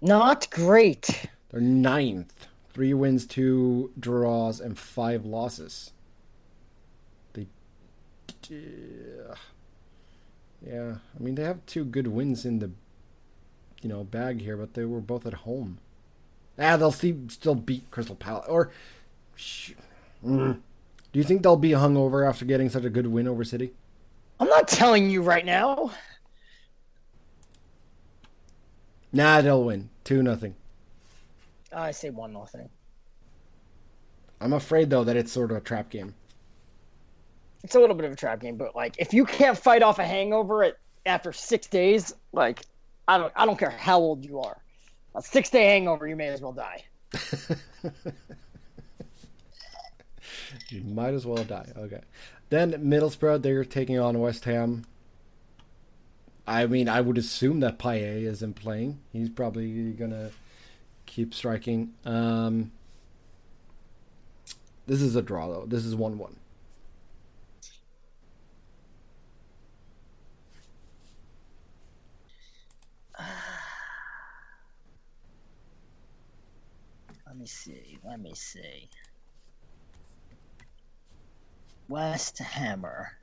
Not 0.00 0.48
great. 0.50 1.26
They're 1.50 1.60
ninth. 1.60 2.46
Three 2.72 2.94
wins, 2.94 3.26
two 3.26 3.90
draws, 3.98 4.60
and 4.60 4.78
five 4.78 5.24
losses. 5.24 5.92
They. 7.32 7.46
Yeah. 10.64 10.94
I 11.18 11.22
mean, 11.22 11.34
they 11.34 11.42
have 11.42 11.64
two 11.66 11.84
good 11.84 12.06
wins 12.06 12.44
in 12.44 12.60
the, 12.60 12.70
you 13.82 13.88
know, 13.88 14.04
bag 14.04 14.40
here, 14.40 14.56
but 14.56 14.74
they 14.74 14.84
were 14.84 15.00
both 15.00 15.26
at 15.26 15.34
home. 15.34 15.78
Ah, 16.58 16.76
they'll 16.76 16.92
see, 16.92 17.16
still 17.28 17.54
beat 17.54 17.90
Crystal 17.90 18.14
Palace. 18.16 18.46
Or. 18.48 18.70
Sh- 19.34 19.72
mm. 20.24 20.60
Do 21.12 21.18
you 21.18 21.24
think 21.24 21.42
they'll 21.42 21.56
be 21.56 21.70
hungover 21.70 22.28
after 22.28 22.44
getting 22.44 22.68
such 22.68 22.84
a 22.84 22.90
good 22.90 23.06
win 23.06 23.26
over 23.26 23.42
City? 23.42 23.72
I'm 24.38 24.48
not 24.48 24.68
telling 24.68 25.10
you 25.10 25.22
right 25.22 25.44
now. 25.44 25.90
Nah, 29.12 29.40
they'll 29.40 29.64
win. 29.64 29.90
2 30.04 30.22
nothing. 30.22 30.54
I 31.72 31.90
say 31.90 32.10
one 32.10 32.32
nothing. 32.32 32.68
I'm 34.40 34.52
afraid, 34.52 34.90
though, 34.90 35.04
that 35.04 35.16
it's 35.16 35.32
sort 35.32 35.50
of 35.50 35.56
a 35.58 35.60
trap 35.60 35.90
game. 35.90 36.14
It's 37.62 37.74
a 37.74 37.80
little 37.80 37.94
bit 37.94 38.06
of 38.06 38.12
a 38.12 38.16
trap 38.16 38.40
game, 38.40 38.56
but 38.56 38.74
like 38.74 38.94
if 38.98 39.12
you 39.12 39.26
can't 39.26 39.56
fight 39.56 39.82
off 39.82 39.98
a 39.98 40.04
hangover 40.04 40.64
at, 40.64 40.76
after 41.04 41.30
six 41.30 41.66
days, 41.66 42.14
like 42.32 42.62
I 43.06 43.18
don't 43.18 43.32
I 43.36 43.44
don't 43.44 43.58
care 43.58 43.70
how 43.70 43.98
old 43.98 44.24
you 44.24 44.40
are. 44.40 44.56
A 45.14 45.20
six 45.20 45.50
day 45.50 45.66
hangover, 45.66 46.06
you 46.06 46.16
may 46.16 46.28
as 46.28 46.40
well 46.40 46.52
die. 46.52 46.84
You 50.68 50.82
might 50.82 51.14
as 51.14 51.26
well 51.26 51.44
die. 51.44 51.66
Okay. 51.76 52.00
Then 52.48 52.72
Middlesbrough, 52.72 53.42
they're 53.42 53.64
taking 53.64 53.98
on 53.98 54.18
West 54.18 54.44
Ham. 54.44 54.84
I 56.46 56.66
mean, 56.66 56.88
I 56.88 57.00
would 57.00 57.18
assume 57.18 57.60
that 57.60 57.78
Payet 57.78 58.22
isn't 58.22 58.54
playing. 58.54 59.00
He's 59.12 59.28
probably 59.28 59.92
gonna 59.92 60.30
keep 61.10 61.34
striking. 61.34 61.92
Um, 62.04 62.70
this 64.86 65.02
is 65.02 65.16
a 65.16 65.22
draw 65.22 65.48
though. 65.48 65.66
This 65.66 65.84
is 65.84 65.96
one 65.96 66.16
one. 66.18 66.36
Let 77.26 77.36
me 77.36 77.46
see. 77.46 77.98
Let 78.04 78.20
me 78.20 78.32
see. 78.34 78.88
West 81.88 82.38
Hammer. 82.38 83.16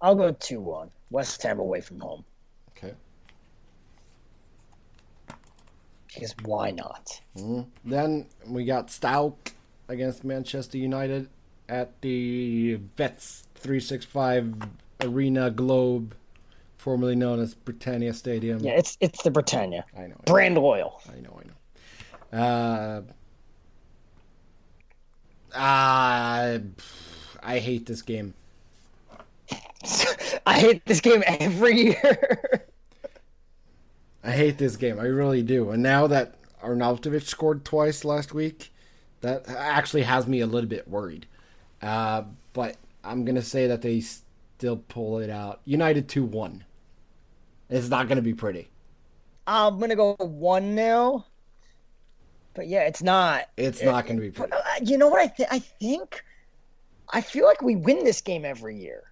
I'll 0.00 0.14
go 0.14 0.30
2 0.32 0.60
1. 0.60 0.90
West 1.10 1.42
Ham 1.42 1.58
away 1.58 1.80
from 1.80 2.00
home. 2.00 2.24
Okay. 2.78 2.94
Because 6.12 6.34
why 6.44 6.70
not? 6.70 7.20
Then 7.84 8.26
we 8.46 8.64
got 8.64 8.90
Stoke 8.90 9.52
against 9.88 10.24
Manchester 10.24 10.78
United 10.78 11.28
at 11.68 12.00
the 12.00 12.80
Vets 12.96 13.44
365 13.56 14.54
Arena 15.02 15.50
Globe, 15.50 16.14
formerly 16.78 17.14
known 17.14 17.40
as 17.40 17.54
Britannia 17.54 18.14
Stadium. 18.14 18.60
Yeah, 18.60 18.72
it's 18.72 18.96
it's 19.00 19.22
the 19.22 19.30
Britannia. 19.30 19.84
I 19.96 20.06
know. 20.06 20.16
Brand 20.24 20.56
loyal. 20.56 21.00
I 21.08 21.20
know, 21.20 21.40
I 21.40 21.44
know. 21.46 21.54
Uh, 22.32 23.02
I, 25.54 26.60
I 27.42 27.58
hate 27.58 27.86
this 27.86 28.02
game. 28.02 28.34
I 30.46 30.58
hate 30.58 30.84
this 30.86 31.00
game 31.00 31.22
every 31.26 31.80
year. 31.80 32.66
I 34.22 34.32
hate 34.32 34.58
this 34.58 34.76
game. 34.76 34.98
I 34.98 35.04
really 35.04 35.42
do. 35.42 35.70
And 35.70 35.82
now 35.82 36.06
that 36.06 36.34
Arnautovic 36.62 37.22
scored 37.22 37.64
twice 37.64 38.04
last 38.04 38.34
week, 38.34 38.72
that 39.20 39.48
actually 39.48 40.02
has 40.02 40.26
me 40.26 40.40
a 40.40 40.46
little 40.46 40.68
bit 40.68 40.88
worried. 40.88 41.26
Uh, 41.80 42.24
but 42.52 42.76
I'm 43.04 43.24
going 43.24 43.36
to 43.36 43.42
say 43.42 43.66
that 43.68 43.82
they 43.82 44.00
still 44.00 44.78
pull 44.88 45.18
it 45.18 45.30
out. 45.30 45.60
United 45.64 46.08
2 46.08 46.24
1. 46.24 46.64
It's 47.70 47.88
not 47.88 48.08
going 48.08 48.16
to 48.16 48.22
be 48.22 48.34
pretty. 48.34 48.68
I'm 49.48 49.80
gonna 49.80 49.96
go 49.96 50.14
one 50.18 50.74
now. 50.74 51.24
But 52.52 52.68
yeah, 52.68 52.82
it's 52.82 53.02
not. 53.02 53.48
It's 53.56 53.82
not 53.82 54.04
going 54.04 54.16
to 54.16 54.22
be 54.22 54.30
pretty. 54.30 54.52
Uh, 54.52 54.58
you 54.82 54.98
know 54.98 55.08
what 55.08 55.20
I 55.20 55.28
th- 55.28 55.48
I 55.50 55.58
think? 55.58 56.22
I 57.10 57.22
feel 57.22 57.46
like 57.46 57.62
we 57.62 57.74
win 57.74 58.04
this 58.04 58.20
game 58.20 58.44
every 58.44 58.76
year. 58.76 59.07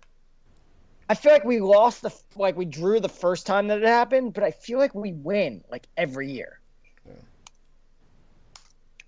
I 1.09 1.15
feel 1.15 1.33
like 1.33 1.45
we 1.45 1.61
lost 1.61 2.03
the 2.03 2.13
like 2.35 2.57
we 2.57 2.65
drew 2.65 2.99
the 3.01 3.09
first 3.09 3.47
time 3.47 3.69
that 3.69 3.79
it 3.79 3.87
happened, 3.87 4.35
but 4.35 4.43
I 4.43 4.51
feel 4.51 4.79
like 4.79 4.95
we 4.95 5.13
win 5.13 5.63
like 5.71 5.87
every 5.97 6.31
year. 6.31 6.61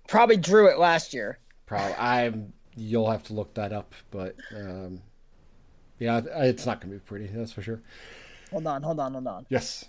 Probably 0.07 0.37
drew 0.37 0.67
it 0.69 0.79
last 0.79 1.13
year. 1.13 1.37
Probably. 1.65 1.93
I'm. 1.95 2.53
You'll 2.75 3.11
have 3.11 3.23
to 3.23 3.33
look 3.33 3.53
that 3.55 3.73
up, 3.73 3.93
but 4.09 4.35
um, 4.55 5.01
yeah, 5.99 6.21
it's 6.25 6.65
not 6.65 6.79
going 6.79 6.93
to 6.93 6.99
be 6.99 7.05
pretty. 7.05 7.27
That's 7.27 7.51
for 7.51 7.61
sure. 7.61 7.81
Hold 8.51 8.65
on, 8.65 8.81
hold 8.81 8.99
on, 8.99 9.11
hold 9.13 9.27
on. 9.27 9.45
Yes. 9.49 9.85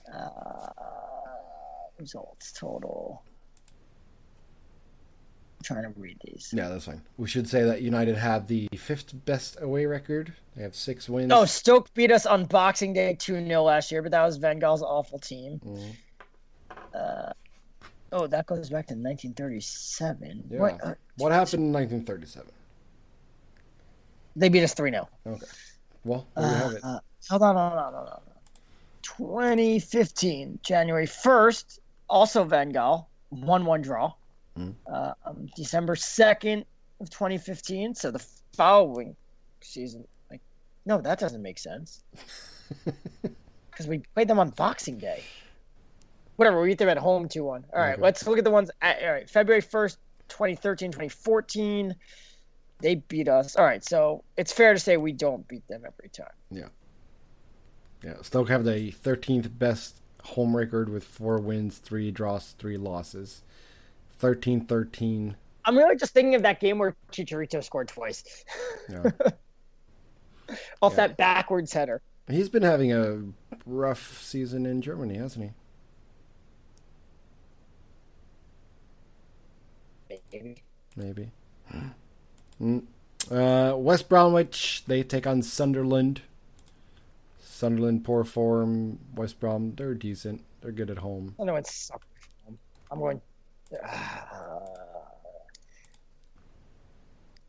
Results 1.99 2.53
total. 2.53 3.23
Trying 5.63 5.83
to 5.83 6.01
read 6.01 6.19
these. 6.25 6.55
Yeah, 6.57 6.69
that's 6.69 6.87
fine. 6.87 7.03
We 7.19 7.29
should 7.29 7.49
say 7.49 7.65
that 7.65 7.83
United 7.83 8.17
have 8.17 8.47
the 8.47 8.69
fifth 8.77 9.13
best 9.27 9.59
away 9.61 9.85
record. 9.85 10.33
They 10.57 10.63
have 10.63 10.75
six 10.75 11.09
wins. 11.09 11.31
Oh, 11.33 11.45
Stoke 11.45 11.93
beat 11.93 12.11
us 12.11 12.25
on 12.25 12.47
Boxing 12.47 12.93
Day 12.95 13.15
2 13.19 13.47
0 13.47 13.63
last 13.63 13.93
year, 13.93 14.03
but 14.03 14.11
that 14.13 14.25
was 14.25 14.39
Van 14.39 14.59
Gaal's 14.59 14.83
awful 14.83 15.19
team. 15.19 15.61
Mm-hmm. 15.65 15.91
Uh, 16.95 17.33
oh, 18.13 18.27
that 18.27 18.47
goes 18.47 18.71
back 18.71 18.87
to 18.87 18.95
1937. 18.95 20.45
Yeah. 20.51 20.59
What, 20.59 20.85
uh, 20.85 20.95
what 21.19 21.33
happened 21.33 21.65
in 21.65 21.73
1937? 21.73 22.51
they 24.37 24.49
beat 24.49 24.63
us 24.63 24.75
3 24.75 24.91
0. 24.91 25.09
Okay. 25.27 25.47
Well, 26.05 26.27
there 26.37 26.51
you 26.51 26.57
have 26.57 26.73
it. 26.73 26.85
Uh, 26.85 27.01
hold 27.29 27.43
on, 27.43 27.57
hold 27.57 27.79
on, 27.79 27.93
hold 27.95 28.09
on. 28.09 28.21
2015, 29.03 30.61
January 30.63 31.07
1st, 31.07 31.79
also 32.09 32.45
Van 32.45 32.73
Gaal, 32.73 33.07
1 33.31 33.65
1 33.65 33.83
draw. 33.83 34.13
Mm-hmm. 34.59 34.71
Uh, 34.93 35.13
um, 35.25 35.49
December 35.57 35.95
2nd 35.95 36.65
of 37.01 37.11
2015, 37.11 37.95
so 37.95 38.11
the 38.11 38.25
following 38.55 39.17
season. 39.61 40.07
Like, 40.31 40.41
no, 40.87 41.01
that 41.01 41.19
doesn't 41.19 41.43
make 41.43 41.59
sense. 41.59 42.03
Because 43.71 43.87
we 43.87 44.03
played 44.15 44.29
them 44.29 44.39
on 44.39 44.51
Boxing 44.51 44.99
Day. 44.99 45.23
Whatever, 46.37 46.61
we 46.61 46.69
beat 46.69 46.79
them 46.79 46.89
at 46.89 46.99
home 46.99 47.29
2 47.29 47.43
1. 47.45 47.65
All 47.73 47.81
right, 47.81 47.93
Okay. 47.95 48.03
let's 48.03 48.27
look 48.27 48.37
at 48.37 48.45
the 48.45 48.51
ones. 48.51 48.71
At, 48.83 49.03
all 49.03 49.13
right, 49.13 49.31
February 49.31 49.63
1st, 49.63 49.97
2013, 50.29 50.91
2014. 50.91 51.95
They 52.81 52.97
beat 52.97 53.29
us. 53.29 53.57
All 53.57 53.65
right, 53.65 53.83
so 53.85 54.25
it's 54.37 54.53
fair 54.53 54.75
to 54.75 54.79
say 54.79 54.97
we 54.97 55.13
don't 55.13 55.47
beat 55.49 55.67
them 55.69 55.83
every 55.87 56.11
time. 56.11 56.33
Yeah. 56.51 56.69
Yeah. 58.03 58.21
Stoke 58.23 58.49
have 58.49 58.65
the 58.65 58.93
13th 58.93 59.59
best 59.59 60.01
home 60.25 60.55
record 60.57 60.89
with 60.89 61.05
four 61.05 61.39
wins, 61.39 61.79
three 61.79 62.11
draws, 62.11 62.55
three 62.59 62.77
losses. 62.77 63.43
13 64.21 64.67
13. 64.67 65.35
I'm 65.65 65.77
really 65.77 65.97
just 65.97 66.13
thinking 66.15 66.35
of 66.35 66.43
that 66.43 66.61
game 66.61 66.79
where 66.79 66.95
Chicharito 67.13 67.63
scored 67.63 67.89
twice 67.89 68.45
Yeah. 68.89 69.03
off 70.83 70.93
Yeah. 70.93 70.97
that 70.97 71.17
backwards 71.17 71.73
header. 71.73 72.01
He's 72.29 72.49
been 72.49 72.63
having 72.63 72.93
a 72.93 73.23
rough 73.67 74.23
season 74.23 74.65
in 74.67 74.83
Germany, 74.83 75.17
hasn't 75.17 75.47
he? 80.11 80.17
Maybe. 80.33 80.63
Maybe. 80.97 81.31
Mm. 82.61 82.85
Uh, 83.31 83.77
West 83.77 84.09
Bromwich, 84.09 84.85
they 84.87 85.03
take 85.03 85.27
on 85.27 85.43
Sunderland. 85.43 86.23
Sunderland, 87.41 88.05
poor 88.05 88.25
form. 88.25 88.99
West 89.15 89.39
Brom, 89.41 89.75
they're 89.77 89.95
decent. 89.95 90.43
They're 90.61 90.73
good 90.73 90.91
at 90.91 90.99
home. 90.99 91.35
I 91.41 91.45
know 91.45 91.57
it's. 91.57 91.91
I'm 92.91 92.99
going. 92.99 93.21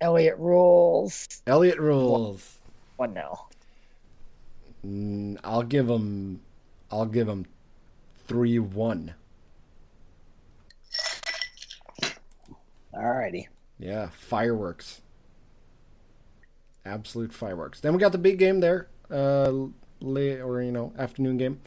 Elliot 0.02 0.38
rules. 0.38 1.42
Elliot 1.46 1.80
rules. 1.80 2.58
One 2.98 3.14
now. 3.14 3.48
Mm, 4.86 5.38
I'll 5.44 5.64
give 5.64 5.88
them. 5.88 6.42
I'll 6.90 7.06
give 7.06 7.28
them 7.28 7.46
three 8.28 8.60
one. 8.60 9.14
Alrighty. 12.94 13.48
Yeah, 13.80 14.10
fireworks. 14.10 15.02
Absolute 16.86 17.32
fireworks. 17.32 17.80
Then 17.80 17.94
we 17.94 18.00
got 18.00 18.12
the 18.12 18.18
big 18.18 18.40
game 18.40 18.60
there, 18.60 18.88
uh, 19.10 19.54
late 20.00 20.40
or 20.42 20.62
you 20.64 20.72
know 20.72 20.94
afternoon 20.98 21.38
game, 21.38 21.62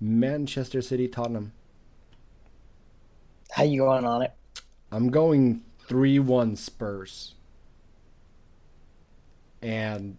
Manchester 0.00 0.82
City 0.82 1.06
Tottenham. 1.06 1.52
How 3.58 3.64
you 3.64 3.80
going 3.80 4.04
on 4.04 4.22
it? 4.22 4.32
I'm 4.92 5.10
going 5.10 5.62
three 5.88 6.20
one 6.20 6.54
Spurs, 6.54 7.34
and 9.60 10.16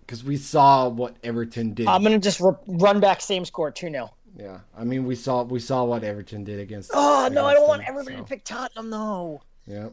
because 0.00 0.24
we 0.24 0.38
saw 0.38 0.88
what 0.88 1.16
Everton 1.22 1.74
did. 1.74 1.86
I'm 1.86 2.02
gonna 2.02 2.18
just 2.18 2.40
r 2.40 2.58
run 2.66 2.98
back 2.98 3.20
same 3.20 3.44
score 3.44 3.70
two 3.70 3.90
0 3.90 4.10
yeah, 4.38 4.60
I 4.74 4.84
mean 4.84 5.04
we 5.04 5.14
saw 5.14 5.42
we 5.42 5.60
saw 5.60 5.84
what 5.84 6.02
Everton 6.02 6.44
did 6.44 6.60
against. 6.60 6.92
Oh 6.94 7.28
no, 7.30 7.44
I 7.44 7.52
don't 7.52 7.68
want 7.68 7.82
them, 7.82 7.90
everybody 7.90 8.16
so, 8.16 8.22
to 8.22 8.26
pick 8.26 8.42
Tottenham 8.42 8.88
though. 8.88 9.42
Yep. 9.66 9.92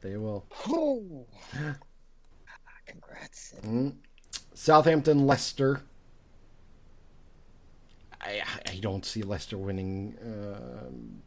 They 0.00 0.16
will. 0.16 0.44
Congrats. 2.86 3.54
Mm. 3.62 3.94
Southampton, 4.54 5.24
Leicester. 5.24 5.82
I 8.22 8.42
I 8.66 8.76
don't 8.80 9.04
see 9.04 9.22
Leicester 9.22 9.58
winning. 9.58 10.16
Um, 10.24 11.22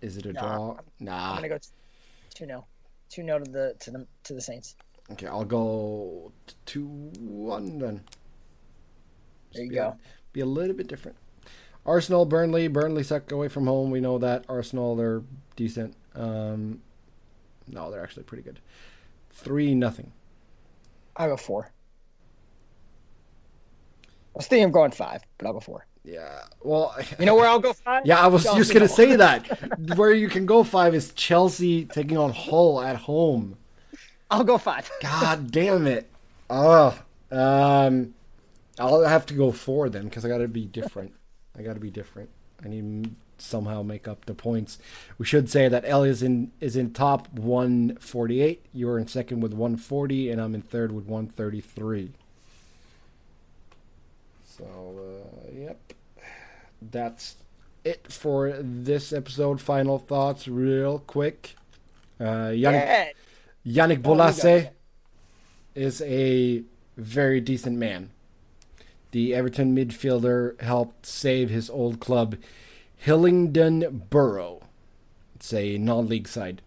is 0.00 0.16
it 0.16 0.26
a 0.26 0.32
Nah, 0.32 0.40
draw? 0.40 0.76
Nah. 1.00 1.30
I'm 1.30 1.36
gonna 1.36 1.48
go 1.48 1.58
two 2.34 2.46
0 2.46 2.66
two 3.08 3.22
0 3.24 3.38
to 3.40 3.50
the 3.50 3.74
to 3.80 3.90
the 3.90 4.06
to 4.24 4.34
the 4.34 4.40
Saints. 4.40 4.74
Okay, 5.12 5.26
I'll 5.26 5.44
go 5.44 6.32
two 6.66 6.86
one 7.20 7.78
then. 7.78 8.02
There 9.52 9.62
you 9.64 9.70
be 9.70 9.76
a- 9.76 9.80
go. 9.90 9.96
be 10.32 10.40
a 10.40 10.46
little 10.46 10.74
bit 10.74 10.88
different. 10.88 11.16
Arsenal, 11.86 12.24
Burnley. 12.24 12.66
Burnley 12.68 13.02
suck 13.02 13.30
away 13.30 13.48
from 13.48 13.66
home. 13.66 13.90
We 13.90 14.00
know 14.00 14.16
that. 14.18 14.46
Arsenal, 14.48 14.96
they're 14.96 15.22
decent. 15.54 15.94
Um, 16.14 16.80
no, 17.68 17.90
they're 17.90 18.02
actually 18.02 18.22
pretty 18.22 18.42
good. 18.42 18.58
Three 19.30 19.74
nothing. 19.74 20.12
I'll 21.16 21.28
go 21.28 21.36
four. 21.36 21.70
I 24.06 24.38
was 24.38 24.46
thinking 24.46 24.64
of 24.64 24.72
going 24.72 24.90
five, 24.92 25.22
but 25.38 25.46
I'll 25.46 25.52
go 25.52 25.60
four. 25.60 25.86
Yeah. 26.04 26.42
Well, 26.62 26.94
You 27.18 27.26
know 27.26 27.34
where 27.34 27.48
I'll 27.48 27.58
go 27.58 27.72
five? 27.72 28.04
Yeah, 28.04 28.20
I 28.20 28.26
was 28.26 28.44
Chelsea 28.44 28.58
just 28.58 28.72
gonna 28.72 28.88
say 28.88 29.16
that. 29.24 29.96
Where 29.96 30.12
you 30.12 30.28
can 30.28 30.46
go 30.46 30.62
five 30.62 30.94
is 30.94 31.12
Chelsea 31.14 31.86
taking 31.86 32.18
on 32.18 32.32
Hull 32.32 32.80
at 32.80 32.96
home. 32.96 33.56
I'll 34.30 34.44
go 34.44 34.58
five. 34.58 34.90
God 35.02 35.50
damn 35.50 35.86
it! 35.86 36.10
Oh, 36.50 36.98
um, 37.30 38.14
I'll 38.78 39.02
have 39.04 39.26
to 39.26 39.34
go 39.34 39.52
four 39.52 39.88
then 39.88 40.04
because 40.04 40.24
I 40.24 40.28
got 40.28 40.38
to 40.38 40.48
be 40.48 40.66
different. 40.66 41.14
I 41.56 41.62
got 41.62 41.74
to 41.74 41.80
be 41.80 41.90
different. 41.90 42.30
I 42.64 42.68
need 42.68 43.04
to 43.04 43.10
somehow 43.38 43.82
make 43.82 44.06
up 44.08 44.24
the 44.26 44.34
points. 44.34 44.78
We 45.18 45.26
should 45.26 45.50
say 45.50 45.68
that 45.68 45.84
Ellie 45.86 46.10
is 46.10 46.22
in 46.22 46.52
is 46.60 46.76
in 46.76 46.92
top 46.92 47.32
148. 47.32 48.64
You're 48.72 48.98
in 48.98 49.06
second 49.06 49.40
with 49.40 49.52
140, 49.52 50.30
and 50.30 50.40
I'm 50.40 50.54
in 50.54 50.62
third 50.62 50.92
with 50.92 51.06
133. 51.06 52.12
So, 54.44 54.64
uh, 54.64 55.50
yep, 55.52 55.83
that's 56.90 57.36
it 57.84 58.10
for 58.10 58.52
this 58.60 59.12
episode. 59.12 59.60
Final 59.60 59.98
thoughts, 59.98 60.48
real 60.48 60.98
quick. 61.00 61.56
Uh, 62.20 62.50
Yannick, 62.50 63.12
Yannick 63.66 64.02
Bolasie 64.02 64.70
is 65.74 66.00
a 66.02 66.62
very 66.96 67.40
decent 67.40 67.78
man. 67.78 68.10
The 69.10 69.34
Everton 69.34 69.76
midfielder 69.76 70.60
helped 70.60 71.06
save 71.06 71.50
his 71.50 71.70
old 71.70 72.00
club, 72.00 72.36
Hillingdon 72.96 74.06
Borough. 74.10 74.62
It's 75.36 75.52
a 75.52 75.78
non 75.78 76.08
league 76.08 76.28
side. 76.28 76.62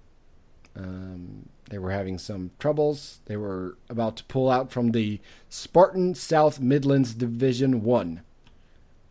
Um, 0.76 1.50
they 1.70 1.78
were 1.78 1.92
having 1.92 2.18
some 2.18 2.52
troubles. 2.60 3.20
They 3.26 3.36
were 3.36 3.78
about 3.90 4.18
to 4.18 4.24
pull 4.26 4.50
out 4.50 4.72
from 4.72 4.92
the 4.92 5.20
Spartan 5.50 6.16
South 6.16 6.60
Midlands 6.60 7.14
Division 7.14 7.84
1. 7.84 8.22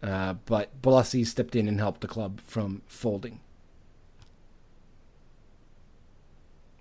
Uh, 0.07 0.34
but 0.44 0.80
Bolasie 0.82 1.26
stepped 1.26 1.57
in 1.57 1.68
and 1.68 1.80
helped 1.80 2.00
the 2.00 2.09
club 2.09 2.40
from 2.40 2.82
folding. 2.86 3.40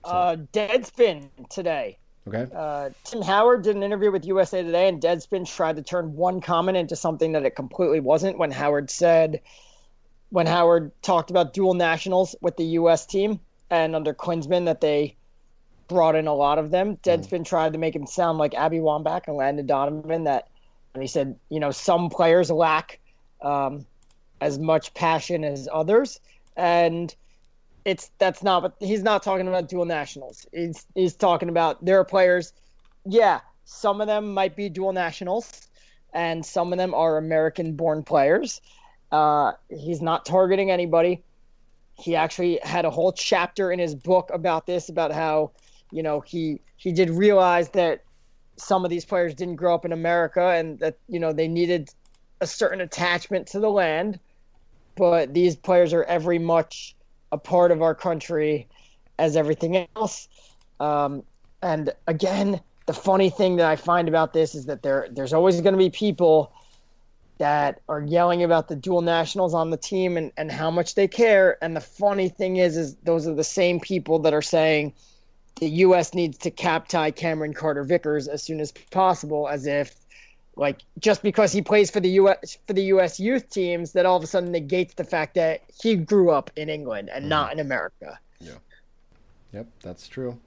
So. 0.06 0.12
Uh, 0.12 0.36
Deadspin 0.54 1.30
today. 1.50 1.98
Okay. 2.28 2.48
Uh, 2.56 2.90
Tim 3.04 3.22
Howard 3.22 3.64
did 3.64 3.76
an 3.76 3.84
interview 3.84 4.12
with 4.12 4.26
USA 4.26 4.64
Today, 4.64 4.88
and 4.88 5.02
Deadspin 5.02 5.48
tried 5.48 5.76
to 5.76 5.82
turn 5.84 6.16
one 6.16 6.42
comment 6.42 6.78
into 6.78 6.96
something 6.96 7.32
that 7.34 7.46
it 7.46 7.56
completely 7.56 8.00
wasn't. 8.00 8.38
When 8.38 8.52
Howard 8.52 8.90
said, 8.90 9.42
when 10.30 10.48
Howard 10.48 10.92
talked 11.04 11.30
about 11.30 11.54
dual 11.54 11.76
nationals 11.76 12.36
with 12.42 12.58
the 12.58 12.66
U.S. 12.66 13.06
team, 13.06 13.40
and 13.70 13.96
under 13.96 14.14
Klinsmann 14.14 14.66
that 14.66 14.82
they 14.82 15.16
brought 15.88 16.16
in 16.16 16.28
a 16.28 16.34
lot 16.34 16.58
of 16.58 16.72
them. 16.72 16.98
Deadspin 16.98 17.42
mm. 17.42 17.46
tried 17.46 17.74
to 17.74 17.80
make 17.80 17.96
him 17.96 18.08
sound 18.08 18.38
like 18.38 18.54
Abby 18.54 18.78
Wambach 18.78 19.28
and 19.28 19.38
Landon 19.38 19.66
Donovan. 19.66 20.24
That, 20.26 20.48
and 20.94 21.04
he 21.04 21.08
said, 21.08 21.36
you 21.50 21.60
know, 21.60 21.72
some 21.72 22.10
players 22.10 22.50
lack 22.50 23.00
um, 23.46 23.86
as 24.42 24.60
much 24.60 24.94
passion 24.94 25.44
as 25.44 25.70
others, 25.72 26.20
and 26.58 27.16
it's 27.86 28.12
that's 28.18 28.44
not. 28.44 28.64
But 28.64 28.76
he's 28.80 29.04
not 29.04 29.24
talking 29.24 29.48
about 29.48 29.70
dual 29.70 29.86
nationals. 29.86 30.46
He's 30.52 30.86
he's 30.96 31.14
talking 31.14 31.48
about 31.48 31.86
there 31.86 32.00
are 32.00 32.06
players. 32.06 32.52
Yeah, 33.06 33.42
some 33.66 34.02
of 34.02 34.08
them 34.08 34.34
might 34.34 34.56
be 34.56 34.68
dual 34.68 34.92
nationals, 34.92 35.68
and 36.14 36.46
some 36.46 36.74
of 36.74 36.80
them 36.80 36.94
are 36.94 37.18
American-born 37.18 38.04
players. 38.04 38.60
Uh, 39.12 39.52
he's 39.70 40.02
not 40.02 40.26
targeting 40.26 40.72
anybody. 40.72 41.24
He 41.98 42.16
actually 42.16 42.60
had 42.64 42.84
a 42.84 42.90
whole 42.90 43.14
chapter 43.14 43.72
in 43.72 43.80
his 43.80 43.96
book 43.96 44.30
about 44.34 44.66
this, 44.66 44.90
about 44.90 45.14
how 45.14 45.52
you 45.92 46.02
know 46.02 46.22
he 46.22 46.60
he 46.78 46.92
did 46.92 47.12
realize 47.12 47.70
that 47.70 48.04
some 48.58 48.84
of 48.84 48.90
these 48.90 49.06
players 49.06 49.36
didn't 49.36 49.58
grow 49.58 49.76
up 49.76 49.86
in 49.86 49.92
America 49.92 50.50
and 50.50 50.80
that 50.80 50.98
you 51.08 51.20
know 51.20 51.32
they 51.32 51.48
needed 51.48 51.90
a 52.42 52.48
certain 52.48 52.82
attachment 52.82 53.48
to 53.48 53.60
the 53.60 53.70
land, 53.70 54.20
but 54.96 55.34
these 55.34 55.56
players 55.56 55.94
are 55.94 56.04
every 56.04 56.40
much 56.40 56.96
a 57.32 57.38
part 57.38 57.72
of 57.72 57.82
our 57.82 57.96
country 57.96 58.68
as 59.18 59.36
everything 59.36 59.88
else. 59.96 60.28
Um, 60.80 61.24
and 61.62 61.92
again, 62.08 62.62
the 62.86 62.94
funny 62.94 63.30
thing 63.30 63.56
that 63.58 63.66
I 63.66 63.76
find 63.76 64.08
about 64.08 64.34
this 64.34 64.54
is 64.56 64.66
that 64.66 64.84
there 64.84 65.08
there's 65.12 65.34
always 65.34 65.60
going 65.62 65.74
to 65.74 65.78
be 65.78 65.90
people 65.90 66.52
that 67.38 67.82
are 67.90 68.02
yelling 68.02 68.44
about 68.44 68.68
the 68.68 68.76
dual 68.76 69.02
nationals 69.02 69.54
on 69.54 69.70
the 69.70 69.78
team 69.78 70.16
and, 70.16 70.32
and 70.38 70.52
how 70.52 70.72
much 70.72 70.96
they 70.96 71.08
care. 71.08 71.58
And 71.62 71.76
the 71.76 71.82
funny 71.82 72.30
thing 72.30 72.58
is, 72.58 72.78
is 72.78 72.96
those 73.04 73.28
are 73.28 73.34
the 73.34 73.44
same 73.44 73.80
people 73.80 74.20
that 74.20 74.34
are 74.34 74.42
saying 74.42 74.94
the 75.60 75.68
U.S. 75.68 76.14
needs 76.14 76.38
to 76.40 76.52
cap 76.52 76.88
tie 76.88 77.12
Cameron 77.12 77.54
Carter 77.54 77.84
Vickers 77.84 78.28
as 78.28 78.44
soon 78.44 78.60
as 78.60 78.72
possible, 78.92 79.50
as 79.50 79.66
if 79.66 79.96
like 80.56 80.82
just 81.00 81.22
because 81.22 81.52
he 81.52 81.62
plays 81.62 81.92
for 81.92 82.00
the 82.00 82.10
U.S. 82.12 82.58
for 82.68 82.74
the 82.74 82.84
U.S. 82.84 83.20
youth 83.20 83.50
teams, 83.50 83.92
that 83.94 84.06
all 84.06 84.18
of 84.18 84.24
a 84.24 84.28
sudden 84.28 84.52
negates 84.52 84.94
the 84.94 85.04
fact 85.04 85.36
that 85.36 85.64
he 85.82 85.96
grew 85.96 86.30
up 86.30 86.52
in 86.56 86.70
England 86.70 87.10
and 87.10 87.24
mm-hmm. 87.24 87.30
not 87.30 87.54
in 87.54 87.60
America. 87.60 88.20
Yeah. 88.40 88.54
Yep, 89.54 89.68
that's 89.82 90.08
true. 90.08 90.40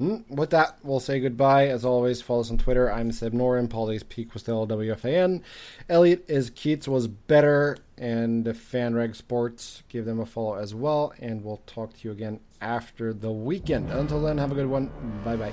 Mm, 0.00 0.28
with 0.30 0.50
that, 0.50 0.78
we'll 0.84 1.00
say 1.00 1.18
goodbye. 1.18 1.66
As 1.66 1.84
always, 1.84 2.22
follow 2.22 2.40
us 2.40 2.50
on 2.50 2.58
Twitter. 2.58 2.90
I'm 2.90 3.10
Seb 3.10 3.32
Noren. 3.32 3.68
Paulie's 3.68 4.04
was 4.32 4.42
still 4.42 4.66
WFAN. 4.66 5.42
Elliot 5.88 6.24
is 6.28 6.50
Keats 6.50 6.86
was 6.86 7.08
better, 7.08 7.76
and 7.96 8.44
the 8.44 8.52
FanRag 8.52 9.16
Sports. 9.16 9.82
Give 9.88 10.04
them 10.04 10.20
a 10.20 10.26
follow 10.26 10.54
as 10.54 10.74
well, 10.74 11.12
and 11.18 11.42
we'll 11.42 11.62
talk 11.66 11.94
to 11.94 12.08
you 12.08 12.12
again 12.12 12.38
after 12.60 13.12
the 13.12 13.32
weekend. 13.32 13.90
Until 13.90 14.22
then, 14.22 14.38
have 14.38 14.52
a 14.52 14.54
good 14.54 14.68
one. 14.68 14.90
Bye 15.24 15.36
bye. 15.36 15.52